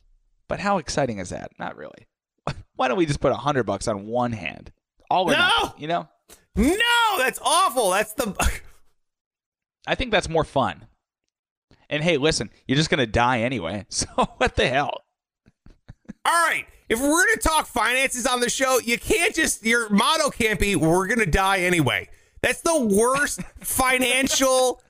[0.47, 1.51] But how exciting is that?
[1.59, 2.07] Not really.
[2.75, 4.71] Why don't we just put a hundred bucks on one hand?
[5.09, 5.37] All or No!
[5.63, 6.07] nothing, you know.
[6.55, 7.89] no, that's awful.
[7.91, 8.33] That's the.
[9.87, 10.85] I think that's more fun.
[11.89, 14.07] And hey, listen, you're just gonna die anyway, so
[14.37, 15.01] what the hell?
[16.25, 16.65] All right.
[16.89, 20.59] If we're going to talk finances on the show, you can't just, your motto can't
[20.59, 22.09] be, we're going to die anyway.
[22.41, 24.81] That's the worst financial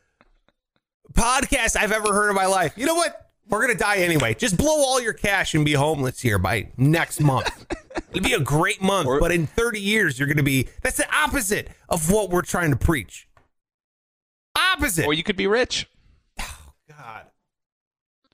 [1.14, 2.74] podcast I've ever heard in my life.
[2.76, 3.32] You know what?
[3.50, 4.34] We're going to die anyway.
[4.34, 7.66] Just blow all your cash and be homeless here by next month.
[8.12, 11.16] It'd be a great month, but in 30 years, you're going to be, that's the
[11.16, 13.28] opposite of what we're trying to preach.
[14.56, 15.06] Opposite.
[15.06, 15.88] Or you could be rich.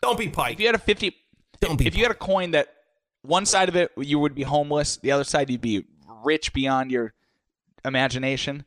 [0.04, 0.56] Don't be Pike.
[0.56, 1.16] If you had a 50
[1.62, 2.68] Don't be if you had a coin that
[3.22, 5.86] one side of it you would be homeless, the other side you'd be
[6.26, 7.14] rich beyond your
[7.86, 8.66] imagination,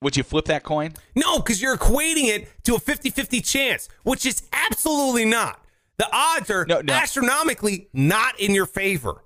[0.00, 0.94] would you flip that coin?
[1.14, 5.60] No, because you're equating it to a 50 50 chance, which is absolutely not.
[5.98, 6.94] The odds are No, no.
[6.94, 9.22] astronomically not in your favor.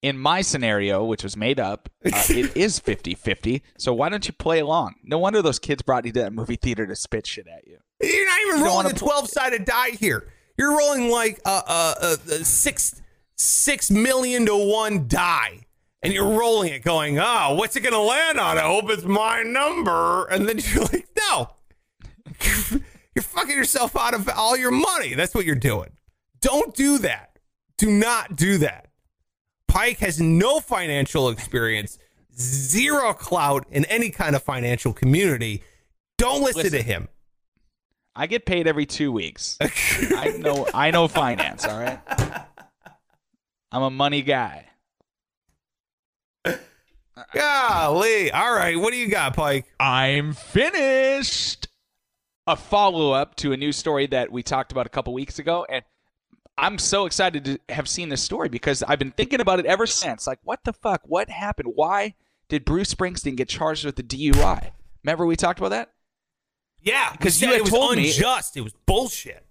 [0.00, 3.60] In my scenario, which was made up, uh, it is 50-50.
[3.78, 4.94] So why don't you play along?
[5.02, 7.78] No wonder those kids brought you to that movie theater to spit shit at you.
[8.00, 10.28] You're not even don't rolling a 12 sided die here.
[10.56, 13.00] You're rolling like a, a, a, a six,
[13.36, 15.66] six million to one die.
[16.02, 18.56] And you're rolling it going, oh, what's it going to land on?
[18.56, 20.24] I hope it's my number.
[20.26, 21.50] And then you're like, no.
[23.12, 25.14] You're fucking yourself out of all your money.
[25.14, 25.90] That's what you're doing.
[26.40, 27.38] Don't do that.
[27.76, 28.86] Do not do that.
[29.66, 31.98] Pike has no financial experience,
[32.36, 35.62] zero clout in any kind of financial community.
[36.18, 37.08] Don't listen, to him.
[38.14, 39.56] I get paid every two weeks.
[39.60, 42.00] I know I know finance, all right?
[43.72, 44.66] I'm a money guy.
[47.32, 48.32] Golly.
[48.32, 48.78] All right.
[48.78, 49.66] What do you got, Pike?
[49.78, 51.68] I'm finished.
[52.46, 55.66] A follow up to a news story that we talked about a couple weeks ago.
[55.68, 55.84] And
[56.58, 59.86] I'm so excited to have seen this story because I've been thinking about it ever
[59.86, 60.26] since.
[60.26, 61.02] Like, what the fuck?
[61.04, 61.72] What happened?
[61.74, 62.14] Why
[62.48, 64.72] did Bruce Springsteen get charged with the DUI?
[65.04, 65.92] Remember we talked about that?
[66.82, 68.56] Yeah, 'Cause because you had it was told me- unjust.
[68.56, 69.44] It was bullshit.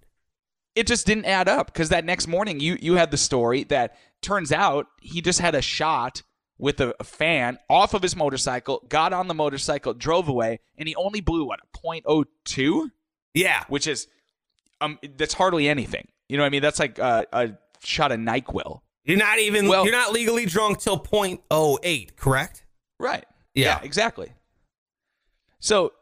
[0.74, 3.96] It just didn't add up because that next morning you you had the story that
[4.22, 6.22] turns out he just had a shot
[6.58, 10.86] with a, a fan off of his motorcycle, got on the motorcycle, drove away, and
[10.88, 12.90] he only blew what a .02?
[13.34, 13.64] Yeah.
[13.68, 14.08] which is
[14.80, 16.08] um that's hardly anything.
[16.28, 16.62] You know what I mean?
[16.62, 17.50] That's like a, a
[17.82, 18.80] shot of Nyquil.
[19.04, 22.64] You're not even Well- you're not legally drunk till .08, correct?
[22.98, 23.24] Right.
[23.54, 23.80] Yeah.
[23.82, 24.32] exactly.
[25.58, 25.92] So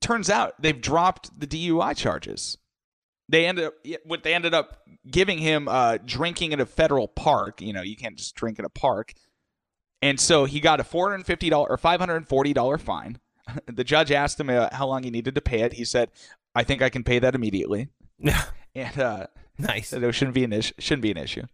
[0.00, 2.58] turns out they've dropped the DUI charges.
[3.28, 3.74] They ended up
[4.04, 7.60] what they ended up giving him uh, drinking at a federal park.
[7.60, 9.14] You know, you can't just drink in a park.
[10.02, 13.18] And so he got a four hundred fifty dollars or five hundred forty dollar fine.
[13.66, 15.74] The judge asked him uh, how long he needed to pay it.
[15.74, 16.10] He said,
[16.54, 17.88] "I think I can pay that immediately."
[18.74, 19.88] And uh, nice.
[19.88, 20.74] so there shouldn't be an issue.
[20.78, 21.44] Shouldn't be an issue.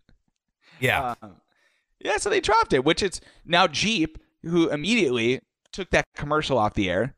[0.81, 1.15] Yeah.
[1.23, 1.37] Um,
[2.01, 5.41] yeah, so they dropped it, which it's now Jeep who immediately
[5.73, 7.15] took that commercial off the air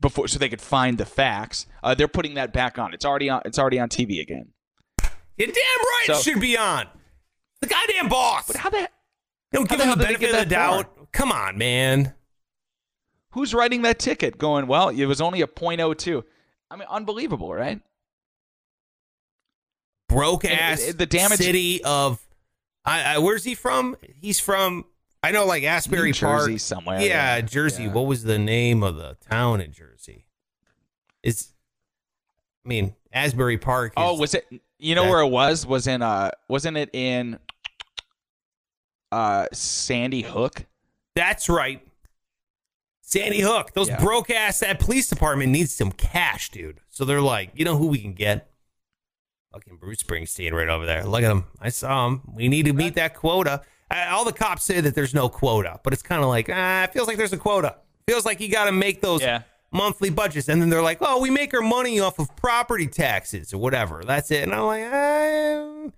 [0.00, 1.66] before so they could find the facts.
[1.82, 2.94] Uh, they're putting that back on.
[2.94, 3.42] It's already on.
[3.44, 4.48] It's already on TV again.
[5.36, 6.86] You're damn right so- it should be on.
[7.60, 8.46] The goddamn boss.
[8.46, 8.88] But how the
[9.52, 11.12] Don't give him the benefit of the doubt.
[11.12, 12.14] Come on, man.
[13.32, 14.38] who's writing that ticket?
[14.38, 16.22] Going well, it was only a .02.
[16.70, 17.80] I mean, unbelievable, right?
[20.08, 22.20] Broke ass it- the damage- city of
[22.84, 23.96] I, I where's he from?
[24.20, 24.84] He's from
[25.22, 26.60] I know like Asbury New Jersey Park.
[26.60, 27.00] somewhere.
[27.00, 27.84] Yeah, Jersey.
[27.84, 27.92] Yeah.
[27.92, 30.26] What was the name of the town in Jersey?
[31.22, 31.48] Is
[32.64, 33.92] I mean Asbury Park.
[33.96, 34.46] Oh, was it?
[34.78, 35.66] You know that- where it was?
[35.66, 37.38] Was in uh, wasn't it in
[39.10, 40.64] uh Sandy Hook?
[41.14, 41.82] That's right.
[43.00, 43.72] Sandy Hook.
[43.72, 44.00] Those Yeah.
[44.00, 46.80] broke ass that police department needs some cash, dude.
[46.90, 48.50] So they're like, you know who we can get?
[49.52, 51.04] Fucking Bruce Springsteen right over there.
[51.04, 51.44] Look at him.
[51.58, 52.20] I saw him.
[52.34, 53.62] We need to meet that quota.
[53.90, 56.84] Uh, all the cops say that there's no quota, but it's kind of like, ah,
[56.84, 57.76] it feels like there's a quota.
[58.06, 59.42] Feels like you got to make those Yeah.
[59.72, 60.48] monthly budgets.
[60.48, 64.02] And then they're like, oh, we make our money off of property taxes or whatever.
[64.04, 64.42] That's it.
[64.44, 65.92] And I'm like, um,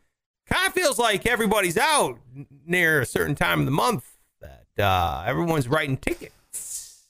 [0.48, 2.18] kind of feels like everybody's out
[2.66, 4.04] near a certain time of the month
[4.40, 7.06] that uh, everyone's writing tickets.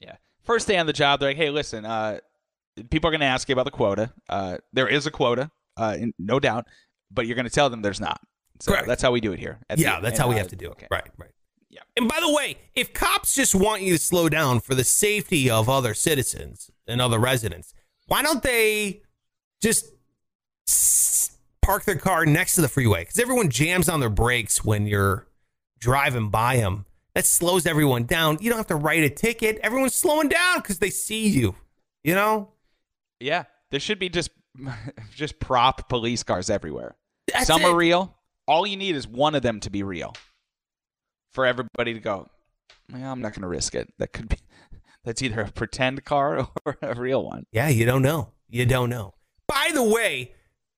[0.00, 0.16] Yeah.
[0.42, 2.18] First day on the job, they're like, "Hey, listen, uh,
[2.90, 4.12] people are going to ask you about the quota.
[4.28, 6.66] Uh, there is a quota, uh, in- no doubt,
[7.10, 8.20] but you're going to tell them there's not.
[8.60, 8.86] So Correct.
[8.88, 9.58] that's how we do it here.
[9.76, 10.70] yeah, the- that's how we uh, have to do it.
[10.72, 10.86] okay.
[10.90, 11.30] Right, right.
[11.70, 11.80] Yeah.
[11.96, 15.50] And by the way, if cops just want you to slow down for the safety
[15.50, 17.74] of other citizens and other residents,
[18.06, 19.02] why don't they
[19.60, 19.86] just
[21.62, 23.02] park their car next to the freeway?
[23.02, 25.26] Because everyone jams on their brakes when you're
[25.78, 26.86] driving by them.
[27.14, 28.38] That slows everyone down.
[28.40, 29.58] You don't have to write a ticket.
[29.62, 31.54] Everyone's slowing down because they see you.
[32.04, 32.50] You know,
[33.20, 34.30] Yeah, there should be just
[35.14, 36.96] just prop police cars everywhere.
[37.32, 37.66] That's Some it.
[37.66, 38.14] are real.
[38.48, 40.14] All you need is one of them to be real.
[41.32, 42.28] For everybody to go,
[42.90, 43.92] well, I'm not going to risk it.
[43.98, 44.38] That could be
[45.04, 47.44] that's either a pretend car or a real one.
[47.52, 48.32] Yeah, you don't know.
[48.48, 49.12] You don't know.
[49.46, 50.32] By the way,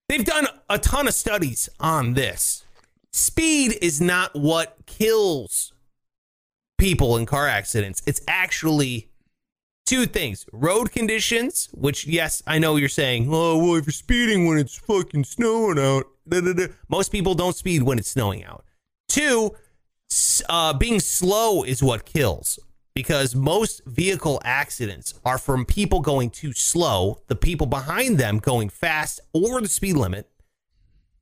[0.09, 2.65] they've done a ton of studies on this.
[3.13, 5.73] Speed is not what kills
[6.79, 8.03] people in car accidents.
[8.07, 9.10] It's actually
[9.87, 14.47] two things road conditions, which, yes, I know you're saying, oh, well, if you're speeding
[14.47, 18.45] when it's fucking snowing out, da, da, da." most people don't speed when it's snowing
[18.45, 18.65] out.
[19.09, 19.55] Two,
[20.49, 22.59] uh, being slow is what kills
[22.95, 28.69] because most vehicle accidents are from people going too slow, the people behind them going
[28.69, 30.29] fast or the speed limit.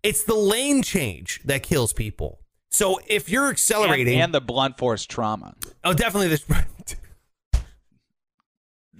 [0.02, 2.40] It's the lane change that kills people.
[2.70, 5.54] So if you're And, accelerating, and the blunt force trauma
[5.84, 6.44] oh, definitely this.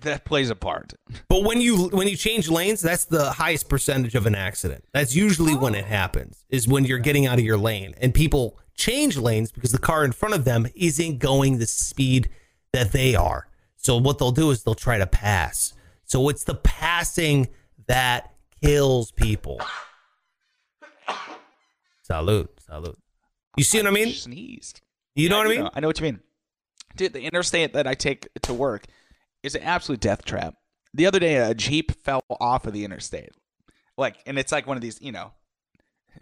[0.01, 0.95] that plays a part.
[1.29, 4.85] But when you when you change lanes, that's the highest percentage of an accident.
[4.93, 6.45] That's usually when it happens.
[6.49, 10.05] Is when you're getting out of your lane and people change lanes because the car
[10.05, 12.29] in front of them isn't going the speed
[12.73, 13.49] that they are.
[13.77, 15.75] So what they'll do is they'll try to pass.
[16.05, 17.49] So it's the passing
[17.87, 19.61] that kills people.
[22.03, 22.99] Salute, salute.
[23.57, 24.13] You see what I mean?
[24.13, 24.81] Sneezed.
[25.15, 25.71] You know Yeah, what I mean?
[25.75, 26.21] I know what you mean.
[26.97, 28.87] Dude, the interstate that I take to work
[29.49, 30.55] is an absolute death trap.
[30.95, 33.31] The other day, a Jeep fell off of the interstate.
[33.97, 35.33] Like, and it's like one of these, you know,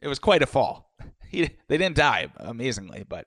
[0.00, 0.92] it was quite a fall.
[1.28, 3.26] He, they didn't die, amazingly, but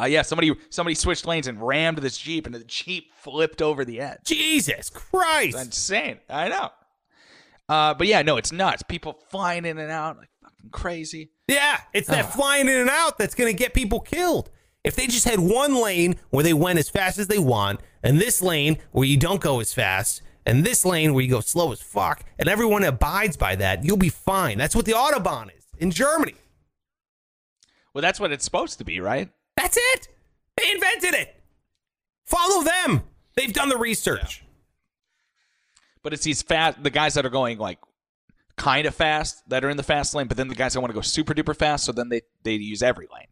[0.00, 3.84] uh, yeah, somebody somebody switched lanes and rammed this Jeep, and the Jeep flipped over
[3.84, 4.20] the edge.
[4.24, 5.56] Jesus Christ.
[5.56, 6.18] It's insane.
[6.30, 6.70] I know.
[7.68, 8.84] Uh, but yeah, no, it's nuts.
[8.84, 11.32] People flying in and out like fucking crazy.
[11.48, 14.50] Yeah, it's that flying in and out that's going to get people killed.
[14.88, 18.18] If they just had one lane where they went as fast as they want, and
[18.18, 21.72] this lane where you don't go as fast, and this lane where you go slow
[21.72, 24.56] as fuck, and everyone abides by that, you'll be fine.
[24.56, 26.36] That's what the Autobahn is in Germany.
[27.92, 29.28] Well, that's what it's supposed to be, right?
[29.58, 30.08] That's it.
[30.56, 31.38] They invented it.
[32.24, 33.02] Follow them.
[33.36, 34.42] They've done the research.
[36.02, 37.78] But it's these fast the guys that are going like
[38.56, 40.92] kind of fast that are in the fast lane, but then the guys that want
[40.92, 43.26] to go super duper fast, so then they they use every lane.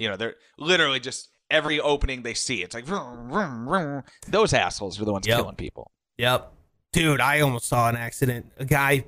[0.00, 2.62] You know, they're literally just every opening they see.
[2.62, 4.02] It's like vroom, vroom, vroom.
[4.28, 5.36] those assholes are the ones Yep.
[5.38, 5.90] killing people.
[6.16, 6.52] Yep.
[6.92, 8.50] Dude, I almost saw an accident.
[8.58, 9.04] A guy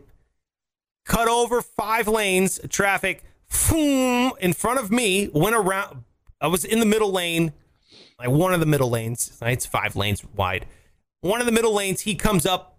[1.06, 3.24] cut over five lanes of traffic
[3.70, 6.04] boom, in front of me, went around.
[6.40, 7.52] I was in the middle lane,
[8.18, 9.36] like one of the middle lanes.
[9.42, 10.66] It's five lanes wide.
[11.20, 12.78] One of the middle lanes, he comes up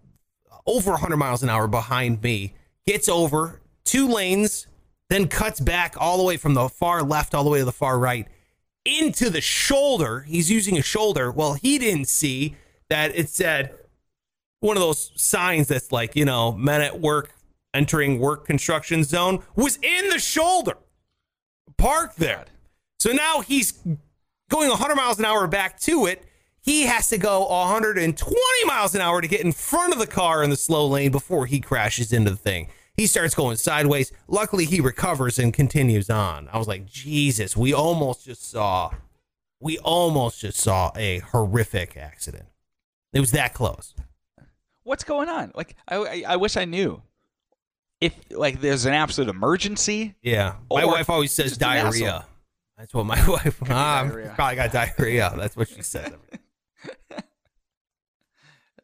[0.66, 2.54] over 100 miles an hour behind me,
[2.86, 4.66] gets over two lanes,
[5.10, 7.72] then cuts back all the way from the far left all the way to the
[7.72, 8.26] far right
[8.84, 10.20] into the shoulder.
[10.20, 11.30] He's using a shoulder.
[11.30, 12.56] Well, he didn't see
[12.88, 13.74] that it said
[14.60, 17.34] one of those signs that's like, you know, men at work
[17.72, 20.78] entering work construction zone was in the shoulder,
[21.76, 22.44] parked there.
[22.98, 23.72] So now he's
[24.48, 26.24] going 100 miles an hour back to it.
[26.60, 30.42] He has to go 120 miles an hour to get in front of the car
[30.42, 32.68] in the slow lane before he crashes into the thing.
[32.96, 34.12] He starts going sideways.
[34.28, 36.48] Luckily, he recovers and continues on.
[36.52, 38.92] I was like, Jesus, we almost just saw,
[39.60, 42.44] we almost just saw a horrific accident.
[43.12, 43.94] It was that close.
[44.84, 45.50] What's going on?
[45.54, 47.02] Like I, I, I wish I knew.
[48.00, 50.56] If like there's an absolute emergency, Yeah.
[50.70, 51.90] My wife always says just an asshole.
[51.92, 52.26] diarrhea.
[52.76, 53.58] That's what my wife.
[53.70, 54.32] Ah, Diarrhea.
[54.36, 55.32] probably got diarrhea.
[55.36, 56.12] That's what she says.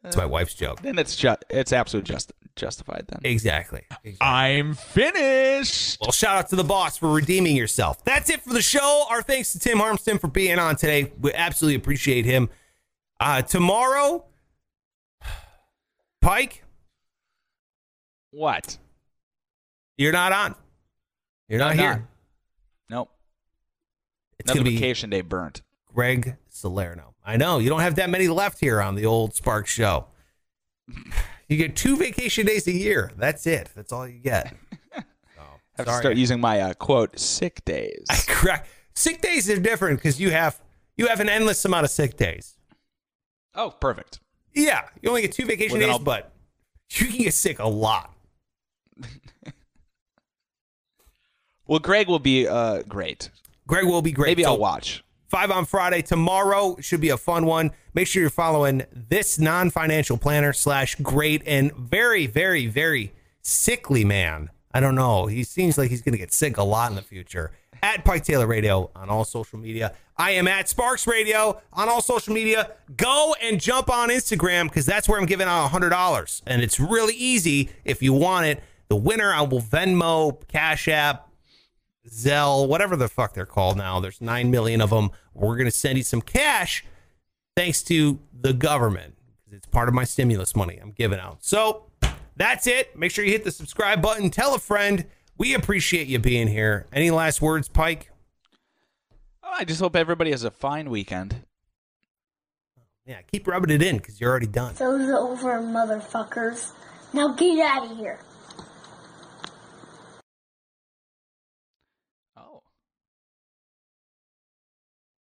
[0.01, 0.81] That's my wife's joke.
[0.81, 3.19] then it's just it's absolute just justified then.
[3.23, 3.83] Exactly.
[4.03, 4.17] exactly.
[4.21, 5.97] I'm finished.
[6.01, 8.03] Well, shout out to the boss for redeeming yourself.
[8.03, 9.05] That's it for the show.
[9.09, 11.11] Our thanks to Tim Harmston for being on today.
[11.19, 12.49] We absolutely appreciate him.
[13.19, 14.25] Uh, tomorrow,
[16.21, 16.63] Pike,
[18.31, 18.77] What?
[19.97, 20.55] you're not on.
[21.47, 21.89] You're not I'm here.
[21.91, 22.01] not.
[22.89, 23.09] Nope.
[24.39, 25.61] It's Another gonna be vacation day burnt.
[25.93, 27.15] Greg Salerno.
[27.25, 30.05] I know you don't have that many left here on the old Spark Show.
[31.51, 33.11] You get two vacation days a year.
[33.17, 33.69] That's it.
[33.75, 34.55] That's all you get.
[35.77, 38.05] So, have to start using my uh, quote sick days.
[38.09, 38.67] I crack.
[38.93, 40.61] Sick days are different because you have
[40.95, 42.55] you have an endless amount of sick days.
[43.55, 44.19] oh, perfect.
[44.53, 46.33] Yeah, you only get two vacation Well, days, I'll- but
[46.91, 48.13] you can get sick a lot.
[51.67, 53.29] Well, Greg will be uh, great.
[53.65, 54.27] Greg will be great.
[54.31, 55.03] Maybe So, I'll watch.
[55.31, 56.01] Five on Friday.
[56.01, 57.71] Tomorrow should be a fun one.
[57.93, 64.03] Make sure you're following this non financial planner slash great and very, very, very sickly
[64.03, 64.49] man.
[64.73, 65.27] I don't know.
[65.27, 67.51] He seems like he's going to get sick a lot in the future.
[67.81, 69.93] At Pike Taylor Radio on all social media.
[70.17, 72.71] I am at Sparks Radio on all social media.
[72.97, 76.41] Go and jump on Instagram because that's where I'm giving out $100.
[76.45, 78.61] And it's really easy if you want it.
[78.89, 81.30] The winner, I will Venmo, Cash App,
[82.09, 83.99] Zelle, whatever the fuck they're called now.
[83.99, 85.11] There's 9 million of them.
[85.33, 86.83] We're going to send you some cash
[87.55, 91.43] thanks to the government because it's part of my stimulus money I'm giving out.
[91.43, 91.85] So
[92.35, 92.97] that's it.
[92.97, 94.29] Make sure you hit the subscribe button.
[94.29, 95.05] Tell a friend.
[95.37, 96.87] We appreciate you being here.
[96.91, 98.11] Any last words, Pike?
[99.43, 101.43] Oh, I just hope everybody has a fine weekend.
[103.05, 104.75] Yeah, keep rubbing it in because you're already done.
[104.75, 106.71] Those over, motherfuckers.
[107.13, 108.19] Now get out of here.